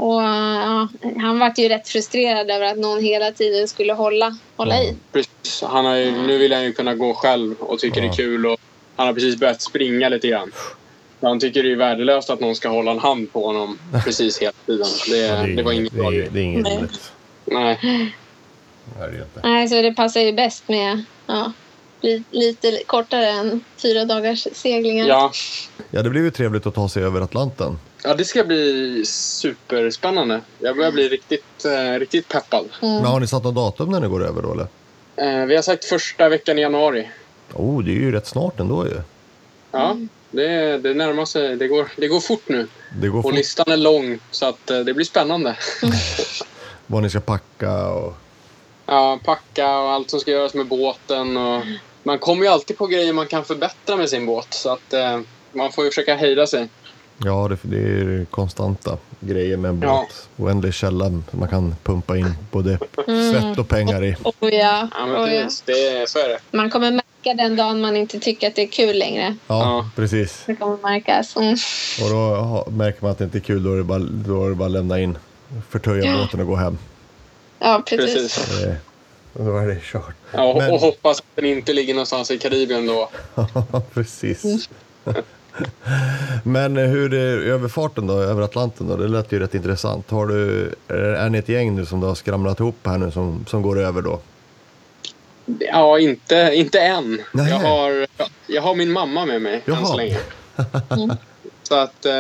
Och 0.03 0.23
ja, 0.23 0.89
han 1.21 1.39
vart 1.39 1.59
ju 1.59 1.69
rätt 1.69 1.89
frustrerad 1.89 2.51
över 2.51 2.67
att 2.67 2.79
någon 2.79 3.03
hela 3.05 3.31
tiden 3.33 3.69
skulle 3.69 3.93
hålla, 3.93 4.37
hålla 4.57 4.83
i. 4.83 4.97
precis. 5.13 5.63
Han 5.63 5.85
har 5.85 5.97
ju, 5.97 6.11
nu 6.13 6.39
vill 6.39 6.53
han 6.53 6.65
ju 6.65 6.73
kunna 6.73 6.95
gå 6.95 7.15
själv 7.15 7.55
och 7.61 7.79
tycker 7.79 8.01
det 8.01 8.07
Ja. 8.07 8.13
är 8.13 8.17
kul. 8.17 8.47
Och 8.47 8.61
han 8.97 9.07
har 9.07 9.15
precis 9.15 9.37
börjat 9.37 9.63
springa 9.63 10.09
lite 10.09 10.29
grann. 10.29 10.53
Han 11.21 11.41
tycker 11.41 11.63
det 11.63 11.73
är 11.73 11.77
värdelöst 11.77 12.31
att 12.31 12.41
någon 12.41 12.55
ska 12.57 12.69
hålla 12.69 12.91
en 12.91 12.99
hand 12.99 13.33
på 13.33 13.47
honom 13.47 13.79
precis 14.05 14.39
hela 14.39 14.53
tiden. 14.67 14.87
Det, 15.11 15.17
Ja, 15.17 15.47
det, 15.57 15.63
var 15.63 15.73
inget 15.73 15.93
det, 15.93 15.99
bra 15.99 16.07
är, 16.09 16.13
grej. 16.17 16.29
det 16.33 16.39
är 16.41 16.45
inget 16.45 16.63
Nej. 16.65 16.77
roligt. 16.79 17.13
Nej. 17.45 17.79
Det 18.99 19.05
är 19.05 19.09
det 19.09 19.17
inte. 19.17 19.41
Nej, 19.49 19.69
så 19.69 19.83
det 19.83 19.93
passar 19.95 20.21
ju 20.21 20.33
bäst 20.33 20.69
med 20.69 21.05
ja, 21.27 21.53
li, 22.01 22.23
lite 22.31 22.83
kortare 22.87 23.27
än 23.31 23.65
fyra 23.83 24.05
dagars 24.05 24.47
seglingar. 24.53 25.07
Ja. 25.09 25.33
Ja, 25.91 26.03
det 26.03 26.11
blir 26.11 26.23
ju 26.23 26.31
trevligt 26.31 26.67
att 26.67 26.75
ta 26.75 26.89
sig 26.89 27.03
över 27.03 27.21
Atlanten. 27.21 27.79
Ja, 28.03 28.15
det 28.15 28.25
ska 28.25 28.45
bli 28.45 29.03
superspännande. 29.07 30.41
Jag 30.59 30.77
börjar 30.77 30.93
bli 30.93 31.09
riktigt, 31.09 31.65
eh, 31.65 31.99
riktigt 31.99 32.29
peppad. 32.29 32.69
Mm. 32.83 32.95
Men 32.95 33.05
har 33.05 33.21
ni 33.21 33.27
satt 33.27 33.45
något 33.45 33.55
datum 33.55 33.91
när 33.91 34.01
ni 34.01 34.09
går 34.09 34.27
över 34.27 34.43
då 34.43 34.53
eller? 34.53 34.67
Eh, 35.17 35.47
vi 35.47 35.55
har 35.55 35.63
sagt 35.63 35.85
första 35.85 36.29
veckan 36.29 36.59
i 36.59 36.61
januari. 36.61 37.11
Oh, 37.55 37.85
det 37.85 37.91
är 37.91 38.01
ju 38.01 38.13
rätt 38.13 38.27
snart 38.27 38.61
ändå 38.61 38.87
ju. 38.87 39.01
Ja, 39.73 39.97
det, 40.31 40.79
det 40.79 40.95
närmar 40.95 41.25
sig. 41.25 41.57
Det 41.57 41.69
går, 41.69 41.89
det 41.97 42.09
går 42.09 42.21
fort 42.21 42.49
nu. 42.49 42.69
Det 43.01 43.09
går 43.09 43.19
Och 43.19 43.23
fort 43.23 43.35
listan 43.35 43.73
är 43.73 43.77
lång, 43.77 44.19
så 44.31 44.47
att 44.47 44.71
eh, 44.71 44.79
det 44.79 44.95
blir 44.95 45.05
spännande. 45.05 45.57
vad 46.87 47.03
ni 47.03 47.11
ska 47.11 47.21
packa 47.21 47.89
och... 47.89 48.15
Ja, 48.87 49.19
packa 49.25 49.79
och 49.79 49.91
allt 49.91 50.11
som 50.11 50.21
ska 50.21 50.31
göras 50.31 50.55
med 50.55 50.67
båten. 50.67 51.37
Och 51.37 51.63
man 52.03 52.19
kommer 52.19 52.43
ju 52.43 52.49
alltid 52.49 52.79
på 52.79 52.87
grejer 52.87 53.13
man 53.13 53.27
kan 53.27 53.45
förbättra 53.45 53.97
med 53.97 54.09
sin 54.09 54.27
båt. 54.27 54.55
Så 54.55 54.73
att 54.73 54.93
eh, 54.93 55.21
man 55.53 55.73
får 55.73 55.85
ju 55.85 55.91
försöka 55.91 56.15
hejda 56.15 56.47
sig. 56.47 56.69
Ja, 57.19 57.49
det, 57.49 57.59
det 57.63 57.77
är 57.77 58.25
konstanta 58.25 58.99
grejer 59.21 59.57
med 59.57 59.69
en 59.69 59.81
båt. 59.81 59.89
Ja. 59.91 60.07
Oändlig 60.45 60.75
källa 60.75 61.23
man 61.31 61.49
kan 61.49 61.75
pumpa 61.83 62.17
in 62.17 62.35
både 62.51 62.79
Mm. 63.07 63.33
svett 63.33 63.59
och 63.59 63.69
pengar 63.69 64.05
i. 64.05 64.17
Oh, 64.25 64.35
ja. 64.41 64.89
Ja, 64.99 65.07
men 65.07 65.17
Oh, 65.25 65.35
ja. 65.35 65.49
Det, 65.65 66.09
så 66.11 66.19
är 66.19 66.29
det. 66.29 66.39
Man 66.51 66.71
kommer 66.71 66.91
märka 66.91 67.35
den 67.43 67.57
dagen 67.57 67.81
man 67.81 67.97
inte 67.97 68.19
tycker 68.21 68.49
att 68.49 68.55
det 68.55 68.63
är 68.63 68.67
kul 68.67 68.99
längre. 68.99 69.37
Ja, 69.47 69.59
Ja. 69.63 69.91
precis. 69.97 70.43
Det 70.47 70.57
kommer 70.57 70.77
märkas. 70.83 71.37
Mm. 71.37 71.57
Och 72.03 72.11
då 72.11 72.67
märker 72.71 73.03
man 73.03 73.11
att 73.11 73.19
det 73.19 73.25
inte 73.25 73.39
är 73.39 73.41
kul, 73.41 73.63
då 73.65 73.73
är 73.73 73.77
det 73.77 73.85
bara, 73.85 73.99
då 73.99 74.45
är 74.45 74.49
det 74.49 74.55
bara 74.55 74.67
att 74.67 74.73
lämna 74.73 75.01
in, 75.01 75.19
förtöja 75.71 76.17
båten 76.17 76.41
och 76.41 76.47
gå 76.47 76.57
hem. 76.57 76.79
Ja, 77.59 77.83
precis. 77.87 78.15
Precis. 78.39 78.65
Eh, 78.65 78.75
och 79.33 79.45
då 79.45 79.57
är 79.59 79.67
det 79.67 79.79
kört. 79.83 80.15
Ja, 80.33 80.45
och, 80.45 80.57
Men- 80.59 80.71
och 80.71 80.81
hoppas 80.81 81.19
att 81.19 81.25
den 81.35 81.45
inte 81.45 81.73
ligger 81.73 81.95
någonstans 81.95 82.31
i 82.31 82.39
Karibien 82.39 82.87
då. 82.87 83.11
precis. 83.95 84.69
Men 86.45 86.77
hur 86.77 87.15
är 87.15 87.39
överfarten 87.39 88.07
då, 88.07 88.15
över 88.15 88.43
Atlanten 88.43 88.89
då? 88.89 88.97
Det 88.97 89.09
lät 89.09 89.33
ju 89.33 89.39
rätt 89.39 89.55
intressant. 89.55 90.11
Har 90.11 90.27
du, 90.27 90.71
är, 90.89 91.31
ni 91.31 91.39
ett 91.39 91.49
gäng 91.49 91.77
nu 91.77 91.87
som 91.87 92.01
du 92.01 92.07
har 92.07 92.15
skramlat 92.15 92.61
ihop 92.61 92.77
här 92.85 92.99
nu 92.99 93.11
som, 93.11 93.45
som 93.49 93.63
går 93.63 93.81
över 93.81 94.03
då? 94.03 94.21
Ja, 95.59 95.99
inte, 95.99 96.51
inte 96.55 96.81
än. 96.81 97.23
Nej. 97.33 97.51
Jag 97.51 97.59
har, 97.59 98.07
jag 98.47 98.63
har 98.63 98.75
min 98.75 98.93
mamma 98.93 99.27
med 99.27 99.43
mig 99.43 99.55
än 99.55 99.61
Jaha. 99.65 99.87
så 99.87 99.97
länge. 99.97 100.19
Så 101.63 101.75
att 101.75 102.07
eh, 102.07 102.13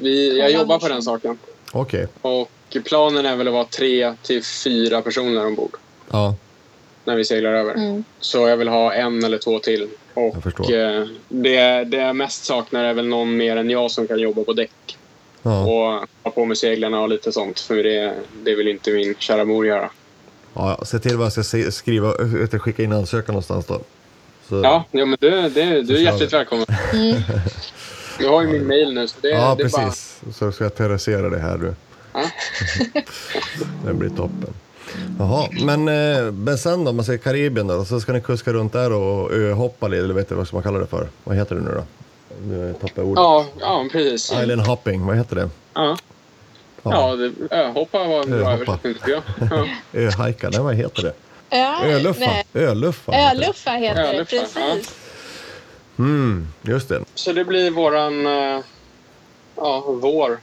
vi, 0.00 0.38
jag 0.38 0.50
jobbar 0.50 0.78
på 0.78 0.88
den 0.88 1.02
saken. 1.02 1.38
Okej, 1.72 2.06
Och 2.22 2.76
planen 2.84 3.26
är 3.26 3.36
väl 3.36 3.48
att 3.48 3.54
vara 3.54 3.64
tre 3.64 4.14
till 4.22 4.44
fyra 4.44 5.02
personer 5.02 5.46
ombord 5.46 5.76
ja, 6.10 6.34
när 7.04 7.16
vi 7.16 7.24
seglar 7.24 7.52
över. 7.52 7.74
Mm. 7.74 8.04
Så 8.20 8.48
jag 8.48 8.56
vill 8.56 8.68
ha 8.68 8.92
en 8.92 9.24
eller 9.24 9.38
två 9.38 9.58
till. 9.58 9.88
Jag 10.26 10.36
Och 10.36 10.42
förstår. 10.42 10.72
eh, 10.74 11.04
det, 11.28 11.84
det 11.84 11.96
jag 11.96 12.16
mest 12.16 12.44
saknar 12.44 12.84
är 12.84 12.94
väl 12.94 13.06
någon 13.08 13.36
mer 13.36 13.56
än 13.56 13.70
jag 13.70 13.90
som 13.90 14.06
kan 14.08 14.18
jobba 14.18 14.44
på 14.44 14.52
däck. 14.52 14.98
ja. 15.42 15.60
Och 15.60 16.08
ha 16.22 16.30
på 16.34 16.44
med 16.44 16.58
seglarna 16.58 17.00
och 17.00 17.08
lite 17.08 17.32
sånt. 17.32 17.60
För 17.60 17.82
det, 17.82 18.14
det 18.44 18.54
vill 18.54 18.68
inte 18.68 18.90
min 18.90 19.14
kära 19.18 19.44
mor 19.44 19.66
göra. 19.66 19.90
ja. 20.54 20.80
Se 20.84 20.98
till 20.98 21.16
vad 21.16 21.26
jag 21.26 21.32
ska 21.32 21.70
skriva, 21.70 22.14
eller 22.14 22.58
skicka 22.58 22.82
in 22.82 22.92
ansökan 22.92 23.32
någonstans 23.32 23.66
då. 23.66 23.80
Så, 24.48 24.60
Ja, 24.64 24.84
ja 24.90 25.06
men 25.06 25.16
du, 25.20 25.30
det, 25.30 25.48
du 25.50 25.64
är 25.78 25.82
vi. 25.82 26.02
hjärtligt 26.04 26.32
välkommen. 26.32 26.66
Mm. 26.92 27.16
Du 28.18 28.28
har 28.28 28.42
ju 28.42 28.48
min 28.48 28.66
mail 28.66 28.94
nu. 28.94 29.08
Så 29.08 29.16
det, 29.20 29.28
ja 29.28 29.54
det 29.58 29.64
är 29.64 29.68
bara, 29.70 29.84
precis. 29.86 30.20
Så 30.38 30.52
ska 30.52 30.64
jag 30.64 30.74
terrorisera 30.74 31.28
det 31.30 31.38
här 31.38 31.58
nu. 31.58 31.74
Ja. 32.12 32.22
det 33.86 33.94
blir 33.94 34.08
toppen. 34.08 34.54
Jaha, 35.18 35.48
men, 35.64 35.88
eh, 35.88 36.32
men 36.32 36.58
sen 36.58 36.84
då, 36.84 36.90
om 36.90 36.96
man 36.96 37.04
säger 37.04 37.18
Karibien 37.18 37.66
då, 37.66 37.84
så 37.84 38.00
ska 38.00 38.12
ni 38.12 38.20
kuska 38.20 38.52
runt 38.52 38.72
där 38.72 38.92
och 38.92 39.32
öhoppa 39.32 39.88
lite, 39.88 40.04
eller 40.04 40.14
vet 40.14 40.28
du 40.28 40.34
vad 40.34 40.52
man 40.52 40.62
kalla 40.62 40.78
det 40.78 40.86
för? 40.86 41.08
Vad 41.24 41.36
heter 41.36 41.54
det 41.54 41.60
nu 41.60 41.70
då? 41.74 41.82
Nu 42.48 42.74
tappar 42.80 42.92
jag 43.02 43.06
ordet. 43.06 43.20
ja, 43.22 43.46
ja, 43.60 43.86
precis. 43.92 44.32
Island 44.32 44.60
hopping, 44.60 45.06
vad 45.06 45.16
heter 45.16 45.36
det? 45.36 45.50
Ja, 45.74 45.96
ja 46.82 47.16
det, 47.16 47.32
öhoppa 47.56 48.04
var 48.04 48.22
en 48.22 48.30
bra 48.30 48.38
Öhoppa. 48.38 48.52
översättning 48.52 48.94
tycker 48.94 49.10
jag. 49.10 49.22
Ja. 49.92 50.00
Öhajka, 50.00 50.48
nej 50.50 50.60
vad 50.60 50.74
heter 50.74 51.02
det? 51.02 51.12
Ja, 51.56 51.84
Öluffa. 51.84 52.20
nej. 52.26 52.44
Öluffa. 52.54 53.12
heter. 53.12 53.36
Öluffa 53.44 53.70
heter 53.70 54.02
det, 54.02 54.08
Öluffa, 54.08 54.24
precis. 54.36 54.94
Mm, 55.98 56.48
just 56.62 56.88
det. 56.88 57.00
Så 57.14 57.32
det 57.32 57.44
blir 57.44 57.70
våran 57.70 58.26
eh, 58.26 58.60
ja, 59.56 59.84
vår 59.86 60.38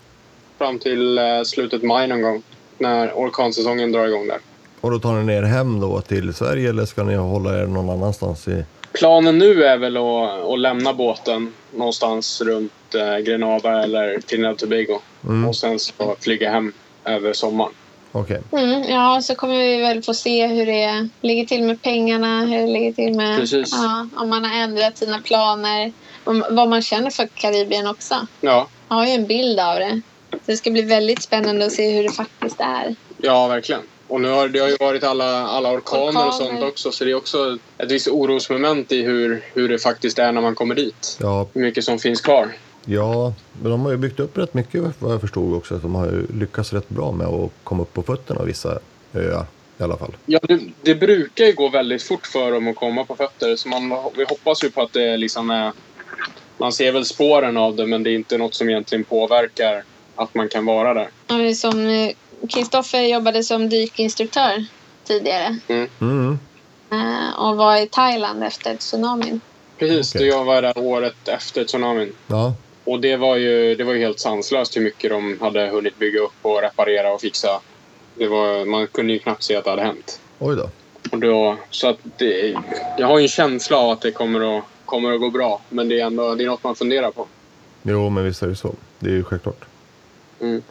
fram 0.57 0.79
till 0.79 1.17
eh, 1.17 1.23
slutet 1.45 1.83
maj 1.83 2.07
någon 2.07 2.21
gång. 2.21 2.43
När 2.77 3.11
orkansäsongen 3.13 3.91
drar 3.91 4.07
igång 4.07 4.27
där. 4.27 4.37
Och 4.81 4.91
då 4.91 4.99
tar 4.99 5.13
ni 5.13 5.23
ner 5.23 5.43
hem 5.43 5.79
då 5.79 6.01
till 6.01 6.33
Sverige 6.33 6.69
eller 6.69 6.85
ska 6.85 7.03
ni 7.03 7.15
hålla 7.15 7.59
er 7.59 7.65
någon 7.65 7.89
annanstans 7.89 8.47
i... 8.47 8.65
Planen 8.93 9.37
nu 9.37 9.63
är 9.63 9.77
väl 9.77 9.97
att, 9.97 10.51
att 10.53 10.59
lämna 10.59 10.93
båten 10.93 11.53
någonstans 11.75 12.41
runt 12.41 12.95
eh, 12.95 13.17
Grenada 13.17 13.83
eller 13.83 14.19
Trinidad 14.19 14.51
och 14.51 14.57
Tobago. 14.57 14.99
Mm. 15.23 15.47
Och 15.47 15.55
sen 15.55 15.79
så 15.79 16.15
flyga 16.19 16.51
hem 16.51 16.73
över 17.05 17.33
sommaren. 17.33 17.71
Okej. 18.11 18.41
Mm, 18.51 18.83
ja, 18.83 19.21
så 19.21 19.35
kommer 19.35 19.57
vi 19.57 19.77
väl 19.77 20.03
få 20.03 20.13
se 20.13 20.47
hur 20.47 20.65
det 20.65 21.09
ligger 21.21 21.45
till 21.45 21.63
med 21.63 21.81
pengarna, 21.81 22.45
hur 22.45 22.57
det 22.61 22.67
ligger 22.67 22.93
till 22.93 23.15
med 23.15 23.39
Precis. 23.39 23.71
ja, 23.71 24.07
om 24.15 24.29
man 24.29 24.45
har 24.45 24.57
ändrat 24.57 24.97
sina 24.97 25.19
planer, 25.19 25.91
om, 26.23 26.45
vad 26.51 26.69
man 26.69 26.81
känner 26.81 27.09
för 27.09 27.27
Karibien 27.27 27.87
också. 27.87 28.27
Ja, 28.41 28.67
Jag 28.89 28.95
har 28.95 29.05
ju 29.05 29.11
en 29.11 29.27
bild 29.27 29.59
av 29.59 29.75
det. 29.75 30.01
Det 30.47 30.57
ska 30.57 30.71
bli 30.71 30.81
väldigt 30.81 31.21
spännande 31.23 31.65
att 31.65 31.71
se 31.71 31.91
hur 31.91 32.03
det 32.03 32.09
faktiskt 32.11 32.59
är. 32.59 32.95
ja 33.17 33.47
verkligen. 33.47 33.81
Och 34.07 34.21
nu 34.21 34.29
har 34.29 34.47
det 34.47 34.59
har 34.59 34.67
ju 34.67 34.77
varit 34.79 35.03
alla, 35.03 35.47
alla 35.47 35.71
orkaner, 35.71 36.05
och 36.05 36.27
Orkaner. 36.27 36.31
sånt 36.31 36.63
också. 36.63 36.91
Så 36.91 37.03
det 37.03 37.11
är 37.11 37.15
också 37.15 37.57
ett 37.77 37.91
visst 37.91 38.07
orosmoment 38.07 38.91
i 38.91 39.01
hur, 39.01 39.43
hur 39.53 39.69
det 39.69 39.79
faktiskt 39.79 40.19
är 40.19 40.31
när 40.31 40.41
man 40.41 40.55
kommer 40.55 40.75
dit. 40.75 41.17
Ja, 41.21 41.47
Hur 41.53 41.61
mycket 41.61 41.83
som 41.83 41.99
finns 41.99 42.21
kvar. 42.21 42.49
Ja, 42.85 43.33
men 43.61 43.71
de 43.71 43.81
har 43.81 43.91
ju 43.91 43.97
byggt 43.97 44.19
upp 44.19 44.37
rätt 44.37 44.53
mycket 44.53 44.83
vad 44.99 45.13
jag 45.13 45.21
förstod 45.21 45.53
också. 45.55 45.75
Att 45.75 45.81
de 45.81 45.95
har 45.95 46.05
ju 46.05 46.27
lyckats 46.39 46.73
rätt 46.73 46.89
bra 46.89 47.11
med 47.11 47.27
att 47.27 47.51
komma 47.63 47.83
upp 47.83 47.93
på 47.93 48.03
fötterna 48.03 48.43
vissa 48.43 48.79
öar 49.13 49.45
i 49.79 49.83
alla 49.83 49.97
fall. 49.97 50.15
Ja, 50.25 50.39
det, 50.43 50.59
det 50.81 50.95
brukar 50.95 51.45
ju 51.45 51.53
gå 51.53 51.69
väldigt 51.69 52.03
fort 52.03 52.27
för 52.27 52.51
dem 52.51 52.67
att 52.67 52.75
komma 52.75 53.03
på 53.03 53.15
fötter. 53.15 53.55
Så 53.55 53.69
man, 53.69 53.89
vi 54.17 54.23
hoppas 54.29 54.63
ju 54.63 54.69
på 54.71 54.81
att 54.81 54.93
det 54.93 55.17
liksom 55.17 55.49
är... 55.49 55.71
Man 56.57 56.71
ser 56.71 56.91
väl 56.91 57.05
spåren 57.05 57.57
av 57.57 57.75
det, 57.75 57.85
men 57.85 58.03
det 58.03 58.09
är 58.09 58.15
inte 58.15 58.37
något 58.37 58.53
som 58.55 58.69
egentligen 58.69 59.03
påverkar 59.03 59.83
att 60.17 60.35
man 60.35 60.49
kan 60.49 60.65
vara 60.65 60.93
där. 60.93 61.09
Ja, 61.27 61.53
Som 61.55 61.87
eh, 61.87 62.11
Kristoffer 62.49 63.01
jobbade 63.01 63.43
som 63.43 63.69
dykinstruktör 63.69 64.65
tidigare 65.03 65.57
Mm. 65.67 66.39
eh, 66.91 67.39
och 67.39 67.57
var 67.57 67.77
i 67.77 67.87
Thailand 67.87 68.43
efter 68.43 68.75
tsunamin. 68.75 69.41
Precis, 69.77 70.15
Okej. 70.15 70.27
jag 70.27 70.43
var 70.45 70.61
där 70.61 70.77
året 70.77 71.27
efter 71.27 71.63
tsunamin. 71.63 72.13
Ja, 72.27 72.53
Och 72.83 72.99
det 72.99 73.17
var, 73.17 73.35
ju, 73.35 73.75
det 73.75 73.83
var 73.83 73.93
ju 73.93 73.99
helt 73.99 74.19
sanslöst 74.19 74.77
hur 74.77 74.81
mycket 74.81 75.09
de 75.11 75.37
hade 75.41 75.67
hunnit 75.67 75.97
bygga 75.99 76.19
upp 76.19 76.33
och 76.41 76.61
reparera 76.61 77.13
och 77.13 77.21
fixa. 77.21 77.59
Det 78.15 78.27
var, 78.27 78.65
man 78.65 78.87
kunde 78.87 79.13
ju 79.13 79.19
knappt 79.19 79.43
se 79.43 79.55
att 79.55 79.63
det 79.63 79.69
hade 79.69 79.81
hänt. 79.83 80.19
oj 80.39 80.55
då. 80.55 80.69
Och 81.11 81.19
då, 81.19 81.57
så 81.69 81.87
att 81.87 81.97
det, 82.17 82.55
jag 82.97 83.07
har 83.07 83.17
ju 83.17 83.23
en 83.23 83.27
känsla 83.29 83.77
av 83.77 83.89
att 83.91 84.01
det 84.01 84.11
kommer 84.11 84.57
att, 84.57 84.63
kommer 84.85 85.13
att 85.13 85.19
gå 85.19 85.29
bra. 85.29 85.61
Men 85.69 85.89
det 85.89 85.99
är 86.01 86.05
ändå 86.05 86.35
det 86.35 86.43
är 86.43 86.47
något 86.47 86.63
man 86.63 86.75
funderar 86.75 87.11
på. 87.11 87.27
Jo, 87.83 88.09
men 88.09 88.23
visst 88.25 88.41
är 88.43 88.47
det 88.47 88.55
så. 88.55 88.75
Det 88.99 89.09
är 89.09 89.13
ju 89.13 89.23
självklart. 89.23 89.65
Mm. 90.41 90.61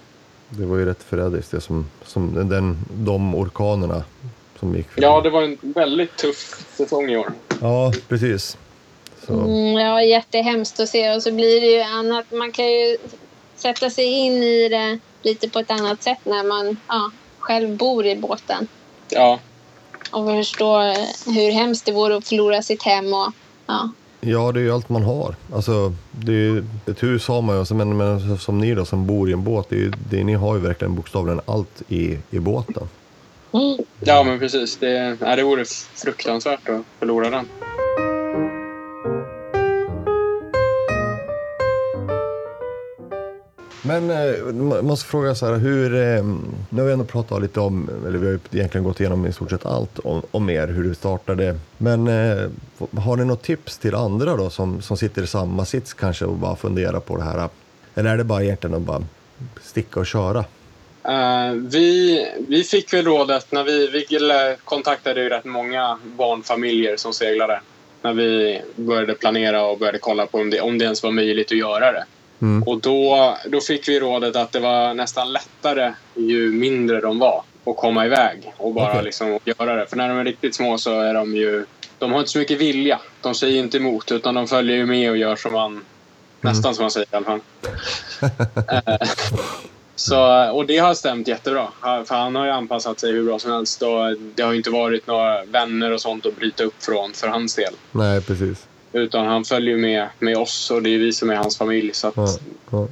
Det 0.49 0.67
var 0.67 0.77
ju 0.77 0.85
rätt 0.85 1.03
förrädiskt 1.03 1.51
det 1.51 1.61
som, 1.61 1.87
som 2.05 2.49
den, 2.49 2.79
de 2.91 3.35
orkanerna 3.35 4.05
som 4.61 4.77
gick 4.77 4.89
förbi. 4.89 5.07
Ja, 5.07 5.21
det 5.21 5.31
var 5.31 5.43
en 5.43 5.59
väldigt 5.61 6.17
tuff 6.17 6.67
säsong 6.77 7.11
i 7.11 7.17
år. 7.17 7.33
Ja, 7.61 7.93
precis. 8.09 8.57
Så, 9.27 9.33
Mm, 9.33 9.73
ja, 9.73 10.03
jättehemskt 10.03 10.81
att 10.81 10.89
se. 10.89 11.15
Och 11.15 11.23
så 11.23 11.33
blir 11.33 11.61
det 11.61 11.67
ju 11.67 11.81
annat. 11.81 12.33
Man 12.33 12.53
kan 12.53 12.67
ju 12.67 12.97
sätta 13.57 13.91
sig 13.91 14.05
in 14.05 14.33
i 14.43 14.69
det 14.69 14.99
lite 15.23 15.49
på 15.49 15.59
ett 15.59 15.71
annat 15.71 16.03
sätt 16.03 16.19
när 16.25 16.45
man 16.45 16.77
ja, 16.89 17.11
själv 17.39 17.77
bor 17.77 18.07
i 18.07 18.17
båten. 18.17 18.69
Ja, 19.09 19.39
Och 20.11 20.27
förstår 20.27 20.81
hur 21.35 21.51
hemskt 21.53 21.85
det 21.87 21.93
vore 21.93 22.17
att 22.17 22.29
förlora 22.29 22.63
sitt 22.63 22.83
hem. 22.83 23.15
Och, 23.15 23.33
ja. 23.67 23.91
Ja, 24.27 24.53
det 24.53 24.61
är 24.61 24.63
ju 24.63 24.73
allt 24.73 24.89
man 24.89 25.03
har. 25.03 25.35
Alltså, 25.55 25.95
det 26.11 26.33
är 26.33 26.37
ju 26.37 26.65
ett 26.87 27.03
hus 27.03 27.29
har 27.29 27.43
man 27.43 27.55
ju, 27.55 27.59
alltså, 27.59 27.75
men, 27.75 27.97
men 27.97 28.39
som 28.39 28.59
ni 28.59 28.75
då 28.75 28.85
som 28.85 29.07
bor 29.07 29.31
i 29.31 29.33
en 29.33 29.45
båt, 29.45 29.67
det 29.69 29.77
är, 29.77 29.93
det, 30.11 30.25
ni 30.25 30.35
har 30.35 30.55
ju 30.55 30.61
verkligen 30.61 30.95
bokstavligen 30.95 31.41
allt 31.47 31.83
i, 31.89 32.19
i 32.31 32.39
båten. 32.39 32.89
Mm. 33.53 33.79
ja 34.01 34.23
men 34.23 34.39
precis. 34.39 34.77
Det, 34.77 35.17
nej, 35.21 35.37
det 35.37 35.43
vore 35.43 35.65
fruktansvärt 35.95 36.69
att 36.69 36.83
förlora 36.99 37.31
den. 37.31 37.47
Men 43.87 44.11
eh, 44.11 44.83
måste 44.83 45.09
fråga 45.09 45.35
så 45.35 45.47
här, 45.47 45.55
hur, 45.55 45.95
eh, 45.95 46.25
nu 46.71 46.81
har 46.81 46.87
vi 46.87 46.93
ändå 46.93 47.05
pratat 47.05 47.43
lite 47.43 47.61
om, 47.61 47.91
eller 48.07 48.19
vi 48.19 48.27
har 48.27 48.33
ju 48.33 48.39
egentligen 48.53 48.85
gått 48.85 49.01
igenom 49.01 49.27
i 49.27 49.33
stort 49.33 49.51
sett 49.51 49.67
allt 49.67 49.99
om, 49.99 50.23
om 50.31 50.51
er, 50.51 50.67
hur 50.67 50.85
det 50.85 50.95
startade. 50.95 51.59
Men 51.79 52.09
eh, 52.09 52.51
har 53.01 53.17
ni 53.17 53.25
något 53.25 53.43
tips 53.43 53.79
till 53.79 53.95
andra 53.95 54.37
då 54.37 54.51
som, 54.51 54.83
som 54.83 54.97
sitter 54.97 55.23
i 55.23 55.27
samma 55.27 55.65
sits 55.65 55.95
kanske 55.95 56.25
och 56.25 56.37
bara 56.37 56.57
funderar 56.57 57.01
på 57.01 57.17
det 57.17 57.23
här? 57.23 57.49
Eller 57.95 58.11
är 58.11 58.17
det 58.17 58.25
bara 58.25 58.43
egentligen 58.43 58.77
att 58.77 58.83
bara 58.83 59.03
sticka 59.63 60.01
och 60.01 60.07
köra? 60.07 60.45
Uh, 61.09 61.53
vi, 61.53 62.29
vi 62.49 62.65
fick 62.65 62.93
väl 62.93 63.05
rådet 63.05 63.53
när 63.53 63.65
vi, 63.65 63.87
vi 63.87 64.07
kontaktade 64.65 65.23
ju 65.23 65.29
rätt 65.29 65.45
många 65.45 65.99
barnfamiljer 66.17 66.97
som 66.97 67.13
seglade. 67.13 67.61
När 68.03 68.13
vi 68.13 68.61
började 68.77 69.15
planera 69.15 69.67
och 69.67 69.79
började 69.79 69.99
kolla 69.99 70.27
på 70.27 70.39
om 70.39 70.51
det, 70.51 70.61
om 70.61 70.79
det 70.79 70.85
ens 70.85 71.03
var 71.03 71.11
möjligt 71.11 71.53
att 71.53 71.59
göra 71.59 71.93
det. 71.93 72.05
Mm. 72.43 72.63
Och 72.63 72.81
då, 72.81 73.37
då 73.47 73.61
fick 73.61 73.89
vi 73.89 74.01
rådet 74.01 74.37
att 74.37 74.53
det 74.53 74.61
var 74.61 74.95
nästan 74.95 75.33
lättare 75.33 75.93
ju 76.15 76.53
mindre 76.53 77.01
de 77.01 77.19
var 77.19 77.43
att 77.65 77.77
komma 77.77 78.07
iväg 78.07 78.53
och 78.57 78.75
bara 78.75 78.91
Okej. 78.91 79.05
liksom 79.05 79.39
göra 79.45 79.75
det. 79.75 79.87
För 79.87 79.97
när 79.97 80.09
de 80.09 80.19
är 80.19 80.25
riktigt 80.25 80.55
små 80.55 80.79
så 80.79 81.01
är 81.01 81.15
de 81.15 81.37
ju... 81.37 81.67
De 81.99 82.13
har 82.13 82.19
inte 82.19 82.31
så 82.31 82.39
mycket 82.39 82.61
vilja. 82.61 83.01
De 83.21 83.35
säger 83.35 83.59
inte 83.59 83.77
emot 83.77 84.13
utan 84.13 84.35
de 84.35 84.49
följer 84.49 84.77
ju 84.77 84.87
med 84.87 85.11
och 85.11 85.17
gör 85.17 85.37
som 85.37 85.53
man... 85.53 85.85
Nästan 86.41 86.75
som 86.75 86.83
man 86.83 86.91
säger 86.91 87.07
i 87.13 87.17
alla 87.17 87.25
fall. 87.25 87.41
Eh, 88.69 89.09
så, 89.95 90.51
och 90.53 90.67
det 90.67 90.79
har 90.79 90.95
stämt 90.95 91.29
jättebra. 91.29 91.69
För 91.81 92.15
han 92.15 92.35
har 92.35 92.45
ju 92.45 92.51
anpassat 92.51 93.01
sig 93.01 93.13
hur 93.13 93.25
bra 93.25 93.39
som 93.39 93.53
helst. 93.53 93.83
Och 93.83 94.17
det 94.35 94.43
har 94.43 94.51
ju 94.51 94.57
inte 94.57 94.71
varit 94.71 95.07
några 95.07 95.45
vänner 95.45 95.93
och 95.93 96.01
sånt 96.01 96.27
att 96.27 96.37
bryta 96.37 96.65
upp 96.65 96.83
från 96.83 97.13
för 97.13 97.29
hans 97.29 97.55
del. 97.55 97.75
Nej, 97.93 98.21
precis. 98.21 98.67
Utan 98.97 99.27
han 99.27 99.45
följer 99.45 99.77
med, 99.77 100.09
med 100.19 100.37
oss 100.37 100.71
och 100.71 100.83
det 100.83 100.95
är 100.95 100.99
vi 100.99 101.13
som 101.13 101.31
är 101.31 101.35
hans 101.35 101.59
familj. 101.59 101.95
Så 101.95 102.09
att 102.09 102.17
Ja, 102.17 102.39
ja. 102.71 102.89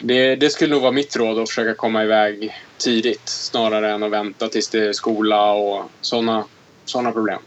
det, 0.00 0.36
det 0.36 0.50
skulle 0.50 0.74
nog 0.74 0.82
vara 0.82 0.92
mitt 0.92 1.16
råd 1.16 1.38
att 1.38 1.48
försöka 1.48 1.74
komma 1.74 2.04
iväg 2.04 2.54
tidigt 2.78 3.28
snarare 3.28 3.92
än 3.92 4.02
att 4.02 4.10
vänta 4.10 4.48
tills 4.48 4.68
det 4.68 4.88
är 4.88 4.92
skola 4.92 5.52
och 5.52 5.82
sådana 6.00 6.44
såna 6.84 7.12
problem. 7.12 7.38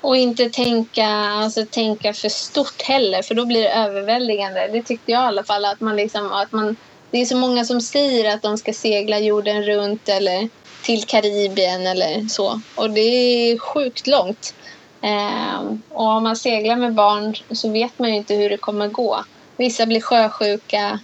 Och 0.00 0.16
inte 0.16 0.50
tänka, 0.50 1.06
alltså, 1.06 1.66
tänka 1.70 2.12
för 2.12 2.28
stort 2.28 2.82
heller, 2.82 3.22
för 3.22 3.34
då 3.34 3.44
blir 3.44 3.62
det 3.62 3.72
överväldigande. 3.72 4.68
Det 4.72 4.82
tyckte 4.82 5.12
jag 5.12 5.22
i 5.22 5.26
alla 5.26 5.44
fall. 5.44 5.64
Att 5.64 5.80
man 5.80 5.96
liksom, 5.96 6.32
att 6.32 6.52
man, 6.52 6.76
det 7.10 7.18
är 7.18 7.24
så 7.24 7.36
många 7.36 7.64
som 7.64 7.80
säger 7.80 8.34
att 8.34 8.42
de 8.42 8.58
ska 8.58 8.72
segla 8.72 9.18
jorden 9.18 9.62
runt 9.62 10.08
eller 10.08 10.48
till 10.82 11.04
Karibien 11.04 11.86
eller 11.86 12.28
så. 12.28 12.60
Och 12.74 12.90
det 12.90 13.00
är 13.00 13.58
sjukt 13.58 14.06
långt. 14.06 14.54
Ehm, 15.02 15.82
och 15.88 16.06
om 16.06 16.22
man 16.22 16.36
seglar 16.36 16.76
med 16.76 16.94
barn 16.94 17.34
så 17.50 17.70
vet 17.70 17.98
man 17.98 18.10
ju 18.10 18.16
inte 18.16 18.34
hur 18.34 18.50
det 18.50 18.56
kommer 18.56 18.88
gå. 18.88 19.24
Vissa 19.56 19.86
blir 19.86 20.00
sjösjuka. 20.00 20.98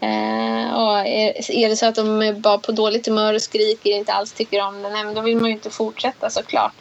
Eh, 0.00 0.74
och 0.74 0.98
är, 0.98 1.68
det 1.68 1.76
så 1.76 1.86
att 1.86 1.94
de 1.94 2.22
är 2.22 2.32
bara 2.32 2.58
på 2.58 2.72
dåligt 2.72 3.06
humör 3.06 3.34
och 3.34 3.42
skriker 3.42 3.90
och 3.90 3.96
inte 3.96 4.12
alls 4.12 4.32
tycker 4.32 4.66
om 4.66 4.82
det, 4.82 4.90
nej, 4.90 5.14
då 5.14 5.20
vill 5.20 5.36
man 5.36 5.46
ju 5.46 5.52
inte 5.52 5.70
fortsätta 5.70 6.30
såklart. 6.30 6.72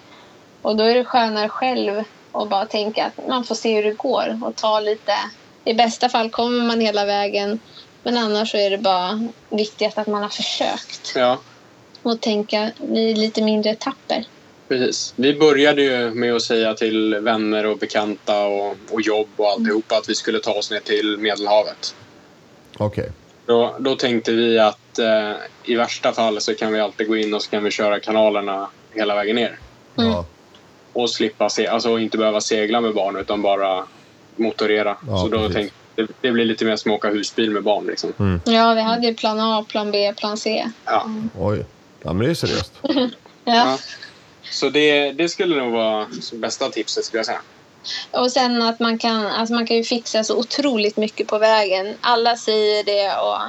Och 0.61 0.75
då 0.75 0.83
är 0.83 0.95
det 0.95 1.03
skönare 1.03 1.49
själv 1.49 2.03
att 2.31 2.49
bara 2.49 2.65
tänka 2.65 3.05
att 3.05 3.27
man 3.27 3.43
får 3.43 3.55
se 3.55 3.75
hur 3.75 3.83
det 3.83 3.97
går 3.97 4.39
och 4.43 4.55
ta 4.55 4.79
lite. 4.79 5.13
I 5.63 5.73
bästa 5.73 6.09
fall 6.09 6.29
kommer 6.29 6.63
man 6.63 6.81
hela 6.81 7.05
vägen. 7.05 7.59
Men 8.03 8.17
annars 8.17 8.51
så 8.51 8.57
är 8.57 8.69
det 8.69 8.77
bara 8.77 9.27
viktigt 9.49 9.97
att 9.97 10.07
man 10.07 10.21
har 10.21 10.29
försökt. 10.29 11.13
Ja, 11.15 11.37
Och 12.03 12.21
tänka 12.21 12.71
i 12.93 13.13
lite 13.13 13.41
mindre 13.41 13.71
etapper. 13.71 14.25
Precis. 14.67 15.13
Vi 15.15 15.33
började 15.33 15.81
ju 15.81 16.13
med 16.13 16.35
att 16.35 16.41
säga 16.41 16.73
till 16.73 17.15
vänner 17.15 17.65
och 17.65 17.77
bekanta 17.77 18.45
och, 18.45 18.77
och 18.91 19.01
jobb 19.01 19.27
och 19.35 19.47
alltihopa 19.47 19.97
att 19.97 20.09
vi 20.09 20.15
skulle 20.15 20.39
ta 20.39 20.51
oss 20.51 20.71
ner 20.71 20.79
till 20.79 21.17
Medelhavet. 21.17 21.95
Okej. 22.77 23.11
Då, 23.45 23.75
då 23.79 23.95
tänkte 23.95 24.31
vi 24.31 24.59
att 24.59 24.99
eh, 24.99 25.31
i 25.63 25.75
värsta 25.75 26.11
fall 26.11 26.41
så 26.41 26.55
kan 26.55 26.73
vi 26.73 26.79
alltid 26.79 27.07
gå 27.07 27.15
in 27.17 27.33
och 27.33 27.41
så 27.41 27.49
kan 27.49 27.63
vi 27.63 27.71
köra 27.71 27.99
kanalerna 27.99 28.69
hela 28.93 29.15
vägen 29.15 29.35
ner. 29.35 29.59
Ja. 29.95 30.25
Och 30.93 31.09
slippa 31.09 31.49
se, 31.49 31.67
alltså 31.67 31.99
inte 31.99 32.17
behöva 32.17 32.41
segla 32.41 32.81
med 32.81 32.93
barn 32.93 33.15
utan 33.15 33.41
bara 33.41 33.85
motorera. 34.35 34.97
Ja, 35.07 35.17
så 35.17 35.27
då 35.27 35.37
precis. 35.37 35.53
tänkte 35.55 35.75
det, 35.95 36.07
det 36.21 36.31
blir 36.31 36.45
lite 36.45 36.65
mer 36.65 36.75
som 36.75 36.91
att 36.91 36.97
åka 36.97 37.09
husbil 37.09 37.51
med 37.51 37.63
barn. 37.63 37.85
Liksom. 37.85 38.39
Ja, 38.45 38.73
vi 38.73 38.81
hade 38.81 39.07
ju 39.07 39.13
plan 39.13 39.39
A, 39.39 39.65
plan 39.69 39.91
B, 39.91 40.13
plan 40.17 40.37
C. 40.37 40.65
Ja. 40.85 41.09
Oj. 41.39 41.65
Ja, 42.03 42.13
men 42.13 42.25
det 42.25 42.31
är 42.31 42.33
seriöst. 42.33 42.73
Ja. 43.47 43.53
Ja. 43.53 43.77
Så 44.51 44.69
det, 44.69 45.11
det 45.11 45.29
skulle 45.29 45.55
nog 45.55 45.71
vara 45.71 46.07
bästa 46.33 46.69
tipset 46.69 47.05
skulle 47.05 47.19
jag 47.19 47.25
säga. 47.25 47.41
Och 48.11 48.31
sen 48.31 48.61
att 48.61 48.79
man 48.79 48.97
kan, 48.97 49.25
alltså 49.25 49.53
man 49.53 49.67
kan 49.67 49.77
ju 49.77 49.83
fixa 49.83 50.23
så 50.23 50.37
otroligt 50.37 50.97
mycket 50.97 51.27
på 51.27 51.37
vägen. 51.37 51.95
Alla 52.01 52.35
säger 52.35 52.83
det, 52.83 53.15
och, 53.15 53.41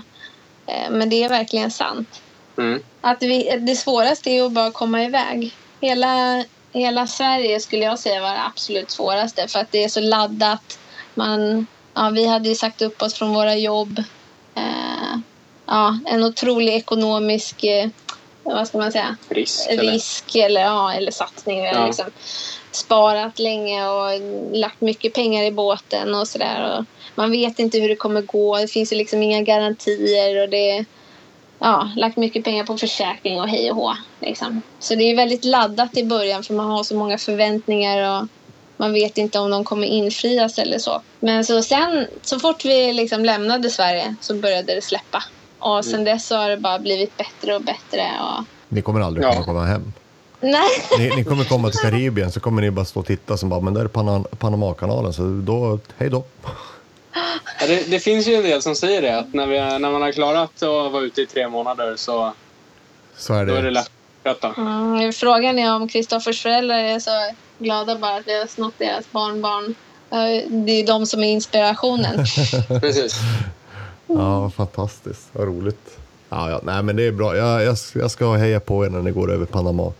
eh, 0.72 0.90
men 0.90 1.08
det 1.08 1.24
är 1.24 1.28
verkligen 1.28 1.70
sant. 1.70 2.22
Mm. 2.58 2.82
Att 3.00 3.22
vi, 3.22 3.58
det 3.60 3.76
svåraste 3.76 4.30
är 4.30 4.42
att 4.42 4.52
bara 4.52 4.70
komma 4.70 5.04
iväg. 5.04 5.54
Hela, 5.80 6.44
hela 6.72 7.06
Sverige 7.06 7.60
skulle 7.60 7.84
jag 7.84 7.98
säga 7.98 8.20
var 8.20 8.32
det 8.32 8.44
absolut 8.44 8.90
svåraste 8.90 9.48
för 9.48 9.58
att 9.58 9.72
det 9.72 9.84
är 9.84 9.88
så 9.88 10.00
laddat. 10.00 10.78
Man, 11.14 11.66
ja, 11.94 12.10
vi 12.10 12.26
hade 12.26 12.48
ju 12.48 12.54
sagt 12.54 12.82
upp 12.82 13.02
oss 13.02 13.14
från 13.14 13.34
våra 13.34 13.56
jobb. 13.56 14.02
Eh, 14.54 15.18
ja, 15.66 15.98
en 16.06 16.24
otrolig 16.24 16.74
ekonomisk 16.74 17.64
eh, 17.64 17.88
vad 18.54 18.68
ska 18.68 18.78
man 18.78 18.92
säga, 18.92 19.16
Risk. 19.28 19.66
eller? 19.70 19.92
risk 19.92 20.34
eller, 20.34 20.60
ja, 20.60 20.92
eller 20.92 21.10
satsning. 21.12 21.62
Vi 21.62 21.68
har 21.68 21.74
Ja. 21.74 21.86
liksom 21.86 22.06
sparat 22.70 23.38
länge 23.38 23.88
och 23.88 24.20
lagt 24.52 24.80
mycket 24.80 25.14
pengar 25.14 25.44
i 25.44 25.50
båten 25.50 26.14
och 26.14 26.28
sådär. 26.28 26.84
Man 27.14 27.30
vet 27.30 27.58
inte 27.58 27.78
hur 27.78 27.88
det 27.88 27.96
kommer 27.96 28.20
gå. 28.22 28.58
Det 28.58 28.68
finns 28.68 28.92
ju 28.92 28.96
liksom 28.96 29.22
inga 29.22 29.42
garantier 29.42 30.42
och 30.42 30.48
det 30.48 30.84
ja, 31.58 31.90
lagt 31.96 32.16
mycket 32.16 32.44
pengar 32.44 32.64
på 32.64 32.78
försäkring 32.78 33.40
och 33.40 33.48
hej 33.48 33.70
och 33.70 33.76
hå. 33.76 33.92
Liksom. 34.20 34.62
Så 34.78 34.94
det 34.94 35.04
är 35.04 35.16
väldigt 35.16 35.44
laddat 35.44 35.96
i 35.96 36.04
början 36.04 36.42
för 36.42 36.54
man 36.54 36.70
har 36.70 36.84
så 36.84 36.94
många 36.94 37.18
förväntningar 37.18 38.20
och 38.20 38.26
man 38.76 38.92
vet 38.92 39.18
inte 39.18 39.38
om 39.38 39.50
de 39.50 39.64
kommer 39.64 39.86
infrias 39.86 40.58
eller 40.58 40.78
så. 40.78 41.02
Men 41.20 41.44
så 41.44 41.62
sen, 41.62 42.06
så 42.22 42.38
fort 42.40 42.64
vi 42.64 42.92
liksom 42.92 43.24
lämnade 43.24 43.70
Sverige 43.70 44.14
så 44.20 44.34
började 44.34 44.74
det 44.74 44.82
släppa. 44.82 45.22
Och 45.58 45.84
sen 45.84 46.04
dess 46.04 46.26
så 46.26 46.36
har 46.36 46.48
det 46.50 46.56
bara 46.56 46.78
blivit 46.78 47.16
bättre 47.16 47.54
och 47.54 47.62
bättre. 47.62 48.10
Och... 48.20 48.44
Ni 48.68 48.82
kommer 48.82 49.00
aldrig 49.00 49.26
Ja. 49.26 49.32
kunna 49.32 49.44
komma 49.44 49.64
hem. 49.64 49.92
Nej, 50.40 50.68
Ni, 50.98 51.16
ni 51.16 51.24
kommer 51.24 51.44
komma 51.44 51.70
till 51.70 51.80
Karibien 51.80 52.32
så 52.32 52.40
kommer 52.40 52.62
ni 52.62 52.70
bara 52.70 52.84
stå 52.84 53.00
och 53.00 53.06
titta 53.06 53.36
som 53.36 53.48
bara, 53.48 53.60
men 53.60 53.74
där 53.74 53.84
är 53.84 53.88
Pana, 53.88 54.24
Panamakanalen 54.38 55.12
så 55.12 55.22
då, 55.22 55.78
hej 55.98 56.10
då. 56.10 56.24
Ja, 57.60 57.66
det, 57.66 57.90
det 57.90 58.00
finns 58.00 58.26
ju 58.28 58.34
en 58.34 58.42
del 58.42 58.62
som 58.62 58.74
säger 58.74 59.02
det, 59.02 59.18
att 59.18 59.34
när, 59.34 59.46
vi, 59.46 59.58
när 59.60 59.90
man 59.90 60.02
har 60.02 60.12
klarat 60.12 60.62
att 60.62 60.92
vara 60.92 61.02
ute 61.02 61.22
i 61.22 61.26
tre 61.26 61.48
månader 61.48 61.96
så 61.96 62.32
Så 63.16 63.34
är 63.34 63.46
då 63.46 63.52
är 63.54 63.62
det 63.62 63.62
det. 63.62 63.70
lätt 63.70 63.90
att. 64.44 64.54
Ja, 64.56 65.12
frågan 65.14 65.58
är 65.58 65.74
om 65.76 65.88
Kristoffers 65.88 66.42
föräldrar 66.42 66.78
är 66.78 66.98
så 66.98 67.10
glada 67.58 67.98
bara 67.98 68.16
att 68.16 68.26
vi 68.28 68.38
har 68.38 68.46
snott 68.46 68.74
deras 68.78 69.10
barnbarn. 69.10 69.74
Det 70.66 70.72
är 70.72 70.86
de 70.86 71.06
som 71.06 71.22
är 71.24 71.28
inspirationen. 71.28 72.16
Precis. 72.80 73.14
Ja, 74.06 74.50
fantastiskt. 74.50 75.28
Vad 75.32 75.46
roligt. 75.46 75.98
Ja, 76.28 76.50
ja, 76.50 76.60
nej, 76.64 76.82
men 76.82 76.96
det 76.96 77.02
är 77.06 77.12
bra. 77.12 77.36
Jag, 77.36 77.62
jag, 77.64 77.76
jag 77.94 78.10
ska 78.10 78.32
heja 78.32 78.60
på 78.60 78.86
er 78.86 78.90
när 78.90 79.02
ni 79.02 79.10
går 79.10 79.32
över 79.32 79.46
Panama. 79.46 79.92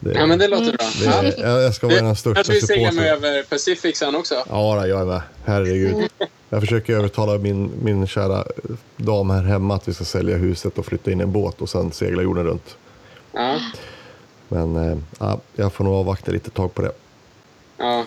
Det, 0.00 0.12
Ja, 0.12 0.26
men 0.26 0.38
det 0.38 0.48
låter 0.48 0.72
bra. 0.72 0.86
det, 1.22 1.34
Ja. 1.40 1.48
jag, 1.48 1.62
jag 1.62 1.74
ska 1.74 1.86
vara 1.88 2.00
den 2.00 2.16
största 2.16 2.34
Kanske 2.34 2.52
vi 2.52 2.60
seglar 2.60 2.92
med 2.92 3.12
över 3.12 3.42
Pacific 3.42 3.98
sen 3.98 4.16
också. 4.16 4.34
Ja, 4.50 4.86
jag 4.86 5.00
är 5.00 5.04
med. 5.04 5.22
Herregud. 5.44 6.08
Jag 6.48 6.60
försöker 6.60 6.96
övertala 6.96 7.38
min, 7.38 7.70
min 7.82 8.06
kära 8.06 8.44
dam 8.96 9.30
här 9.30 9.42
hemma 9.42 9.74
att 9.74 9.88
vi 9.88 9.94
ska 9.94 10.04
sälja 10.04 10.36
huset 10.36 10.78
och 10.78 10.86
flytta 10.86 11.10
in 11.10 11.20
i 11.20 11.22
en 11.22 11.32
båt 11.32 11.60
och 11.60 11.68
sen 11.68 11.92
segla 11.92 12.22
jorden 12.22 12.44
runt. 12.44 12.76
Ja. 13.32 13.56
Men 14.48 14.76
eh, 14.76 14.98
ja, 15.18 15.40
jag 15.56 15.72
får 15.72 15.84
nog 15.84 15.94
avvakta 15.94 16.30
lite 16.32 16.50
tag 16.50 16.74
på 16.74 16.82
det. 16.82 16.92
Ja. 17.76 18.04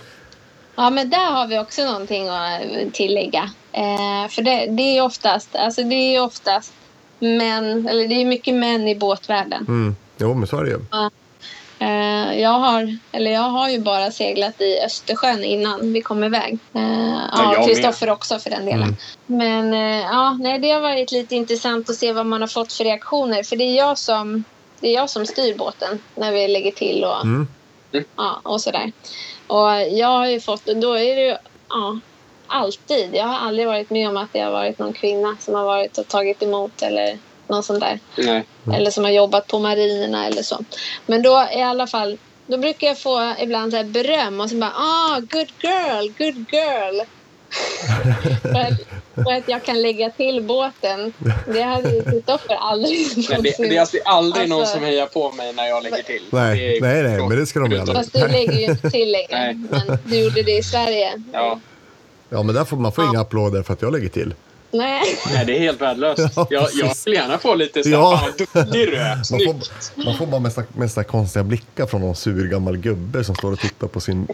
Ja, 0.75 0.89
men 0.89 1.09
där 1.09 1.31
har 1.31 1.47
vi 1.47 1.59
också 1.59 1.85
någonting 1.85 2.27
att 2.29 2.93
tillägga. 2.93 3.49
Eh, 3.71 4.27
för 4.29 4.41
det, 4.41 4.65
det 4.65 4.97
är 4.97 5.01
oftast, 5.01 5.55
alltså 5.55 5.83
det 5.83 5.95
är 5.95 6.23
oftast 6.23 6.73
män, 7.19 7.87
eller 7.87 8.07
det 8.07 8.21
är 8.21 8.25
mycket 8.25 8.53
män 8.55 8.87
i 8.87 8.95
båtvärlden. 8.95 9.65
Mm. 9.67 9.95
Jo, 10.17 10.33
men 10.33 10.47
så 10.47 10.57
är 10.57 10.63
det 10.63 10.69
ju. 10.69 10.79
Eh, 11.79 12.39
jag, 12.41 12.49
har, 12.59 12.97
eller 13.11 13.31
jag 13.31 13.41
har 13.41 13.69
ju 13.69 13.79
bara 13.79 14.11
seglat 14.11 14.61
i 14.61 14.79
Östersjön 14.85 15.43
innan 15.43 15.93
vi 15.93 16.01
kom 16.01 16.23
iväg. 16.23 16.57
Eh, 16.73 17.11
Ja, 17.33 17.53
ja, 17.57 17.65
Kristoffer 17.65 18.09
också 18.09 18.39
för 18.39 18.49
den 18.49 18.65
delen. 18.65 18.83
Mm. 18.83 18.95
Men 19.25 19.73
eh, 19.73 20.01
ja, 20.05 20.37
nej, 20.39 20.59
det 20.59 20.71
har 20.71 20.81
varit 20.81 21.11
lite 21.11 21.35
intressant 21.35 21.89
att 21.89 21.95
se 21.95 22.13
vad 22.13 22.25
man 22.25 22.41
har 22.41 22.47
fått 22.47 22.73
för 22.73 22.83
reaktioner. 22.83 23.43
För 23.43 23.55
det 23.55 23.63
är 23.63 23.77
jag 23.77 23.97
som, 23.97 24.43
det 24.79 24.87
är 24.87 24.93
jag 24.93 25.09
som 25.09 25.25
styr 25.25 25.55
båten 25.57 25.99
när 26.15 26.31
vi 26.31 26.47
lägger 26.47 26.71
till 26.71 27.03
och, 27.03 27.21
Mm. 27.23 27.47
ja, 28.17 28.39
och 28.43 28.61
sådär. 28.61 28.91
Och 29.51 29.81
jag 29.89 30.07
har 30.07 30.27
ju 30.27 30.39
fått, 30.39 30.65
då 30.65 30.93
är 30.93 31.15
det 31.15 31.21
ju 31.21 31.35
ja, 31.69 31.99
alltid. 32.47 33.15
Jag 33.15 33.25
har 33.25 33.47
aldrig 33.47 33.67
varit 33.67 33.89
med 33.89 34.09
om 34.09 34.17
att 34.17 34.33
det 34.33 34.39
har 34.39 34.51
varit 34.51 34.79
någon 34.79 34.93
kvinna 34.93 35.37
som 35.39 35.53
har 35.53 35.65
varit 35.65 35.97
och 35.97 36.07
tagit 36.07 36.43
emot 36.43 36.81
eller 36.81 37.17
någon 37.47 37.63
sån 37.63 37.79
där. 37.79 37.99
Nej. 38.17 38.45
Eller 38.73 38.91
som 38.91 39.03
har 39.03 39.11
jobbat 39.11 39.47
på 39.47 39.59
marinerna 39.59 40.25
eller 40.25 40.41
så. 40.41 40.59
Men 41.05 41.21
då 41.21 41.47
i 41.55 41.61
alla 41.61 41.87
fall, 41.87 42.17
då 42.47 42.57
brukar 42.57 42.87
jag 42.87 42.99
få 42.99 43.33
ibland 43.39 43.71
så 43.71 43.77
här 43.77 43.83
beröm 43.83 44.39
och 44.39 44.49
så 44.49 44.55
bara 44.55 44.73
ah, 44.75 45.19
good 45.19 45.51
girl, 45.61 46.07
good 46.17 46.45
girl. 46.53 47.01
För, 48.41 48.49
att, 48.59 48.79
för 49.15 49.33
att 49.33 49.43
jag 49.47 49.63
kan 49.65 49.81
lägga 49.81 50.09
till 50.09 50.43
båten. 50.43 51.13
Det 51.53 51.61
hade 51.61 51.89
ju 51.95 52.03
Kristoffer 52.03 52.55
aldrig 52.55 52.99
Nej, 53.17 53.25
det, 53.27 53.33
någonsin. 53.37 53.69
det 53.69 53.75
är 53.77 53.79
alltså 53.81 53.97
aldrig 54.05 54.49
någon 54.49 54.59
Alltså- 54.59 54.75
som 54.75 54.83
hejar 54.85 55.05
på 55.05 55.31
mig 55.31 55.53
när 55.53 55.67
jag 55.67 55.83
lägger 55.83 56.03
till. 56.03 56.21
Nej, 56.31 56.59
Det 56.59 56.77
är- 56.77 56.81
nej, 56.81 57.03
nej, 57.03 57.27
men 57.29 57.37
det 57.39 57.45
ska 57.45 57.59
de 57.59 57.71
göra. 57.71 57.93
Fast 57.93 58.13
du 58.13 58.27
lägger 58.27 58.53
ju 58.53 58.63
inte 58.65 58.89
till 58.89 59.11
längre. 59.11 59.53
Men 59.71 59.97
du 60.05 60.19
gjorde 60.23 60.41
det 60.43 60.57
i 60.57 60.63
Sverige. 60.63 61.21
Ja. 61.33 61.59
Ja, 62.29 62.43
men 62.43 62.55
där 62.55 62.65
får, 62.65 62.77
man 62.77 62.91
får 62.91 63.05
inga 63.05 63.19
applåder 63.21 63.63
för 63.63 63.73
att 63.73 63.81
jag 63.81 63.91
lägger 63.91 64.09
till. 64.09 64.33
Nej. 64.73 65.01
Nej, 65.33 65.45
det 65.45 65.55
är 65.55 65.59
helt 65.59 65.81
värdelöst. 65.81 66.19
Ja, 66.35 66.47
jag, 66.49 66.67
jag 66.73 66.95
vill 67.05 67.13
gärna 67.13 67.37
få 67.37 67.55
lite 67.55 67.83
så 67.83 67.89
här, 67.89 67.95
Ja. 67.97 68.21
ja. 68.25 68.31
duktig 68.37 68.71
du 68.73 68.95
är. 68.97 69.15
Man 69.15 69.39
får, 69.39 69.55
man 70.05 70.17
får 70.17 70.25
bara 70.25 70.39
mest, 70.41 70.57
mest 70.75 70.93
så 70.93 70.99
här 70.99 71.07
konstiga 71.07 71.43
blickar 71.43 71.85
från 71.85 72.01
någon 72.01 72.15
sur 72.15 72.47
gammal 72.47 72.77
gubbe 72.77 73.23
som 73.23 73.35
står 73.35 73.51
och 73.51 73.59
tittar 73.59 73.87
på 73.87 73.99
sin... 73.99 74.27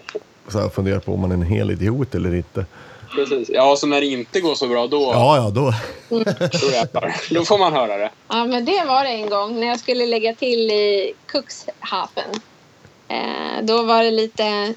Så 0.47 0.59
här, 0.59 0.69
funderar 0.69 0.99
på 0.99 1.13
om 1.13 1.19
man 1.19 1.31
är 1.31 1.35
en 1.35 1.41
hel 1.43 1.71
idiot 1.71 2.15
eller 2.15 2.35
inte. 2.35 2.65
Precis. 3.11 3.49
Ja, 3.53 3.75
så 3.75 3.87
när 3.87 4.01
det 4.01 4.07
inte 4.07 4.41
går 4.41 4.55
så 4.55 4.67
bra, 4.67 4.87
då, 4.87 5.11
Ja, 5.13 5.37
ja, 5.37 5.49
då... 5.49 5.73
då 7.35 7.45
får 7.45 7.57
man 7.57 7.73
höra 7.73 7.97
det. 7.97 8.09
Ja, 8.27 8.45
men 8.45 8.65
det 8.65 8.83
var 8.87 9.03
det 9.03 9.09
en 9.09 9.29
gång 9.29 9.59
när 9.59 9.67
jag 9.67 9.79
skulle 9.79 10.05
lägga 10.05 10.33
till 10.33 10.71
i 10.71 11.13
Cuxhaven. 11.25 12.41
Eh, 13.07 13.63
då 13.63 13.83
var 13.83 14.03
det 14.03 14.11
lite, 14.11 14.73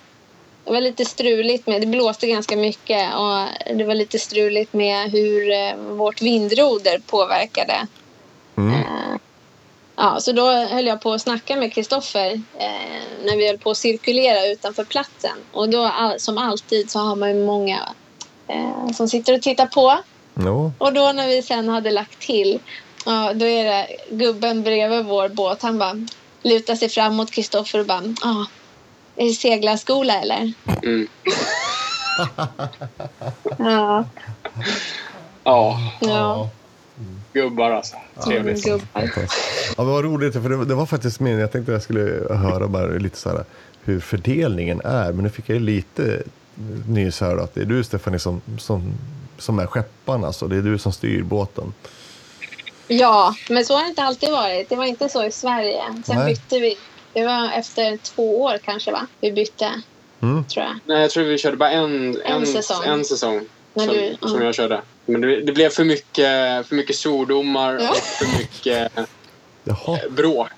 det 0.64 0.72
var 0.72 0.81
lite 0.81 1.05
struligt 1.05 1.66
med, 1.66 1.81
det 1.81 1.87
blåste 1.87 2.26
ganska 2.26 2.57
mycket 2.57 3.14
och 3.14 3.47
det 3.76 3.85
var 3.85 3.95
lite 3.95 4.18
struligt 4.18 4.72
med 4.72 5.11
hur 5.11 5.51
eh, 5.51 5.76
vårt 5.76 6.22
vindroder 6.22 6.99
påverkade. 7.07 7.87
Mm. 8.57 8.74
Eh, 8.74 9.18
ja, 9.97 10.20
så 10.20 10.33
då 10.33 10.51
höll 10.51 10.87
jag 10.87 11.01
på 11.01 11.12
att 11.12 11.22
snacka 11.22 11.57
med 11.57 11.72
Kristoffer 11.72 12.43
eh, 12.59 13.01
när 13.24 13.37
vi 13.37 13.47
höll 13.47 13.59
på 13.59 13.70
att 13.70 13.76
cirkulera 13.76 14.47
utanför 14.47 14.85
platsen. 14.85 15.37
Och 15.53 15.68
då 15.68 15.85
all, 15.85 16.20
som 16.20 16.39
alltid 16.39 16.91
så 16.91 16.99
har 16.99 17.16
man 17.16 17.28
ju 17.28 17.47
många 17.47 17.89
eh, 18.55 18.92
som 18.92 19.09
sitter 19.09 19.34
och 19.34 19.42
tittar 19.42 19.66
på. 19.66 19.98
Jo. 20.34 20.72
Och 20.78 20.92
då 20.92 21.12
när 21.12 21.28
vi 21.28 21.42
sen 21.42 21.68
hade 21.68 21.90
lagt 21.90 22.20
till, 22.20 22.59
ja, 23.07 23.32
då 23.34 23.46
är 23.46 23.64
det 23.64 23.86
gubben 24.11 24.62
bredvid 24.62 25.05
vår 25.05 25.28
båt. 25.28 25.62
Han 25.62 25.78
bara 25.78 26.07
lutar 26.42 26.74
sig 26.74 26.88
fram 26.88 27.14
mot 27.14 27.30
Kristoffer 27.30 27.78
och 27.78 27.86
bara, 27.86 28.03
ah, 28.22 28.44
är 29.16 29.24
det 29.24 29.32
seglarskola 29.32 30.20
eller? 30.20 30.53
Mm. 30.82 31.09
Ja, 33.59 34.05
Ja, 35.44 35.78
ja. 36.01 36.51
gubbar 37.32 37.70
alltså. 37.70 37.96
Trevligt. 38.24 38.64
Gubbar. 38.64 38.86
Ja, 38.94 39.20
men 39.76 39.86
vad 39.86 40.05
roligt, 40.05 40.32
för 40.32 40.48
det, 40.48 40.64
det 40.64 40.74
var 40.74 40.86
faktiskt 40.86 41.20
min... 41.20 41.38
Jag 41.38 41.53
tänkte 41.53 41.72
jag 41.72 41.82
skulle 41.82 42.34
höra 42.34 42.68
bara 42.68 42.86
lite 42.86 43.16
så 43.16 43.28
här 43.28 43.44
hur 43.84 44.01
fördelningen 44.01 44.80
är. 44.84 45.12
Men 45.12 45.24
nu 45.24 45.30
fick 45.30 45.48
jag 45.48 45.61
lite 45.61 46.22
nys 46.88 47.20
här 47.20 47.36
att 47.36 47.54
det 47.54 47.61
är 47.61 47.64
du 47.64 47.84
Stephanie 47.84 48.18
som, 48.18 48.40
som, 48.58 48.92
som 49.38 49.58
är 49.58 49.66
skepparen. 49.66 50.24
Alltså. 50.24 50.46
Det 50.48 50.56
är 50.56 50.62
du 50.62 50.78
som 50.78 50.92
styr 50.92 51.22
båten. 51.22 51.74
Ja, 52.88 53.34
men 53.50 53.64
så 53.64 53.74
har 53.74 53.82
det 53.82 53.88
inte 53.88 54.02
alltid 54.02 54.30
varit. 54.30 54.68
Det 54.68 54.76
var 54.76 54.84
inte 54.84 55.08
så 55.08 55.24
i 55.24 55.32
Sverige. 55.32 55.82
Sen 56.06 56.16
Nej. 56.16 56.26
bytte 56.34 56.58
vi. 56.58 56.78
Det 57.12 57.24
var 57.26 57.50
efter 57.52 57.96
två 57.96 58.42
år 58.42 58.58
kanske 58.64 58.90
va? 58.92 59.06
Vi 59.20 59.32
bytte, 59.32 59.70
Mm. 60.22 60.44
tror 60.44 60.64
jag. 60.64 60.78
Nej, 60.84 61.00
jag 61.00 61.11
tror 61.11 61.24
vi 61.24 61.38
körde 61.38 61.56
bara 61.56 61.70
en, 61.70 62.20
en, 62.24 62.46
säsong. 62.46 62.84
En 62.84 63.04
säsong 63.04 63.40
som, 63.74 63.86
du- 63.86 64.16
som 64.20 64.38
ja. 64.40 64.44
jag 64.44 64.54
körde. 64.54 64.82
Men 65.06 65.20
det, 65.20 65.40
det 65.44 65.52
blev 65.52 65.68
för 65.70 65.84
mycket, 65.84 66.66
för 66.66 66.74
mycket 66.74 66.96
svordomar 66.96 67.78
Ja. 67.80 67.90
och 67.90 67.96
för 67.96 68.38
mycket 68.38 68.92
Jaha. 69.64 69.98
eh, 70.04 70.11
bråk 70.11 70.50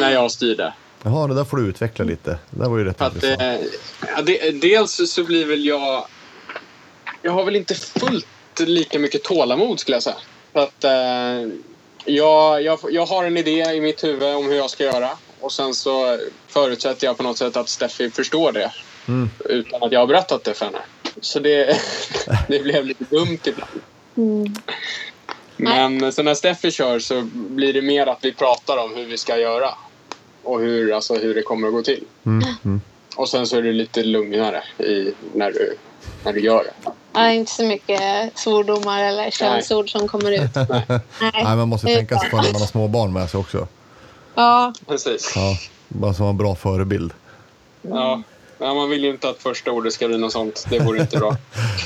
när 0.00 0.10
jag 0.10 0.30
styrde. 0.30 0.72
Jaha, 1.02 1.26
det 1.26 1.34
där 1.34 1.44
får 1.44 1.56
du 1.56 1.66
utveckla 1.66 2.04
lite. 2.04 2.30
Det 2.50 2.62
där 2.62 2.68
var 2.68 2.78
ju 2.78 2.84
rätt 2.84 3.00
att, 3.00 3.14
intressant. 3.14 3.42
eh, 3.42 3.58
ja, 4.16 4.22
det, 4.22 4.50
dels 4.50 5.12
så 5.12 5.24
blir 5.24 5.46
väl 5.46 5.64
jag... 5.64 6.06
Jag 7.22 7.32
har 7.32 7.44
väl 7.44 7.56
inte 7.56 7.74
fullt 7.74 8.26
lika 8.58 8.98
mycket 8.98 9.22
tålamod 9.22 9.80
skulle 9.80 9.96
jag 9.96 10.02
säga. 10.02 10.16
För 10.52 10.60
att 10.60 10.84
eh, 10.84 11.52
jag, 12.04 12.62
jag, 12.62 12.78
jag 12.90 13.06
har 13.06 13.24
en 13.24 13.36
idé 13.36 13.74
i 13.74 13.80
mitt 13.80 14.04
huvud 14.04 14.34
om 14.34 14.46
hur 14.46 14.56
jag 14.56 14.70
ska 14.70 14.84
göra. 14.84 15.10
Och 15.40 15.52
sen 15.52 15.74
så 15.74 16.18
förutsätter 16.48 17.06
jag 17.06 17.16
på 17.16 17.22
något 17.22 17.38
sätt 17.38 17.56
att 17.56 17.68
Steffi 17.68 18.10
förstår 18.10 18.52
det. 18.52 18.72
Mm. 19.08 19.30
Utan 19.44 19.82
att 19.82 19.92
jag 19.92 20.00
har 20.00 20.06
berättat 20.06 20.44
det 20.44 20.54
för 20.54 20.64
henne. 20.64 20.80
Så 21.20 21.38
det, 21.38 21.76
det 22.48 22.62
blev 22.62 22.86
lite 22.86 23.04
dumt 23.04 23.38
ibland. 23.44 23.80
Mm. 24.16 24.54
Men 25.56 26.12
så 26.12 26.22
när 26.22 26.34
Steffi 26.34 26.70
kör 26.70 26.98
så 26.98 27.22
blir 27.32 27.72
det 27.72 27.82
mer 27.82 28.06
att 28.06 28.18
vi 28.24 28.32
pratar 28.32 28.76
om 28.76 28.96
hur 28.96 29.04
vi 29.04 29.18
ska 29.18 29.38
göra. 29.38 29.74
Och 30.48 30.60
hur, 30.60 30.92
alltså, 30.92 31.14
hur 31.14 31.34
det 31.34 31.42
kommer 31.42 31.68
att 31.68 31.74
gå 31.74 31.82
till. 31.82 32.04
Mm. 32.26 32.48
Mm. 32.64 32.80
Och 33.16 33.28
sen 33.28 33.46
så 33.46 33.56
är 33.56 33.62
det 33.62 33.72
lite 33.72 34.02
lugnare 34.02 34.62
i, 34.78 35.12
när, 35.34 35.50
du, 35.50 35.76
när 36.24 36.32
du 36.32 36.40
gör 36.40 36.64
det. 36.64 36.90
Ja, 37.12 37.30
inte 37.30 37.52
så 37.52 37.64
mycket 37.64 38.38
svordomar 38.38 39.02
eller 39.02 39.30
könsord 39.30 39.92
som 39.92 40.08
kommer 40.08 40.32
ut. 40.32 40.50
Nej. 40.68 41.00
Nej, 41.20 41.56
man 41.56 41.68
måste 41.68 41.86
tänka 41.86 42.18
sig 42.18 42.30
för 42.30 42.36
när 42.36 42.52
man 42.52 42.60
har 42.60 42.66
små 42.66 42.88
barn 42.88 43.12
med 43.12 43.30
sig 43.30 43.40
också. 43.40 43.68
Ja, 44.34 44.72
Precis. 44.86 45.32
Ja, 45.36 45.56
bara 45.88 46.14
som 46.14 46.26
en 46.26 46.36
bra 46.36 46.54
förebild. 46.54 47.12
Ja. 47.82 48.22
Ja, 48.58 48.74
man 48.74 48.90
vill 48.90 49.04
ju 49.04 49.10
inte 49.10 49.28
att 49.28 49.42
första 49.42 49.70
ordet 49.72 49.92
ska 49.92 50.08
bli 50.08 50.18
något 50.18 50.32
sånt. 50.32 50.66
Det 50.70 50.78
vore 50.78 51.00
inte 51.00 51.16
bra. 51.16 51.36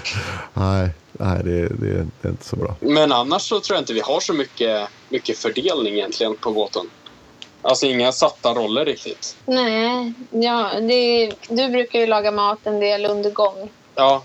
Nej, 0.54 0.90
nej 1.12 1.40
det, 1.44 1.68
det, 1.68 2.06
det 2.20 2.28
är 2.28 2.30
inte 2.30 2.44
så 2.44 2.56
bra. 2.56 2.76
Men 2.80 3.12
annars 3.12 3.42
så 3.42 3.60
tror 3.60 3.76
jag 3.76 3.82
inte 3.82 3.92
vi 3.92 4.00
har 4.00 4.20
så 4.20 4.32
mycket, 4.32 4.88
mycket 5.08 5.38
fördelning 5.38 5.94
egentligen 5.94 6.36
på 6.36 6.50
båten. 6.50 6.86
Alltså 7.62 7.86
inga 7.86 8.12
satta 8.12 8.54
roller 8.54 8.84
riktigt. 8.84 9.36
nej. 9.46 10.12
Ja, 10.30 10.70
det, 10.80 11.32
du 11.48 11.68
brukar 11.68 11.98
ju 11.98 12.06
laga 12.06 12.30
mat 12.30 12.58
en 12.64 12.80
del 12.80 13.06
under 13.06 13.30
gång. 13.30 13.70
Ja, 13.94 14.22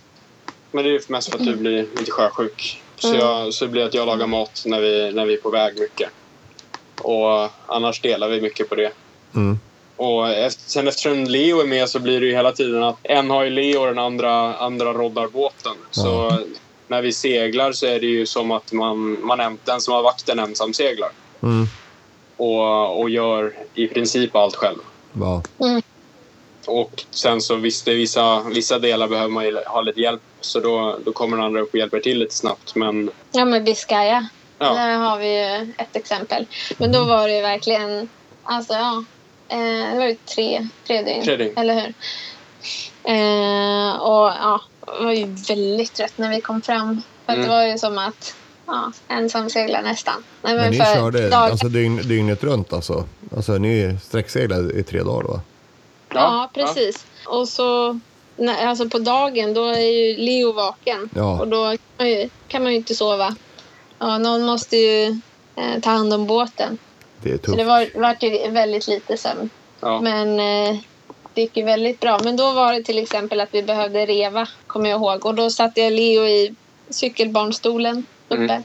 men 0.71 0.83
det 0.83 0.89
är 0.89 0.91
ju 0.93 0.99
mest 1.07 1.31
för 1.31 1.39
att 1.39 1.45
du 1.45 1.55
blir 1.55 1.85
lite 1.97 2.11
sjösjuk. 2.11 2.81
Så, 2.97 3.07
Mm. 3.07 3.19
jag, 3.19 3.53
så 3.53 3.65
det 3.65 3.71
blir 3.71 3.85
att 3.85 3.93
jag 3.93 4.05
lagar 4.05 4.27
mat 4.27 4.63
när 4.65 4.79
vi, 4.81 5.11
när 5.13 5.25
vi 5.25 5.33
är 5.33 5.37
på 5.37 5.49
väg 5.49 5.79
mycket. 5.79 6.09
Och 7.01 7.49
annars 7.65 8.01
delar 8.01 8.29
vi 8.29 8.41
mycket 8.41 8.69
på 8.69 8.75
det. 8.75 8.91
Mm. 9.35 9.59
Och 9.95 10.29
efter, 10.29 10.69
sen 10.69 10.87
eftersom 10.87 11.23
Leo 11.23 11.59
är 11.61 11.65
med 11.65 11.89
så 11.89 11.99
blir 11.99 12.19
det 12.19 12.25
ju 12.25 12.33
hela 12.35 12.51
tiden 12.51 12.83
att 12.83 12.97
en 13.03 13.29
har 13.29 13.43
ju 13.43 13.49
Leo 13.49 13.79
och 13.81 13.87
den 13.87 13.99
andra, 13.99 14.55
andra 14.55 14.93
roddar 14.93 15.27
båten. 15.27 15.75
Så 15.91 16.31
när 16.87 17.01
vi 17.01 17.13
seglar 17.13 17.71
så 17.71 17.85
är 17.85 17.99
det 17.99 18.05
ju 18.07 18.25
som 18.25 18.51
att 18.51 18.71
man, 18.71 19.25
man 19.25 19.41
äm- 19.41 19.57
den 19.63 19.81
som 19.81 19.93
har 19.93 20.03
vakten 20.03 20.39
ensam 20.39 20.73
seglar. 20.73 21.09
Mm. 22.39 22.49
Och, 22.51 22.99
och 23.01 23.09
gör 23.09 23.53
i 23.73 23.87
princip 23.87 24.35
allt 24.35 24.55
själv. 24.55 24.77
Ja. 25.19 25.41
Och 26.67 27.03
sen 27.09 27.41
så 27.41 27.55
visst, 27.55 27.87
vissa, 27.87 28.43
vissa 28.43 28.79
delar 28.79 29.07
behöver 29.07 29.29
man 29.29 29.45
ju 29.45 29.63
ha 29.65 29.81
lite 29.81 30.01
hjälp 30.01 30.21
Så 30.41 30.59
då, 30.59 30.97
då 31.05 31.11
kommer 31.11 31.37
andra 31.37 31.61
upp 31.61 31.73
och 31.73 31.79
hjälper 31.79 31.99
till 31.99 32.19
lite 32.19 32.35
snabbt. 32.35 32.75
Men 32.75 33.11
Ja, 33.31 33.45
men 33.45 33.63
Biscaya. 33.63 34.27
Ja. 34.59 34.73
Där 34.73 34.97
har 34.97 35.17
vi 35.17 35.39
ju 35.39 35.73
ett 35.77 35.95
exempel. 35.95 36.45
Men 36.77 36.91
då 36.91 37.03
var 37.03 37.27
det 37.27 37.35
ju 37.35 37.41
verkligen... 37.41 38.09
Alltså, 38.43 38.73
ja. 38.73 39.03
Eh, 39.49 39.91
det 39.91 39.97
var 39.97 40.05
ju 40.05 40.15
tre, 40.15 40.67
tre 40.87 41.01
dygn. 41.01 41.23
Tre 41.23 41.35
dygn. 41.35 41.53
Eller 41.57 41.73
hur? 41.73 41.93
Eh, 43.03 43.95
och 43.95 44.27
ja, 44.27 44.61
jag 44.87 45.03
var 45.03 45.13
ju 45.13 45.25
väldigt 45.25 45.93
trött 45.93 46.17
när 46.17 46.29
vi 46.29 46.41
kom 46.41 46.61
fram. 46.61 47.01
För 47.25 47.33
Mm. 47.33 47.45
det 47.45 47.51
var 47.51 47.63
ju 47.63 47.77
som 47.77 47.97
att 47.97 48.35
ja, 48.67 48.91
ensam 49.07 49.49
segla 49.49 49.81
nästan. 49.81 50.23
Nej, 50.41 50.55
Men 50.55 50.71
ni 50.71 50.77
för 50.77 50.95
körde 50.95 51.29
dag- 51.29 51.51
alltså 51.51 51.67
dygn, 51.69 51.97
dygnet 52.07 52.43
runt 52.43 52.73
alltså? 52.73 53.05
Alltså 53.35 53.57
ni 53.57 53.97
sträckseglade 54.03 54.73
i 54.79 54.83
tre 54.83 55.03
dagar 55.03 55.27
va? 55.27 55.41
Ja, 56.13 56.49
precis. 56.53 57.05
Och 57.25 57.47
så 57.49 57.99
när, 58.37 58.65
alltså 58.67 58.89
på 58.89 58.99
dagen 58.99 59.53
då 59.53 59.65
är 59.65 59.79
ju 59.79 60.17
Leo 60.17 60.51
vaken. 60.51 61.09
Ja. 61.15 61.39
Och 61.39 61.47
då 61.47 61.69
kan 61.69 61.77
man, 61.97 62.09
ju, 62.09 62.29
kan 62.47 62.63
man 62.63 62.71
ju 62.71 62.77
inte 62.77 62.95
sova. 62.95 63.35
Ja, 63.99 64.17
någon 64.17 64.45
måste 64.45 64.77
ju 64.77 65.05
eh, 65.55 65.79
ta 65.81 65.89
hand 65.89 66.13
om 66.13 66.27
båten. 66.27 66.77
Det 67.21 67.29
är 67.29 67.37
Så 67.37 67.43
tufft. 67.43 67.57
det 67.57 67.63
var, 67.63 67.99
var 68.01 68.15
ju 68.21 68.51
väldigt 68.51 68.87
lite 68.87 69.17
sömn. 69.17 69.49
Ja. 69.79 70.01
Men 70.01 70.39
eh, 70.39 70.77
det 71.33 71.41
gick 71.41 71.57
ju 71.57 71.63
väldigt 71.63 71.99
bra. 71.99 72.19
Men 72.23 72.35
då 72.37 72.51
var 72.51 72.73
det 72.73 72.83
till 72.83 72.97
exempel 72.97 73.39
att 73.41 73.49
vi 73.53 73.63
behövde 73.63 74.05
reva, 74.05 74.47
kommer 74.67 74.89
jag 74.89 74.97
ihåg. 74.99 75.25
Och 75.25 75.35
då 75.35 75.49
satte 75.49 75.81
jag 75.81 75.93
Leo 75.93 76.23
i 76.25 76.55
cykelbarnstolen 76.89 78.05
uppe. 78.27 78.63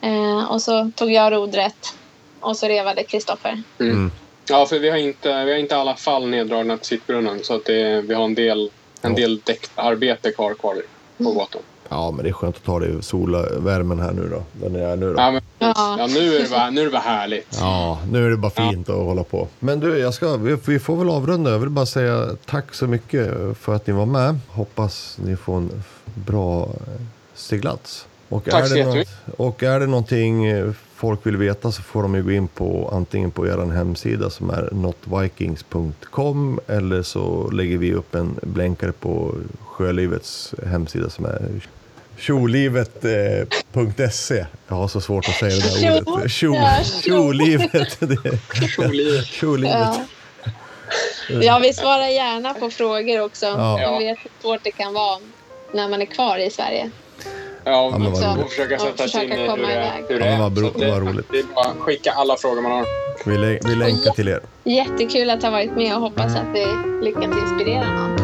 Eh, 0.00 0.44
och 0.50 0.62
så 0.62 0.90
tog 0.96 1.12
jag 1.12 1.32
rodret. 1.32 1.94
Och 2.40 2.56
så 2.56 2.66
revade 2.66 3.02
Kristoffer. 3.04 3.62
Mm. 3.80 4.10
Ja, 4.48 4.66
för 4.66 4.78
vi 4.78 4.90
har 4.90 4.96
inte, 4.96 5.44
vi 5.44 5.50
har 5.52 5.58
inte 5.58 5.74
i 5.74 5.78
alla 5.78 5.96
fall 5.96 6.26
neddragna 6.28 6.76
till 6.76 6.86
sittbrunnen. 6.86 7.40
Så 7.42 7.54
att 7.54 7.64
det, 7.64 8.00
vi 8.00 8.14
har 8.14 8.24
en 8.24 8.34
del, 8.34 8.70
en 9.02 9.10
Ja. 9.10 9.16
del 9.16 9.40
däckarbete 9.44 10.30
kvar, 10.32 10.54
kvar 10.54 10.74
på 11.18 11.24
båten. 11.34 11.60
Ja, 11.88 12.10
men 12.10 12.22
det 12.24 12.28
är 12.30 12.32
skönt 12.32 12.56
att 12.56 12.64
ta 12.64 12.78
det 12.78 12.86
i 12.86 13.02
solavärmen 13.02 14.00
här 14.00 14.12
nu 14.12 14.28
då. 14.28 14.42
Där 14.52 14.70
ni 14.70 14.78
är 14.78 14.96
nu 14.96 15.12
då. 15.14 15.20
Ja, 15.20 15.30
men, 15.30 15.42
Ja. 15.58 15.96
ja, 15.98 16.06
nu, 16.06 16.34
är 16.36 16.42
det 16.42 16.50
bara, 16.50 16.70
nu 16.70 16.80
är 16.80 16.84
det 16.84 16.90
bara 16.90 17.02
härligt. 17.02 17.56
Ja, 17.60 17.98
nu 18.10 18.26
är 18.26 18.30
det 18.30 18.36
bara 18.36 18.50
fint 18.70 18.88
att 18.88 18.96
hålla 18.96 19.24
på. 19.24 19.48
Men 19.58 19.80
du, 19.80 19.98
jag 19.98 20.14
ska, 20.14 20.36
vi, 20.36 20.56
vi 20.66 20.78
får 20.78 20.96
väl 20.96 21.10
avrunda. 21.10 21.50
Jag 21.50 21.58
vill 21.58 21.68
bara 21.70 21.86
säga 21.86 22.28
tack 22.46 22.74
så 22.74 22.86
mycket 22.86 23.30
för 23.58 23.74
att 23.74 23.86
ni 23.86 23.92
var 23.92 24.06
med. 24.06 24.38
Hoppas 24.48 25.18
ni 25.24 25.36
får 25.36 25.56
en 25.56 25.82
bra 26.14 26.68
seglats. 27.34 28.06
Och 28.34 28.44
Tack 28.44 28.62
är 28.64 28.66
så 28.66 28.74
det 28.74 28.80
jättemycket. 28.80 29.14
Och 29.36 29.62
är 29.62 29.80
det 29.80 29.86
någonting 29.86 30.46
eh, 30.46 30.70
folk 30.94 31.26
vill 31.26 31.36
veta 31.36 31.72
så 31.72 31.82
får 31.82 32.02
de 32.02 32.14
ju 32.14 32.22
gå 32.22 32.32
in 32.32 32.48
på 32.48 32.90
antingen 32.92 33.30
på 33.30 33.46
er 33.46 33.72
hemsida 33.72 34.30
som 34.30 34.50
är 34.50 34.68
notvikings.com 34.72 36.60
eller 36.66 37.02
så 37.02 37.50
lägger 37.50 37.78
vi 37.78 37.92
upp 37.92 38.14
en 38.14 38.38
blänkare 38.42 38.92
på 38.92 39.34
Sjölivets 39.60 40.54
hemsida 40.66 41.10
som 41.10 41.24
är 41.24 41.50
tjolivet.se. 42.16 43.46
Jag 44.68 44.76
har 44.76 44.88
så 44.88 45.00
svårt 45.00 45.28
att 45.28 45.34
säga 45.34 45.56
det 45.56 45.80
där 45.80 46.08
ordet. 46.08 46.30
Tjolivet. 46.32 47.72
Tjolivet. 49.26 49.78
Ja. 49.78 49.96
ja, 51.42 51.58
vi 51.58 51.72
svarar 51.72 52.08
gärna 52.08 52.54
på 52.54 52.70
frågor 52.70 53.20
också. 53.20 53.46
Ja. 53.46 53.80
Jag 53.80 53.98
vet 53.98 54.18
hur 54.18 54.30
svårt 54.40 54.60
det 54.64 54.70
kan 54.70 54.94
vara 54.94 55.18
när 55.72 55.88
man 55.88 56.02
är 56.02 56.06
kvar 56.06 56.38
i 56.38 56.50
Sverige. 56.50 56.90
Ja, 57.64 57.90
men 57.98 58.12
vad 58.12 58.30
och 58.30 58.36
roligt. 58.36 58.50
försöka 58.50 58.74
Och 58.74 58.80
sätta 58.80 58.96
sig 58.96 59.06
försöka 59.06 59.24
in 59.24 59.32
i 59.32 59.36
hur 59.42 59.46
komma 59.48 59.68
det, 59.68 59.92
hur 60.08 60.18
det 60.18 60.26
Ja, 60.26 60.32
är. 60.32 60.38
vad 60.38 60.52
bro- 60.52 60.72
Så 60.72 60.78
det, 60.78 60.90
vad 60.90 61.02
roligt. 61.02 61.26
Det 61.30 61.38
är 61.38 61.44
bara 61.54 61.64
att 61.66 61.76
skicka 61.78 62.12
alla 62.12 62.36
frågor 62.36 62.62
man 62.62 62.72
har. 62.72 62.84
Vi, 63.26 63.36
lä- 63.38 63.58
vi 63.68 63.74
länkar 63.74 64.10
till 64.10 64.28
er. 64.28 64.40
Jättekul 64.64 65.30
att 65.30 65.42
ha 65.42 65.50
varit 65.50 65.76
med 65.76 65.94
och 65.94 66.00
hoppas 66.00 66.36
att 66.36 66.46
vi 66.54 66.66
lyckats 67.02 67.26
inspirera 67.38 67.86
någon. 67.90 68.23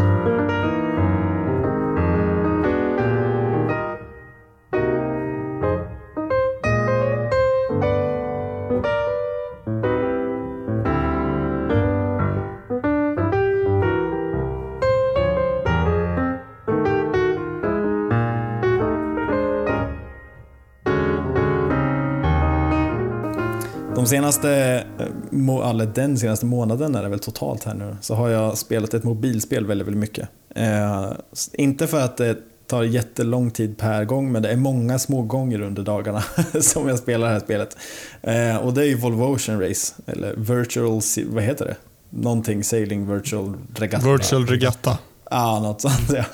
Senaste, 24.11 24.85
eh, 24.99 25.71
eller 25.71 25.87
den 25.95 26.19
senaste 26.19 26.47
månaden 26.47 26.95
är 26.95 27.03
det 27.03 27.09
väl 27.09 27.19
totalt 27.19 27.65
här 27.65 27.75
nu, 27.75 27.97
så 28.01 28.15
har 28.15 28.29
jag 28.29 28.59
spelat 28.59 28.95
ett 28.95 29.05
mobilspel 29.05 29.67
väldigt, 29.67 29.87
väldigt 29.87 30.01
mycket. 30.01 30.29
Eh, 30.55 31.13
inte 31.53 31.87
för 31.87 32.01
att 32.01 32.17
det 32.17 32.37
tar 32.67 32.83
jättelång 32.83 33.51
tid 33.51 33.79
per 33.79 34.05
gång, 34.05 34.33
men 34.33 34.43
det 34.43 34.51
är 34.51 34.57
många 34.57 34.99
små 34.99 35.23
gånger 35.23 35.61
under 35.61 35.83
dagarna 35.83 36.23
som 36.61 36.89
jag 36.89 36.99
spelar 36.99 37.27
det 37.27 37.33
här 37.33 37.41
spelet. 37.41 37.77
Eh, 38.23 38.57
och 38.57 38.75
det 38.75 38.83
är 38.83 38.87
ju 38.87 38.95
Volvo 38.95 39.35
Ocean 39.35 39.61
Race, 39.61 39.95
eller 40.07 40.35
Virtual, 40.37 41.01
vad 41.27 41.43
heter 41.43 41.65
det? 41.65 41.77
Någonting 42.11 42.65
Sailing 42.65 43.15
Virtual 43.15 43.57
Regatta. 43.75 44.13
Virtual 44.13 44.47
Regatta. 44.47 44.99
Ja, 45.33 45.61
något 45.61 45.81
sånt 45.81 46.11
ja. 46.11 46.25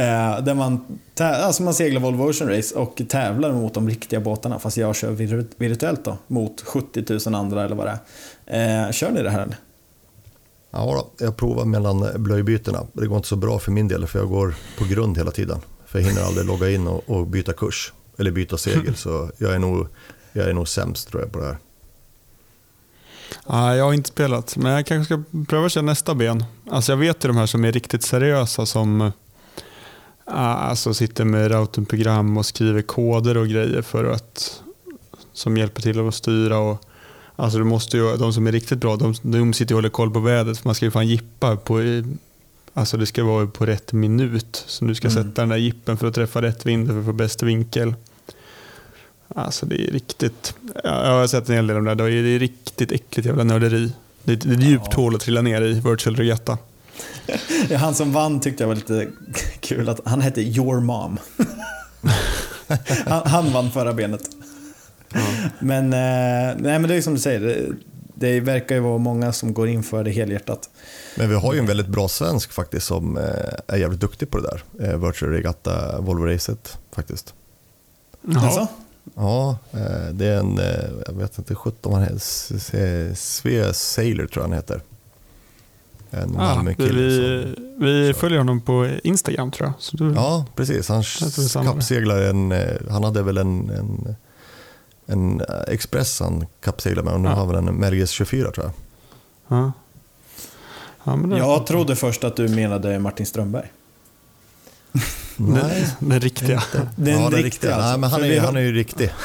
Eh, 0.00 0.44
där 0.44 0.54
man, 0.54 0.98
alltså 1.20 1.62
man 1.62 1.74
seglar 1.74 2.00
Volvo 2.00 2.28
Ocean 2.30 2.50
Race 2.50 2.74
och 2.74 3.02
tävlar 3.08 3.52
mot 3.52 3.74
de 3.74 3.88
riktiga 3.88 4.20
båtarna 4.20 4.58
fast 4.58 4.76
jag 4.76 4.96
kör 4.96 5.12
vir- 5.12 5.46
virtuellt 5.56 6.04
då 6.04 6.18
mot 6.26 6.60
70 6.60 7.04
000 7.30 7.34
andra 7.34 7.64
eller 7.64 7.76
vad 7.76 7.86
det 7.86 7.98
är. 8.46 8.86
Eh, 8.86 8.92
kör 8.92 9.10
ni 9.10 9.22
det 9.22 9.30
här 9.30 9.42
eller? 9.42 9.56
Ja, 10.70 10.78
då, 11.18 11.24
jag 11.24 11.36
provar 11.36 11.64
mellan 11.64 12.06
blöjbytena. 12.16 12.86
Det 12.92 13.06
går 13.06 13.16
inte 13.16 13.28
så 13.28 13.36
bra 13.36 13.58
för 13.58 13.72
min 13.72 13.88
del 13.88 14.06
för 14.06 14.18
jag 14.18 14.28
går 14.28 14.54
på 14.78 14.84
grund 14.84 15.18
hela 15.18 15.30
tiden. 15.30 15.58
För 15.86 15.98
jag 15.98 16.06
hinner 16.06 16.22
aldrig 16.22 16.46
logga 16.46 16.70
in 16.70 16.86
och, 16.86 17.10
och 17.10 17.26
byta 17.26 17.52
kurs 17.52 17.92
eller 18.18 18.30
byta 18.30 18.56
segel. 18.56 18.94
Så 18.96 19.30
jag 19.38 19.54
är, 19.54 19.58
nog, 19.58 19.86
jag 20.32 20.48
är 20.48 20.52
nog 20.52 20.68
sämst 20.68 21.08
tror 21.08 21.22
jag 21.22 21.32
på 21.32 21.38
det 21.38 21.44
här. 21.46 21.56
Ja, 23.46 23.76
jag 23.76 23.84
har 23.84 23.92
inte 23.92 24.08
spelat, 24.08 24.56
men 24.56 24.72
jag 24.72 24.86
kanske 24.86 25.14
ska 25.14 25.22
pröva 25.48 25.68
köra 25.68 25.84
nästa 25.84 26.14
ben. 26.14 26.44
Alltså 26.70 26.92
jag 26.92 26.96
vet 26.96 27.24
ju 27.24 27.28
de 27.28 27.36
här 27.36 27.46
som 27.46 27.64
är 27.64 27.72
riktigt 27.72 28.02
seriösa 28.02 28.66
som 28.66 29.00
äh, 29.00 29.12
alltså 30.34 30.94
sitter 30.94 31.24
med 31.24 31.50
routingprogram 31.50 32.36
och 32.36 32.46
skriver 32.46 32.82
koder 32.82 33.36
och 33.36 33.48
grejer 33.48 33.82
för 33.82 34.04
att 34.04 34.62
som 35.32 35.56
hjälper 35.56 35.82
till 35.82 36.08
att 36.08 36.14
styra. 36.14 36.58
Och, 36.58 36.84
alltså 37.36 37.58
du 37.58 37.64
måste 37.64 37.96
ju, 37.96 38.16
de 38.16 38.32
som 38.32 38.46
är 38.46 38.52
riktigt 38.52 38.78
bra, 38.78 38.96
de, 38.96 39.14
de 39.22 39.52
sitter 39.52 39.74
och 39.74 39.76
håller 39.76 39.88
koll 39.88 40.10
på 40.10 40.20
vädret. 40.20 40.58
för 40.58 40.68
Man 40.68 40.74
ska 40.74 40.84
ju 40.84 40.90
fan 40.90 41.08
jippa 41.08 41.56
på 41.56 41.80
Alltså 42.74 42.96
det 42.96 43.06
ska 43.06 43.24
vara 43.24 43.46
på 43.46 43.66
rätt 43.66 43.92
minut. 43.92 44.64
Så 44.66 44.84
du 44.84 44.94
ska 44.94 45.08
Mm. 45.08 45.24
sätta 45.24 45.42
den 45.42 45.48
där 45.48 45.56
jippen 45.56 45.96
för 45.96 46.06
att 46.06 46.14
träffa 46.14 46.42
rätt 46.42 46.66
vind 46.66 46.88
för 46.88 46.98
att 47.00 47.04
få 47.04 47.12
bäst 47.12 47.42
vinkel. 47.42 47.94
Alltså 49.34 49.66
det 49.66 49.88
är 49.88 49.92
riktigt, 49.92 50.54
ja, 50.84 51.06
jag 51.06 51.12
har 51.12 51.26
sett 51.26 51.48
en 51.48 51.54
hel 51.54 51.66
del 51.66 51.76
om 51.76 51.84
det 51.84 51.94
där. 51.94 52.10
Det 52.10 52.34
är 52.34 52.38
riktigt 52.38 52.92
äckligt 52.92 53.26
jävla 53.26 53.44
nörderi. 53.44 53.92
Det 54.24 54.32
är 54.32 54.36
ett 54.36 54.62
djupt 54.62 54.86
Ja. 54.90 54.96
hål 54.96 55.14
att 55.14 55.20
trilla 55.20 55.42
ner 55.42 55.62
i, 55.62 55.72
virtual 55.80 56.16
regatta. 56.16 56.58
Ja, 57.68 57.76
han 57.78 57.94
som 57.94 58.12
vann 58.12 58.40
tyckte 58.40 58.62
jag 58.62 58.68
var 58.68 58.74
lite 58.74 59.08
kul 59.60 59.88
att 59.88 60.00
han 60.04 60.20
hette 60.20 60.40
Your 60.42 60.80
Mom. 60.80 61.18
han, 63.06 63.22
han 63.26 63.52
vann 63.52 63.70
förra 63.70 63.92
benet. 63.92 64.20
Men, 65.58 65.84
eh, 65.92 66.56
nej, 66.58 66.78
men 66.78 66.82
det 66.82 66.94
är 66.94 67.02
som 67.02 67.14
du 67.14 67.20
säger, 67.20 67.40
det, 67.40 67.66
det 68.14 68.40
verkar 68.40 68.74
ju 68.74 68.80
vara 68.80 68.98
många 68.98 69.32
som 69.32 69.54
går 69.54 69.68
in 69.68 69.82
för 69.82 70.04
det 70.04 70.10
helhjärtat. 70.10 70.70
Men 71.16 71.28
vi 71.28 71.34
har 71.34 71.54
ju 71.54 71.58
en 71.58 71.66
väldigt 71.66 71.86
bra 71.86 72.08
svensk 72.08 72.52
faktiskt 72.52 72.86
som 72.86 73.16
eh, 73.16 73.24
är 73.66 73.76
jävligt 73.76 74.00
duktig 74.00 74.30
på 74.30 74.38
det 74.38 74.48
där. 74.48 74.88
Eh, 74.92 75.06
Virtual 75.06 75.32
Regatta 75.32 76.00
Volvo 76.00 76.24
Racet 76.26 76.78
faktiskt. 76.94 77.34
Alltså? 78.36 78.68
Ja, 79.14 79.58
eh, 79.72 80.12
det 80.12 80.26
är 80.26 80.38
en, 80.38 80.58
eh, 80.58 80.90
jag 81.06 81.12
vet 81.14 81.38
inte, 81.38 81.54
17 81.54 81.92
vad 81.92 82.00
han 82.00 82.02
heter, 82.10 83.14
Svea 83.14 83.72
Sailor 83.74 84.26
tror 84.26 84.42
jag 84.44 84.48
han 84.48 84.56
heter. 84.56 84.80
En 86.10 86.36
Ah, 86.38 86.62
vi, 86.66 86.74
som- 86.74 87.54
vi 87.84 88.14
följer 88.16 88.38
honom 88.38 88.60
på 88.60 88.90
Instagram 89.04 89.50
tror 89.50 89.66
jag. 89.68 89.74
Så 89.78 89.96
du, 89.96 90.12
Ja, 90.14 90.44
precis. 90.56 90.88
Han 90.88 91.02
kappseglar 91.64 92.20
en, 92.22 92.52
eh, 92.52 92.76
han 92.90 93.04
hade 93.04 93.22
väl 93.22 93.36
en, 93.38 93.70
en, 93.70 94.14
en 95.06 95.40
eh, 95.40 95.46
Express 95.68 96.20
han 96.20 96.46
kappseglade 96.60 97.04
med 97.04 97.14
och 97.14 97.20
nu 97.20 97.28
Ja. 97.28 97.34
har 97.34 97.46
väl 97.46 97.56
en 97.56 97.74
Merges 97.74 98.10
24 98.10 98.50
tror 98.50 98.66
jag. 98.66 98.72
ja. 99.58 99.72
Ja, 101.04 101.16
men 101.16 101.30
det, 101.30 101.38
Jag 101.38 101.66
trodde 101.66 101.96
först 101.96 102.24
att 102.24 102.36
du 102.36 102.48
menade 102.48 102.98
Martin 102.98 103.26
Strömberg. 103.26 103.72
Det, 105.36 105.96
det 106.00 106.18
riktiga. 106.18 106.62
Den 106.96 107.20
ja, 107.22 107.30
den 107.30 107.42
riktiga 107.42 107.74
alltså. 107.74 107.88
Nej, 107.90 107.98
men 107.98 108.10
han 108.10 108.24
är, 108.24 108.38
har- 108.40 108.46
han 108.46 108.56
är 108.56 108.60
ju 108.60 108.72
riktig. 108.72 109.10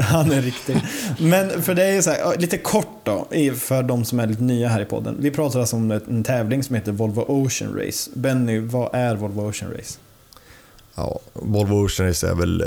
Han 0.00 0.32
är 0.32 0.42
riktig. 0.42 0.80
Men 1.18 1.62
för 1.62 1.74
det 1.74 1.84
är 1.84 2.02
så 2.02 2.10
här, 2.10 2.38
lite 2.38 2.58
kort 2.58 3.00
då, 3.04 3.28
för 3.56 3.82
de 3.82 4.04
som 4.04 4.20
är 4.20 4.26
lite 4.26 4.42
nya 4.42 4.68
här 4.68 4.80
i 4.80 4.84
podden. 4.84 5.16
Vi 5.20 5.30
pratar 5.30 5.60
alltså 5.60 5.76
om 5.76 5.90
en 5.90 6.24
tävling 6.24 6.62
som 6.62 6.74
heter 6.74 6.92
Volvo 6.92 7.24
Ocean 7.28 7.74
Race. 7.78 8.10
Benny, 8.14 8.58
vad 8.58 8.94
är 8.94 9.14
Volvo 9.16 9.48
Ocean 9.48 9.70
Race? 9.72 9.98
Ja, 10.94 11.18
Volvo 11.32 11.84
Ocean 11.86 12.08
Race 12.08 12.28
är 12.28 12.34
väl 12.34 12.60
eh, 12.60 12.66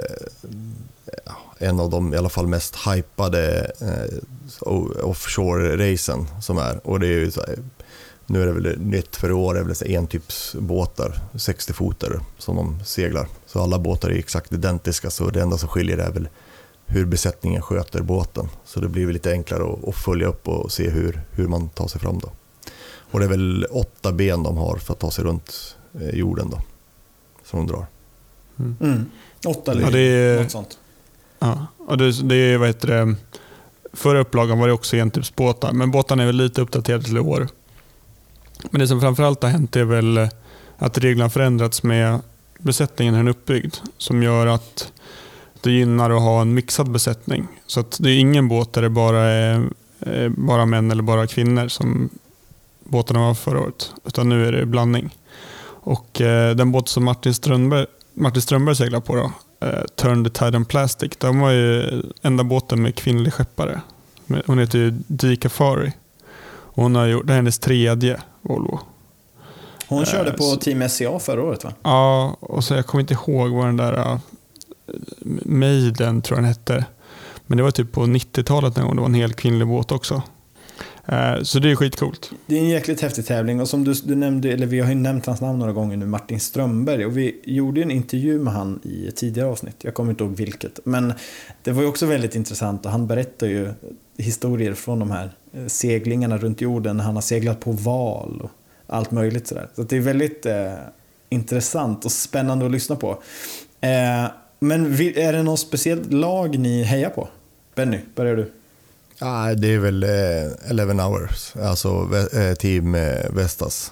ja, 1.26 1.36
en 1.60 1.80
av 1.80 1.90
de 1.90 2.14
i 2.14 2.18
alla 2.18 2.30
fall 2.30 2.48
mest 2.48 2.76
hypade 2.88 3.72
eh, 3.82 4.18
offshore-racen 5.04 6.26
som 6.42 6.58
är. 6.58 6.88
Och 6.88 7.00
det 7.00 7.08
är 7.08 7.20
ju 7.20 7.32
så 7.32 7.42
här, 7.42 7.56
Nu 8.32 8.42
är 8.42 8.46
det 8.46 8.52
väl 8.52 8.80
nytt 8.80 9.16
för 9.16 9.30
i 9.30 9.34
år, 9.34 9.54
det 9.54 9.60
är 9.60 9.64
väl 9.64 9.96
entypsbåtar, 9.96 11.20
60-fotare 11.34 12.20
som 12.38 12.56
de 12.56 12.80
seglar. 12.86 13.28
Så 13.46 13.60
alla 13.60 13.80
båtar 13.80 14.10
är 14.10 14.16
exakt 14.16 14.54
identiska, 14.54 15.10
så 15.10 15.30
det 15.30 15.42
enda 15.42 15.58
som 15.58 15.70
skiljer 15.70 15.98
är 15.98 16.12
väl 16.12 16.28
hur 16.86 17.06
besättningen 17.06 17.62
sköter 17.62 18.02
båten. 18.02 18.50
Så 18.66 18.80
det 18.80 18.88
blir 18.88 19.06
väl 19.06 19.14
lite 19.14 19.32
enklare 19.32 19.64
att, 19.74 19.88
att 19.88 19.96
följa 19.96 20.28
upp 20.28 20.48
och 20.48 20.72
se 20.72 20.90
hur, 20.90 21.22
hur 21.32 21.48
man 21.48 21.70
tar 21.70 21.88
sig 21.88 22.02
fram 22.02 22.20
då. 22.20 22.32
Och 23.12 23.20
det 23.20 23.26
är 23.26 23.30
väl 23.30 23.66
åtta 23.72 24.12
ben 24.12 24.44
de 24.44 24.58
har 24.58 24.78
för 24.78 24.94
att 24.94 25.00
ta 25.00 25.12
sig 25.12 25.24
runt 25.24 25.76
eh, 26.02 26.10
jorden 26.10 26.50
då, 26.50 26.62
som 27.46 27.60
de 27.60 27.68
drar. 27.74 27.86
Mm. 28.60 29.06
Åtta 29.46 29.72
eller 29.72 29.82
Ja, 29.82 29.90
det 29.90 30.00
är- 30.00 30.42
något 30.42 30.52
sånt. 30.52 30.78
Ja, 31.40 31.66
och 31.78 31.98
det, 31.98 32.22
det 32.22 32.36
är, 32.36 32.58
vad 32.58 32.68
heter 32.68 32.88
det, 32.88 33.16
förra 33.94 34.20
upplagan 34.20 34.60
var 34.60 34.68
det 34.68 34.74
också 34.74 34.96
entypsbåtar, 34.98 35.74
men 35.74 35.92
båtarna 35.92 36.24
är 36.24 36.28
väl 36.28 36.36
lite 36.36 36.62
uppdaterade 36.62 37.04
till 37.04 37.18
i 37.18 37.20
år. 37.20 37.48
Men 38.70 38.80
det 38.80 38.88
som 38.88 39.02
framförallt 39.02 39.44
har 39.44 39.50
hänt 39.50 39.76
är 39.76 39.84
väl 39.84 40.18
eh, 40.18 40.30
att 40.78 40.98
reglerna 40.98 41.30
förändrats 41.30 41.84
med 41.84 42.20
besättningen, 42.58 43.14
hur 43.14 43.20
den 43.20 43.28
är 43.28 43.32
uppbyggd, 43.32 43.76
som 43.98 44.24
gör 44.24 44.48
att 44.48 44.92
det 45.62 45.72
gynnar 45.72 46.10
att 46.10 46.22
ha 46.22 46.42
en 46.42 46.54
mixad 46.54 46.92
besättning. 46.92 47.48
Så 47.68 47.80
att 47.80 47.98
det 48.00 48.12
är 48.12 48.20
ingen 48.20 48.48
båt 48.48 48.74
där 48.74 48.82
det 48.82 48.90
bara 48.90 49.20
är 49.20 49.70
eh, 50.00 50.30
bara 50.30 50.66
män 50.66 50.92
eller 50.92 51.04
bara 51.04 51.28
kvinnor 51.28 51.68
som 51.68 52.10
båtarna 52.84 53.20
var 53.20 53.34
förra 53.34 53.60
året, 53.60 53.92
utan 54.06 54.30
nu 54.30 54.48
är 54.48 54.52
det 54.52 54.66
blandning. 54.66 55.16
Och 55.84 56.22
eh, 56.22 56.56
Den 56.56 56.72
båt 56.72 56.90
som 56.90 57.04
Martin 57.04 57.34
Strömberg, 57.34 57.86
Martin 58.14 58.42
Strömberg 58.42 58.76
seglar 58.76 59.00
på, 59.00 59.16
då, 59.16 59.32
eh, 59.68 59.84
Turn 59.96 60.24
the 60.24 60.30
Tide 60.30 60.58
and 60.58 60.68
Plastic, 60.68 61.12
den 61.18 61.40
var 61.40 61.52
ju 61.52 62.02
enda 62.22 62.44
båten 62.44 62.82
med 62.82 62.96
kvinnlig 62.96 63.34
skeppare. 63.34 63.82
Hon 64.46 64.60
heter 64.60 64.80
ju 64.80 64.92
Dee 65.08 65.36
Kafari. 65.36 65.92
Och 66.74 66.84
hon 66.84 66.96
har 66.96 67.06
gjort, 67.06 67.28
det 67.28 67.34
är 67.34 67.36
hennes 67.36 67.60
tredje 67.60 68.22
Volvo. 68.42 68.80
Hon 69.88 70.00
Eh, 70.04 70.06
körde 70.10 70.32
på 70.32 70.44
så- 70.44 70.56
Team 70.56 70.90
SCA 70.90 71.20
förra 71.20 71.44
året 71.44 71.64
va? 71.64 71.74
Ja, 71.84 72.36
och 72.40 72.64
så 72.64 72.74
jag 72.74 72.86
kommer 72.86 73.02
inte 73.02 73.14
ihåg 73.14 73.52
vad 73.52 73.66
den 73.66 73.78
där 73.78 74.00
uh, 74.00 74.18
Maiden 75.46 76.22
tror 76.22 76.38
jag 76.38 76.44
den 76.44 76.48
hette. 76.54 76.86
Men 77.48 77.58
det 77.58 77.64
var 77.64 77.72
typ 77.72 77.92
på 77.92 78.02
90-talet 78.06 78.76
någon 78.78 78.86
gång. 78.86 78.96
Det 78.96 79.02
var 79.02 79.10
en 79.10 79.14
helt 79.16 79.36
kvinnlig 79.36 79.68
båt 79.68 79.92
också. 79.92 80.22
Eh, 81.12 81.42
så 81.42 81.60
det 81.60 81.72
är 81.72 81.76
skitcoolt. 81.76 82.32
Det 82.46 82.56
är 82.56 82.60
en 82.60 82.70
jäkligt 82.70 83.02
häftig 83.02 83.26
tävling 83.26 83.62
och 83.62 83.70
som 83.70 83.84
du, 83.84 83.94
du 83.94 84.16
nämnde, 84.16 84.52
eller 84.52 84.68
vi 84.68 84.80
har 84.80 84.90
ju 84.90 84.96
nämnt 84.96 85.26
hans 85.26 85.42
namn 85.42 85.60
några 85.60 85.74
gånger 85.74 85.98
nu, 85.98 86.06
Martin 86.06 86.40
Strömberg. 86.40 87.06
Och 87.06 87.18
vi 87.18 87.40
gjorde 87.44 87.80
ju 87.80 87.84
en 87.84 87.92
intervju 87.92 88.40
med 88.40 88.54
han 88.54 88.80
i 88.84 89.08
ett 89.08 89.16
tidigare 89.16 89.50
avsnitt, 89.50 89.76
jag 89.82 89.94
kommer 89.94 90.12
inte 90.12 90.24
ihåg 90.24 90.36
vilket. 90.36 90.80
Men 90.84 91.14
det 91.64 91.72
var 91.72 91.82
ju 91.82 91.88
också 91.88 92.06
väldigt 92.06 92.36
intressant 92.36 92.86
och 92.86 92.92
han 92.92 93.08
berättar 93.08 93.48
ju 93.48 93.74
historier 94.18 94.74
från 94.74 95.00
de 95.00 95.12
här 95.12 95.32
eh, 95.54 95.66
seglingarna 95.68 96.38
runt 96.38 96.62
jorden. 96.62 97.00
Han 97.00 97.16
har 97.16 97.22
seglat 97.22 97.60
på 97.60 97.72
val 97.72 98.42
och 98.44 98.52
allt 98.88 99.12
möjligt 99.12 99.48
sådär. 99.48 99.68
Så 99.76 99.84
det 99.84 99.98
är 99.98 100.02
väldigt 100.02 100.46
eh, 100.46 100.74
intressant 101.30 102.06
och 102.06 102.12
spännande 102.12 102.66
att 102.66 102.72
lyssna 102.72 102.96
på. 102.96 103.12
Eh, 103.82 104.32
men 104.60 104.96
vi, 104.96 105.22
är 105.22 105.34
det 105.34 105.44
något 105.44 105.60
speciellt 105.60 106.14
lag 106.14 106.60
ni 106.60 106.84
hejar 106.84 107.10
på? 107.10 107.28
Benny, 107.76 108.00
börjar 108.16 108.36
du? 108.36 108.52
Ja, 109.22 109.56
det 109.56 109.68
är 109.74 109.80
väl 109.80 110.04
eh, 110.04 110.70
11 110.70 110.94
hours, 111.04 111.54
alltså 111.56 112.10
eh, 112.34 112.54
team 112.56 112.96
eh, 112.96 113.30
Vestas. 113.32 113.92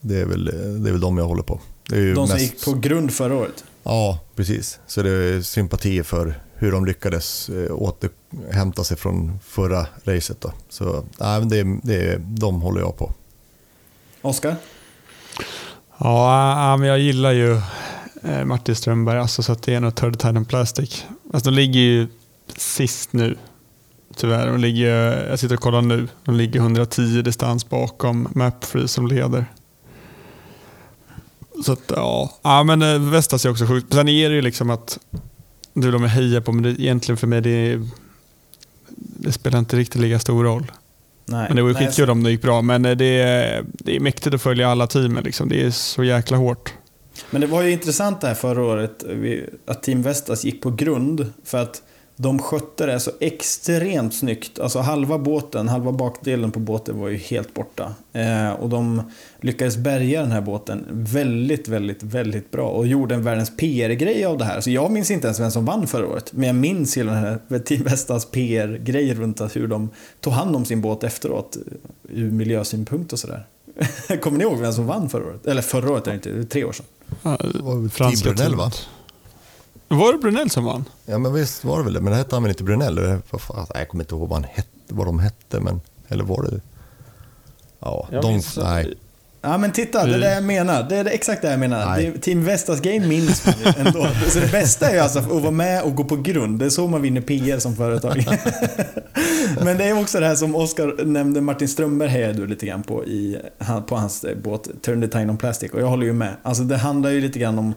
Det 0.00 0.20
är, 0.20 0.24
väl, 0.24 0.48
eh, 0.48 0.54
det 0.54 0.88
är 0.88 0.92
väl 0.92 1.00
de 1.00 1.18
jag 1.18 1.24
håller 1.24 1.42
på. 1.42 1.60
Det 1.88 1.96
är 1.96 2.00
ju 2.00 2.14
De 2.14 2.26
som 2.28 2.36
mest- 2.36 2.52
gick 2.52 2.64
på 2.64 2.72
grund 2.74 3.12
förra 3.12 3.34
året? 3.36 3.64
Ja, 3.82 4.20
precis. 4.36 4.78
Så 4.86 5.02
det 5.02 5.10
är 5.10 5.40
sympati 5.42 6.02
för 6.02 6.40
hur 6.54 6.72
de 6.72 6.86
lyckades 6.86 7.48
eh, 7.48 7.72
återhämta 7.74 8.84
sig 8.84 8.96
från 8.96 9.38
förra 9.44 9.86
racet. 10.04 10.40
Då. 10.40 10.52
Så 10.68 11.04
nej, 11.20 11.44
det, 11.46 11.58
är- 11.58 11.80
det, 11.82 12.16
de 12.18 12.60
håller 12.62 12.80
jag 12.80 12.96
på. 12.96 13.12
Oskar? 14.22 14.56
Ja, 15.98 16.76
men 16.76 16.88
jag 16.88 16.98
gillar 16.98 17.32
ju 17.32 17.60
eh, 18.22 18.44
Martin 18.44 18.74
Strömberg. 18.76 19.18
Alltså, 19.18 19.42
så 19.42 19.52
att 19.52 19.62
det 19.62 19.74
är 19.74 19.80
nog 19.80 19.94
Third 19.94 20.18
Tide 20.18 20.36
and 20.36 20.48
Plastic. 20.48 21.04
Alltså, 21.32 21.50
de 21.50 21.56
ligger 21.56 21.80
ju 21.80 22.06
sist 22.56 23.12
nu. 23.12 23.36
Tyvärr. 24.18 24.46
De 24.46 24.60
ligger, 24.60 25.26
jag 25.28 25.38
sitter 25.38 25.54
och 25.54 25.60
kollar 25.60 25.82
nu. 25.82 26.08
De 26.24 26.34
ligger 26.34 26.60
110 26.60 27.22
distans 27.22 27.68
bakom 27.68 28.28
Mapfree 28.34 28.88
som 28.88 29.06
leder. 29.06 29.44
Så 31.64 31.72
att, 31.72 31.82
ja. 31.88 32.32
ja 32.42 32.62
men 32.62 32.82
eh, 32.82 32.98
Vestas 32.98 33.44
är 33.44 33.50
också 33.50 33.66
sjukt. 33.66 33.94
Sen 33.94 34.08
är 34.08 34.28
det 34.28 34.34
ju 34.34 34.42
liksom 34.42 34.70
att 34.70 34.98
är 35.74 35.92
de 35.92 36.04
hejar 36.04 36.40
på, 36.40 36.52
men 36.52 36.62
det, 36.62 36.70
egentligen 36.70 37.16
för 37.16 37.26
mig 37.26 37.40
det, 37.40 37.80
det 38.96 39.32
spelar 39.32 39.58
inte 39.58 39.76
riktigt 39.76 40.00
lika 40.00 40.18
stor 40.18 40.44
roll. 40.44 40.72
Nej. 41.26 41.44
Men 41.48 41.56
det 41.56 41.62
var 41.62 41.68
ju 41.68 41.74
skitkul 41.74 42.10
om 42.10 42.22
det 42.22 42.30
gick 42.30 42.42
bra. 42.42 42.62
Men 42.62 42.84
eh, 42.84 42.96
det 42.96 43.20
är, 43.20 43.64
det 43.72 43.96
är 43.96 44.00
mäktigt 44.00 44.34
att 44.34 44.42
följa 44.42 44.68
alla 44.68 44.86
teamen. 44.86 45.24
Liksom. 45.24 45.48
Det 45.48 45.62
är 45.62 45.70
så 45.70 46.04
jäkla 46.04 46.36
hårt. 46.36 46.74
Men 47.30 47.40
det 47.40 47.46
var 47.46 47.62
ju 47.62 47.70
intressant 47.70 48.20
det 48.20 48.26
här 48.26 48.34
förra 48.34 48.62
året, 48.62 49.04
att 49.66 49.82
Team 49.82 50.02
Vestas 50.02 50.44
gick 50.44 50.62
på 50.62 50.70
grund. 50.70 51.32
För 51.44 51.58
att 51.58 51.82
de 52.20 52.38
skötte 52.38 52.86
det 52.86 53.00
så 53.00 53.10
extremt 53.20 54.14
snyggt. 54.14 54.58
Alltså 54.58 54.78
halva 54.78 55.18
båten, 55.18 55.68
halva 55.68 55.92
bakdelen 55.92 56.50
på 56.50 56.58
båten 56.60 56.98
var 57.00 57.08
ju 57.08 57.16
helt 57.16 57.54
borta. 57.54 57.94
Eh, 58.12 58.50
och 58.50 58.68
de 58.68 59.02
lyckades 59.40 59.76
bärga 59.76 60.20
den 60.20 60.32
här 60.32 60.40
båten 60.40 60.84
väldigt, 60.90 61.68
väldigt, 61.68 62.02
väldigt 62.02 62.50
bra. 62.50 62.68
Och 62.68 62.86
gjorde 62.86 63.14
en 63.14 63.22
världens 63.24 63.56
PR-grej 63.56 64.24
av 64.24 64.38
det 64.38 64.44
här. 64.44 64.60
Så 64.60 64.70
jag 64.70 64.90
minns 64.92 65.10
inte 65.10 65.26
ens 65.26 65.40
vem 65.40 65.50
som 65.50 65.64
vann 65.64 65.86
förra 65.86 66.06
året. 66.08 66.32
Men 66.32 66.46
jag 66.46 66.56
minns 66.56 66.96
hela 66.96 67.12
den 67.12 67.20
här 67.22 67.58
Team 67.64 67.82
Vestas 67.82 68.24
PR-grej 68.30 69.14
runt 69.14 69.40
att 69.40 69.56
hur 69.56 69.66
de 69.68 69.90
tog 70.20 70.32
hand 70.32 70.56
om 70.56 70.64
sin 70.64 70.80
båt 70.80 71.04
efteråt. 71.04 71.56
eh, 71.56 71.62
Ur 72.18 72.30
miljösynpunkt 72.30 73.12
och 73.12 73.18
sådär. 73.18 73.46
Kommer 74.20 74.38
ni 74.38 74.44
ihåg 74.44 74.58
vem 74.58 74.72
som 74.72 74.86
vann 74.86 75.08
förra 75.08 75.24
året? 75.26 75.46
Eller 75.46 75.62
förra 75.62 75.90
året 75.92 76.06
är 76.06 76.10
det 76.10 76.14
inte, 76.14 76.30
det 76.30 76.40
är 76.40 76.44
tre 76.44 76.64
år 76.64 76.72
sedan. 76.72 76.86
Ja, 77.22 77.38
franska 77.92 78.24
Team 78.24 78.36
Brunel, 78.36 78.54
va? 78.56 78.72
Var 79.88 80.12
det 80.12 80.18
Brunel 80.18 80.50
som 80.50 80.64
vann? 80.64 80.84
Ja, 81.06 81.18
men 81.18 81.32
visst 81.34 81.64
var 81.64 81.78
det 81.78 81.84
väl 81.84 81.92
det. 81.92 82.00
Men 82.00 82.10
det 82.12 82.16
hette 82.18 82.36
han 82.36 82.42
väl 82.42 82.50
inte 82.50 82.64
Brunel? 82.64 82.98
Eller 82.98 83.18
vad 83.30 83.40
fan, 83.40 83.56
nej, 83.56 83.66
jag 83.74 83.88
kommer 83.88 84.04
inte 84.04 84.14
ihåg 84.14 84.28
vad, 84.28 84.40
han 84.40 84.50
hette, 84.54 84.68
vad 84.88 85.06
de 85.06 85.18
hette, 85.18 85.60
men... 85.60 85.80
Eller 86.08 86.24
var 86.24 86.42
det... 86.42 86.60
Ja, 87.80 88.08
Jag 88.12 88.22
de... 88.22 88.32
minns 88.32 88.56
Nej. 88.56 88.94
Ja 89.42 89.58
men 89.58 89.72
titta, 89.72 90.06
det 90.06 90.14
är 90.14 90.18
det 90.18 90.34
jag 90.34 90.44
menar. 90.44 90.82
Det 90.88 90.96
är 90.96 91.04
det 91.04 91.10
exakt 91.10 91.42
det 91.42 91.50
jag 91.50 91.60
menar. 91.60 91.98
Det, 91.98 92.12
Team 92.18 92.44
Vestas 92.44 92.80
game 92.80 93.06
minns 93.06 93.46
man 93.46 93.54
ändå. 93.86 94.08
Så 94.28 94.40
det 94.40 94.52
bästa 94.52 94.88
är 94.88 94.94
ju 94.94 94.98
alltså 95.00 95.18
att 95.18 95.26
vara 95.26 95.50
med 95.50 95.82
och 95.82 95.94
gå 95.94 96.04
på 96.04 96.16
grund. 96.16 96.58
Det 96.58 96.64
är 96.64 96.70
så 96.70 96.86
man 96.86 97.02
vinner 97.02 97.20
PR 97.20 97.58
som 97.58 97.76
företag. 97.76 98.26
men 99.64 99.78
det 99.78 99.84
är 99.84 100.00
också 100.00 100.20
det 100.20 100.26
här 100.26 100.34
som 100.36 100.54
Oskar 100.56 101.04
nämnde, 101.04 101.40
Martin 101.40 101.68
Strömberg 101.68 102.08
hejade 102.08 102.32
du 102.38 102.46
lite 102.46 102.66
grann 102.66 102.82
på, 102.82 103.04
i, 103.04 103.38
han- 103.58 103.82
på 103.86 103.96
hans 103.96 104.24
eh, 104.24 104.36
båt 104.38 104.68
Turn 104.82 105.00
the 105.00 105.08
Tide 105.08 105.30
on 105.30 105.36
Plastic. 105.36 105.72
Och 105.72 105.80
jag 105.80 105.86
håller 105.86 106.06
ju 106.06 106.12
med. 106.12 106.34
Alltså 106.42 106.62
det 106.62 106.76
handlar 106.76 107.10
ju 107.10 107.20
lite 107.20 107.38
grann 107.38 107.58
om 107.58 107.74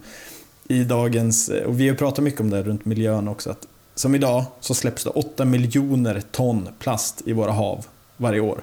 i 0.68 0.84
dagens, 0.84 1.50
eh, 1.50 1.64
och 1.64 1.80
vi 1.80 1.90
har 1.90 1.96
pratat 1.96 2.24
mycket 2.24 2.42
om 2.42 2.50
det 2.50 2.64
runt 2.64 2.86
miljön 2.86 3.28
också, 3.28 3.50
att 3.50 3.68
som 3.96 4.16
idag 4.16 4.46
så 4.60 4.74
släpps 4.74 5.04
det 5.04 5.10
8 5.10 5.46
miljoner 5.46 6.22
ton 6.32 6.70
plast 6.80 7.22
i 7.26 7.34
våra 7.34 7.52
hav 7.52 7.86
varje 8.18 8.40
år. 8.40 8.62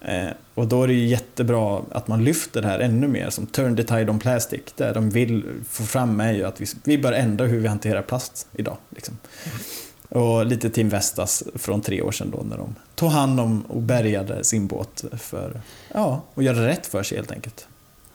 Eh, 0.00 0.28
och 0.54 0.66
då 0.66 0.82
är 0.82 0.88
det 0.88 0.94
ju 0.94 1.06
jättebra 1.06 1.82
att 1.90 2.08
man 2.08 2.24
lyfter 2.24 2.62
det 2.62 2.68
här 2.68 2.78
ännu 2.78 3.08
mer, 3.08 3.30
som 3.30 3.46
Turn 3.46 3.76
the 3.76 3.82
Tide 3.82 4.10
on 4.10 4.18
Plastic. 4.18 4.60
Där 4.76 4.94
de 4.94 5.10
vill 5.10 5.44
få 5.68 5.84
fram 5.84 6.20
är 6.20 6.32
ju 6.32 6.44
att 6.44 6.60
vi, 6.60 6.66
vi 6.84 6.98
bör 6.98 7.12
ändra 7.12 7.46
hur 7.46 7.60
vi 7.60 7.68
hanterar 7.68 8.02
plast 8.02 8.46
idag. 8.52 8.76
Liksom. 8.90 9.18
Och 10.08 10.46
lite 10.46 10.70
Team 10.70 10.88
Vestas 10.88 11.42
från 11.54 11.80
tre 11.80 12.02
år 12.02 12.12
sedan 12.12 12.30
då 12.30 12.42
när 12.42 12.56
de 12.56 12.74
tog 12.94 13.10
hand 13.10 13.40
om 13.40 13.62
och 13.62 13.82
bärgade 13.82 14.44
sin 14.44 14.66
båt 14.66 15.04
för 15.18 15.60
ja, 15.94 16.22
och 16.34 16.42
göra 16.42 16.66
rätt 16.66 16.86
för 16.86 17.02
sig 17.02 17.18
helt 17.18 17.32
enkelt. 17.32 17.66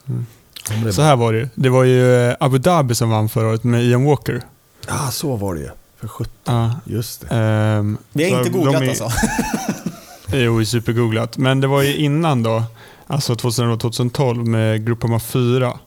Mm. 0.08 0.26
Ja, 0.70 0.76
det- 0.86 0.93
Så 0.93 1.01
här 1.01 1.16
var 1.16 1.34
det 1.34 1.39
ju. 1.39 1.47
Det 1.55 1.70
var 1.70 1.84
ju 1.84 2.16
eh, 2.30 2.36
Abu 2.39 2.58
Dhabi 2.58 2.95
som 2.95 3.10
vann 3.10 3.30
förra 3.30 3.47
året 3.49 3.64
med 3.64 3.84
Ian 3.84 4.05
Walker. 4.05 4.41
Ja, 4.88 5.12
så 5.12 5.36
var 5.36 5.55
det 5.55 5.62
ju. 5.62 5.70
För 5.99 6.08
17. 6.08 6.32
Ja, 6.45 6.72
Just 6.86 7.22
det. 7.30 7.36
ehm, 7.36 7.97
Vi 8.14 8.24
har 8.24 8.32
så 8.32 8.38
inte 8.38 8.49
de 8.49 8.58
googlat 8.64 8.82
är- 8.82 8.88
alltså. 8.89 9.10
Jo, 10.34 10.66
supergooglat. 10.66 11.38
Men 11.38 11.62
det 11.62 11.68
var 11.68 11.82
ju 11.82 11.95
innan 11.95 12.43
då, 12.43 12.64
alltså 13.08 13.34
2011-2012 13.36 14.45
med 14.45 14.86
Gruppama 14.86 15.20
4. 15.20 15.78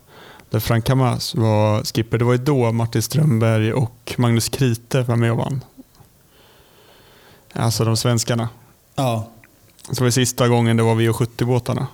Där 0.51 0.61
Frank 0.61 0.89
Hamas 0.89 1.35
var 1.35 1.85
skipper. 1.85 2.19
Det 2.19 2.25
var 2.25 2.33
ju 2.33 2.39
då 2.39 2.73
Martin 2.73 3.03
Strömberg 3.03 3.73
och 3.73 4.15
Magnus 4.19 4.49
Krite 4.49 5.03
var 5.03 5.17
med 5.17 5.31
och 5.33 5.37
vann. 5.39 5.61
Alltså 7.53 7.85
de 7.85 7.97
svenskarna. 7.97 8.49
Ja. 8.97 9.29
Så 9.89 9.95
det 9.95 10.03
var 10.03 10.11
sista 10.11 10.49
gången 10.49 10.77
det 10.77 10.83
var 10.83 10.95
V70-båtarna. 10.95 11.87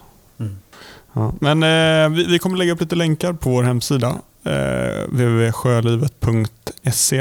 Ja. 1.16 1.32
Men 1.40 1.62
eh, 1.62 2.08
vi, 2.16 2.24
vi 2.24 2.38
kommer 2.38 2.56
lägga 2.56 2.72
upp 2.72 2.80
lite 2.80 2.96
länkar 2.96 3.32
på 3.32 3.50
vår 3.50 3.62
hemsida. 3.62 4.08
Eh, 4.44 5.02
www.sjölivet.se 5.08 7.18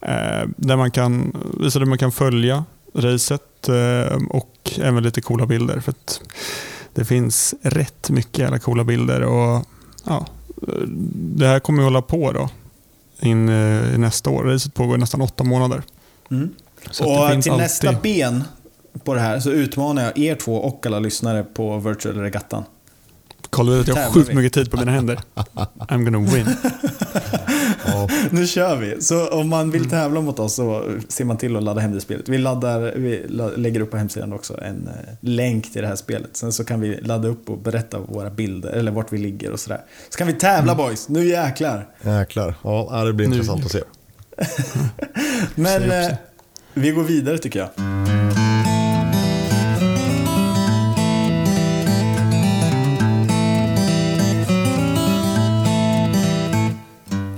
eh, 0.00 0.48
Där 0.56 0.76
man 0.76 0.90
kan 0.90 1.36
visa 1.60 1.78
hur 1.78 1.86
man 1.86 1.98
kan 1.98 2.12
följa 2.12 2.64
racet 2.94 3.68
eh, 3.68 4.18
och 4.30 4.70
även 4.82 5.02
lite 5.02 5.20
coola 5.20 5.46
bilder. 5.46 5.80
För 5.80 5.90
att 5.90 6.20
det 6.94 7.04
finns 7.04 7.54
rätt 7.62 8.10
mycket 8.10 8.46
alla 8.46 8.58
coola 8.58 8.84
bilder. 8.84 9.22
Och, 9.22 9.64
ja, 10.04 10.26
det 11.14 11.46
här 11.46 11.60
kommer 11.60 11.82
att 11.82 11.86
hålla 11.86 12.02
på 12.02 12.32
då 12.32 12.48
in 13.20 13.48
eh, 13.48 13.94
i 13.94 13.98
nästa 13.98 14.30
år. 14.30 14.44
Racet 14.44 14.74
pågår 14.74 14.96
i 14.96 15.00
nästan 15.00 15.20
åtta 15.20 15.44
månader. 15.44 15.82
Mm. 16.30 16.48
Så 16.90 17.04
att 17.04 17.08
det 17.18 17.24
och 17.24 17.30
finns 17.30 17.44
till 17.44 17.52
alltid- 17.52 17.62
nästa 17.64 17.92
ben 17.92 18.44
på 19.04 19.14
det 19.14 19.20
här 19.20 19.40
så 19.40 19.50
utmanar 19.50 20.02
jag 20.02 20.18
er 20.18 20.34
två 20.34 20.56
och 20.56 20.86
alla 20.86 20.98
lyssnare 20.98 21.42
på 21.42 21.78
Virtual 21.78 22.14
Regattan. 22.16 22.64
Kolla 23.60 23.72
ut 23.74 23.80
att 23.80 23.96
jag 23.96 24.02
har 24.04 24.10
sjukt 24.10 24.32
mycket 24.32 24.52
tid 24.52 24.70
på 24.70 24.76
mina 24.76 24.90
händer. 24.92 25.18
I'm 25.78 26.04
gonna 26.04 26.18
win. 26.32 26.46
Ja, 27.86 28.08
Nu 28.30 28.46
kör 28.46 28.76
vi! 28.76 29.00
Så 29.02 29.28
om 29.28 29.48
man 29.48 29.70
vill 29.70 29.90
tävla 29.90 30.20
mot 30.20 30.38
oss 30.38 30.54
så 30.54 30.84
ser 31.08 31.24
man 31.24 31.36
till 31.36 31.56
att 31.56 31.62
ladda 31.62 31.80
hem 31.80 31.92
det 31.94 32.00
spelet. 32.00 32.28
Vi, 32.28 32.38
laddar, 32.38 32.92
vi 32.96 33.26
lägger 33.56 33.80
upp 33.80 33.90
på 33.90 33.96
hemsidan 33.96 34.32
också 34.32 34.60
en 34.62 34.88
eh, 34.88 35.14
länk 35.20 35.72
till 35.72 35.82
det 35.82 35.88
här 35.88 35.96
spelet. 35.96 36.36
Sen 36.36 36.52
så 36.52 36.64
kan 36.64 36.80
vi 36.80 37.00
ladda 37.00 37.28
upp 37.28 37.50
och 37.50 37.58
berätta 37.58 37.98
våra 37.98 38.30
bilder, 38.30 38.70
eller 38.70 38.92
vart 38.92 39.12
vi 39.12 39.18
ligger 39.18 39.52
och 39.52 39.60
sådär. 39.60 39.80
Så 40.10 40.18
kan 40.18 40.26
vi 40.26 40.32
tävla 40.32 40.74
boys, 40.74 41.08
nu 41.08 41.24
jäklar! 41.28 41.88
jäklar. 42.02 42.54
Ja, 42.62 43.04
det 43.04 43.12
blir 43.12 43.28
Nu- 43.28 43.36
intressant 43.36 43.64
att 43.64 43.72
se. 43.72 43.82
Men 45.54 45.90
eh, 45.90 46.16
vi 46.74 46.90
går 46.90 47.02
vidare 47.02 47.38
tycker 47.38 47.58
jag. 47.58 47.68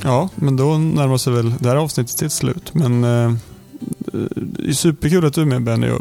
Ja, 0.04 0.28
men 0.34 0.56
då 0.56 0.78
närmar 0.78 1.16
sig 1.16 1.32
väl 1.32 1.54
det 1.58 1.68
här 1.68 1.76
avsnittet 1.76 2.16
till 2.16 2.30
slut. 2.30 2.74
Men 2.74 3.04
eh, 3.04 3.34
det 4.36 4.68
är 4.68 4.72
superkul 4.72 5.24
att 5.24 5.34
du 5.34 5.40
är 5.40 5.46
med 5.46 5.62
Benny 5.62 5.90
och 5.90 6.00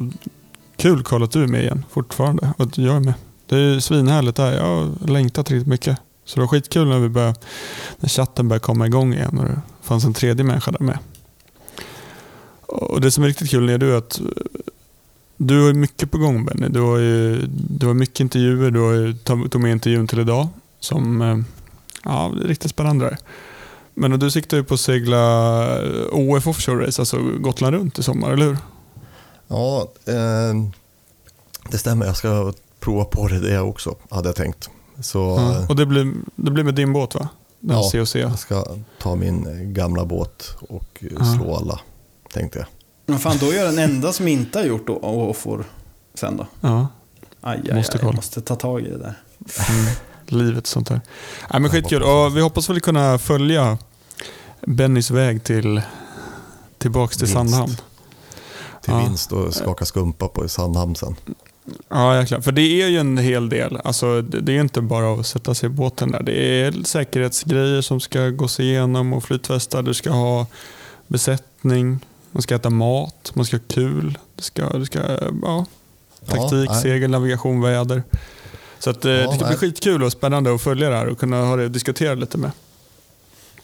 kul 0.75 1.03
Karl 1.03 1.23
att 1.23 1.31
du 1.31 1.43
är 1.43 1.47
med 1.47 1.61
igen 1.61 1.85
fortfarande. 1.89 2.53
Och 2.57 2.65
att 2.65 2.77
jag 2.77 2.95
är 2.95 2.99
med. 2.99 3.13
Det 3.45 3.57
är 3.57 3.79
svinhärligt 3.79 4.37
det 4.37 4.43
här. 4.43 4.53
Jag 4.53 4.63
har 4.63 5.07
längtat 5.07 5.51
riktigt 5.51 5.67
mycket. 5.67 5.97
Så 6.25 6.35
det 6.35 6.41
var 6.41 6.47
skitkul 6.47 6.87
när 6.87 6.99
vi 6.99 7.09
började, 7.09 7.35
när 7.99 8.09
chatten 8.09 8.47
började 8.47 8.63
komma 8.63 8.87
igång 8.87 9.13
igen 9.13 9.39
och 9.39 9.45
det 9.45 9.61
fanns 9.81 10.05
en 10.05 10.13
tredje 10.13 10.43
människa 10.43 10.71
där 10.71 10.79
med. 10.79 10.99
Och 12.65 13.01
det 13.01 13.11
som 13.11 13.23
är 13.23 13.27
riktigt 13.27 13.49
kul 13.49 13.69
är 13.69 13.77
du 13.77 13.97
att 13.97 14.19
eh, 14.19 14.25
du 15.37 15.65
har 15.65 15.73
mycket 15.73 16.11
på 16.11 16.17
gång 16.17 16.45
Benny. 16.45 16.67
Du 16.67 16.81
har, 16.81 16.97
ju, 16.97 17.45
du 17.69 17.87
har 17.87 17.93
mycket 17.93 18.19
intervjuer. 18.19 18.71
Du 18.71 18.79
har 18.79 18.91
ju 18.91 19.13
tog 19.13 19.61
med 19.61 19.71
intervjun 19.71 20.07
till 20.07 20.19
idag 20.19 20.47
som 20.79 21.21
eh, 21.21 21.37
ja, 22.03 22.31
det 22.35 22.43
är 22.43 22.47
riktigt 22.47 22.71
spännande. 22.71 23.05
Där. 23.05 23.17
Men 23.93 24.19
du 24.19 24.31
siktar 24.31 24.57
ju 24.57 24.63
på 24.63 24.73
att 24.73 24.79
segla 24.79 25.17
eh, 25.83 26.05
OF 26.11 26.47
Offshore 26.47 26.87
Race, 26.87 27.01
alltså 27.01 27.17
Gotland 27.39 27.75
runt 27.75 27.99
i 27.99 28.03
sommar, 28.03 28.31
eller 28.31 28.45
hur? 28.45 28.57
Ja, 29.47 29.87
eh, 30.05 30.53
det 31.71 31.77
stämmer. 31.77 32.05
Jag 32.05 32.17
ska 32.17 32.53
prova 32.79 33.05
på 33.05 33.27
det, 33.27 33.39
det 33.39 33.59
också, 33.59 33.95
hade 34.09 34.29
jag 34.29 34.35
tänkt. 34.35 34.69
Så 35.01 35.19
Ja. 35.19 35.65
Och 35.69 35.75
det 35.75 35.85
blir, 35.85 36.13
det 36.35 36.51
blir 36.51 36.63
med 36.63 36.75
din 36.75 36.93
båt 36.93 37.15
va? 37.15 37.29
Den 37.59 37.77
Ja. 37.77 37.89
COC. 37.91 38.15
jag 38.15 38.39
ska 38.39 38.65
ta 39.01 39.15
min 39.15 39.47
gamla 39.73 40.05
båt 40.05 40.55
och 40.69 41.03
Ja. 41.19 41.25
slå 41.37 41.55
alla, 41.55 41.79
tänkte 42.33 42.59
jag. 42.59 42.67
Men 43.05 43.19
fan, 43.19 43.37
då 43.39 43.51
är 43.51 43.55
jag 43.55 43.65
den 43.65 43.79
enda 43.79 44.13
som 44.13 44.27
inte 44.27 44.59
har 44.59 44.65
gjort 44.65 44.89
och, 44.89 45.37
får 45.37 45.63
sen 46.13 46.37
då. 46.37 46.47
Ja, 46.61 46.87
Aj, 47.41 47.61
aj, 47.69 47.75
Måste 47.75 47.97
aj, 47.97 48.03
jag 48.05 48.15
måste 48.15 48.41
ta 48.41 48.55
tag 48.55 48.81
i 48.81 48.89
det 48.89 48.97
där. 48.97 49.13
mm. 49.69 49.93
Livet 50.32 50.63
och 50.63 50.67
sånt 50.67 50.88
där. 50.88 51.01
Nej, 51.51 51.61
men 51.61 51.71
skitkul. 51.71 52.03
Och 52.03 52.38
vi 52.38 52.41
hoppas 52.41 52.69
väl 52.69 52.79
kunna 52.82 53.17
följa 53.17 53.77
Bennys 54.61 55.11
väg 55.11 55.43
till 55.43 55.82
tillbaks 56.77 57.17
till 57.17 57.27
Vinst. 57.27 57.34
Sandhamn. 57.34 57.75
Till 58.82 58.93
Ja. 58.93 58.99
vinst 58.99 59.32
och 59.32 59.53
skaka 59.53 59.86
skumpa 59.86 60.27
på 60.27 60.47
Sandhamn 60.47 60.95
sen. 60.95 61.15
Ja, 61.89 62.19
jäklar. 62.19 62.41
För 62.41 62.51
det 62.51 62.61
är 62.61 62.88
ju 62.88 62.97
en 62.97 63.17
hel 63.17 63.49
del. 63.49 63.79
Alltså, 63.84 64.21
det, 64.21 64.53
är 64.53 64.61
inte 64.61 64.82
bara 64.82 65.13
att 65.13 65.27
sätta 65.27 65.53
sig 65.53 65.67
i 65.67 65.69
båten 65.69 66.11
där. 66.11 66.23
Det 66.23 66.61
är 66.61 66.84
säkerhetsgrejer 66.84 67.82
som 67.82 67.99
ska 67.99 68.29
gås 68.29 68.59
igenom 68.59 69.13
och 69.13 69.23
flytvästar. 69.23 69.82
Du 69.82 69.93
ska 69.93 70.09
ha 70.11 70.45
besättning, 71.07 71.99
man 72.32 72.41
ska 72.41 72.55
äta 72.55 72.69
mat, 72.69 73.32
man 73.34 73.45
ska 73.45 73.57
ha 73.57 73.63
kul. 73.67 74.17
Det 74.36 74.43
ska, 74.43 74.69
det 74.77 74.86
ska, 74.86 74.99
ja, 75.41 75.65
taktik, 76.25 76.69
nej. 76.69 76.82
segel, 76.82 77.11
navigation, 77.11 77.61
väder. 77.61 78.03
Så 78.84 78.89
att, 78.89 79.05
eh, 79.05 79.11
Ja, 79.11 79.29
det 79.32 79.36
ska 79.36 79.47
bli 79.47 79.55
skitkul 79.55 80.03
och 80.03 80.11
spännande 80.11 80.55
att 80.55 80.61
följa 80.61 80.89
det 80.89 80.95
här 80.95 81.07
och 81.07 81.19
kunna 81.19 81.45
ha 81.45 81.55
det, 81.55 81.69
diskutera 81.69 82.15
lite 82.15 82.38
med. 82.38 82.51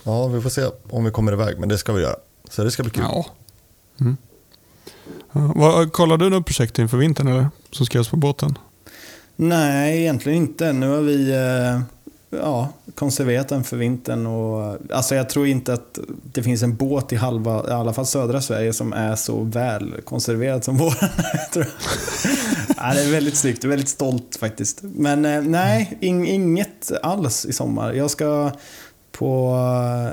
Ja, 0.04 0.28
vi 0.28 0.42
får 0.42 0.50
se 0.50 0.66
om 0.90 1.04
vi 1.06 1.12
kommer 1.12 1.32
iväg, 1.32 1.60
men 1.60 1.70
det 1.70 1.78
ska 1.78 1.94
vi 1.94 2.02
göra. 2.02 2.16
Så 2.50 2.64
det 2.64 2.72
ska 2.72 2.84
bli 2.84 2.92
kul. 2.92 3.04
Ja. 3.08 3.26
Mm. 4.00 4.18
Vad, 5.32 5.94
kollar 5.94 6.18
du 6.18 6.30
något 6.30 6.46
projekt 6.46 6.80
inför 6.80 6.98
vintern 6.98 7.28
eller? 7.28 7.48
Som 7.72 7.86
ska 7.86 7.98
göras 7.98 8.10
på 8.10 8.16
båten? 8.16 8.58
Nej, 9.36 10.02
egentligen 10.02 10.38
inte. 10.38 10.74
Nu 10.74 10.90
har 10.90 11.02
vi 11.02 11.32
eh, 11.32 11.82
ja, 12.30 12.70
konserverat 12.96 13.48
den 13.48 13.64
för 13.64 13.78
vintern. 13.78 14.26
Och, 14.26 14.78
alltså 14.94 15.16
jag 15.16 15.30
tror 15.30 15.48
inte 15.48 15.74
att 15.74 16.00
det 16.34 16.44
finns 16.44 16.64
en 16.64 16.76
båt 16.76 17.14
i 17.14 17.16
halva, 17.16 17.70
i 17.70 17.72
alla 17.72 17.94
fall 17.94 18.06
södra 18.06 18.42
Sverige, 18.42 18.74
som 18.74 18.94
är 18.94 19.16
så 19.16 19.44
väl 19.44 19.94
konserverad 20.04 20.64
som 20.64 20.78
vår. 20.78 20.94
ja, 22.78 22.94
det 22.94 23.02
är 23.02 23.12
väldigt 23.12 23.38
snyggt. 23.38 23.64
Är 23.64 23.68
väldigt 23.68 23.90
stolt 23.90 24.38
faktiskt. 24.40 24.80
Men 24.82 25.26
eh, 25.26 25.42
nej, 25.42 25.98
in, 26.02 26.26
inget 26.26 26.92
alls 27.04 27.46
i 27.46 27.54
sommar. 27.54 27.94
Jag 27.94 28.12
ska 28.12 28.52
på 29.12 29.56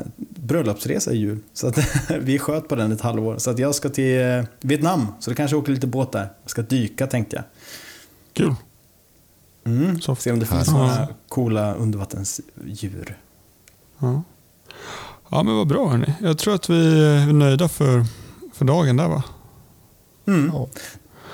eh, 0.01 0.11
bröllopsresa 0.19 1.13
i 1.13 1.17
jul. 1.17 1.39
Så 1.53 1.69
att 1.69 1.79
vi 2.21 2.39
sköt 2.39 2.69
på 2.69 2.75
den 2.75 2.93
ett 2.93 3.01
halvår. 3.01 3.39
Så 3.39 3.51
att 3.51 3.59
jag 3.59 3.75
ska 3.75 3.89
till 3.89 4.21
eh, 4.21 4.45
Vietnam. 4.61 5.07
Så 5.21 5.31
det 5.31 5.37
kanske 5.37 5.57
åker 5.57 5.73
lite 5.73 5.87
båt 5.87 6.13
där. 6.13 6.29
Jag 6.43 6.51
ska 6.51 6.63
dyka 6.63 7.07
tänkte 7.07 7.37
jag. 7.37 7.45
Kul. 8.33 8.55
Mm. 9.65 10.01
Så- 10.01 10.15
Se 10.17 10.33
om 10.33 10.39
det 10.39 10.47
finns 10.47 10.67
Ja. 10.69 10.73
några 10.79 11.09
coola 11.29 11.75
undervattensdjur. 11.75 13.19
Ja. 13.99 14.23
ja, 15.31 15.43
men 15.43 15.57
vad 15.57 15.67
bra 15.67 15.89
hörni. 15.89 16.13
Jag 16.23 16.39
tror 16.39 16.55
att 16.55 16.71
vi 16.71 17.05
är 17.05 17.33
nöjda 17.33 17.69
för, 17.69 18.05
för 18.55 18.65
dagen 18.65 18.97
där 18.97 19.09
va? 19.09 19.23
Mm. 20.27 20.51
Ja. 20.55 20.69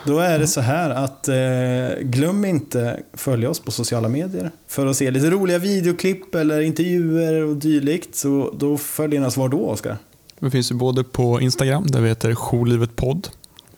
Då 0.06 0.18
är 0.18 0.38
det 0.38 0.46
så 0.46 0.60
här 0.60 0.90
att 0.90 1.28
eh, 1.28 2.02
glöm 2.02 2.44
inte 2.44 3.00
följa 3.12 3.50
oss 3.50 3.60
på 3.60 3.70
sociala 3.70 4.08
medier 4.08 4.50
för 4.66 4.86
att 4.86 4.96
se 4.96 5.10
lite 5.10 5.30
roliga 5.30 5.58
videoklipp 5.58 6.34
eller 6.34 6.60
intervjuer 6.60 7.44
och 7.44 7.56
dylikt. 7.56 8.14
Så 8.16 8.54
då 8.58 8.76
följer 8.78 9.20
ni 9.20 9.26
oss 9.26 9.36
var 9.36 9.48
då, 9.48 9.66
Oskar? 9.66 9.96
Vi 10.38 10.50
finns 10.50 10.70
ju 10.70 10.74
både 10.74 11.04
på 11.04 11.40
Instagram 11.40 11.86
där 11.86 12.00
vi 12.00 12.08
heter 12.08 12.34
Jourlivet 12.34 12.96
podd. 12.96 13.28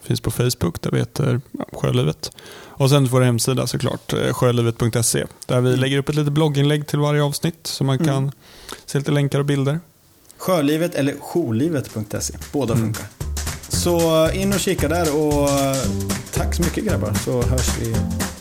Finns 0.01 0.21
på 0.21 0.31
Facebook 0.31 0.81
där 0.81 0.91
vi 0.91 0.99
heter 0.99 1.41
ja, 1.51 1.65
Sjölivet. 1.73 2.31
Och 2.73 2.89
sen 2.89 3.05
vår 3.05 3.21
hemsida 3.21 3.67
såklart, 3.67 4.13
eh, 4.13 4.33
sjölivet.se. 4.33 5.25
Där 5.45 5.61
vi 5.61 5.77
lägger 5.77 5.97
upp 5.97 6.09
ett 6.09 6.15
litet 6.15 6.33
blogginlägg 6.33 6.87
till 6.87 6.99
varje 6.99 7.23
avsnitt 7.23 7.59
så 7.67 7.83
man 7.83 7.97
kan 8.05 8.31
se 8.85 8.97
lite 8.97 9.11
länkar 9.11 9.39
och 9.39 9.45
bilder. 9.45 9.79
Sjölivet 10.37 10.95
eller 10.95 11.15
jourlivet.se. 11.19 12.33
Båda 12.51 12.75
funkar. 12.75 13.05
Så 13.69 14.29
in 14.31 14.53
och 14.53 14.59
kika 14.59 14.87
där 14.87 15.15
och 15.15 15.49
eh, 15.49 15.75
tack 16.33 16.55
så 16.55 16.61
mycket 16.63 16.85
grabbar 16.85 17.13
så 17.25 17.41
hörs 17.41 17.77
vi 17.79 17.95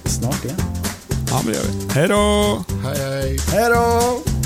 snart 0.08 0.44
igen. 0.44 0.56
Ja, 1.30 1.40
men 1.44 1.52
det 1.52 1.58
gör 1.58 1.66
vi. 1.66 1.92
Hej 1.92 2.08
då! 2.08 2.64
Hej, 2.84 2.98
hej. 2.98 3.38
Hej 3.52 3.70
då! 3.70 4.41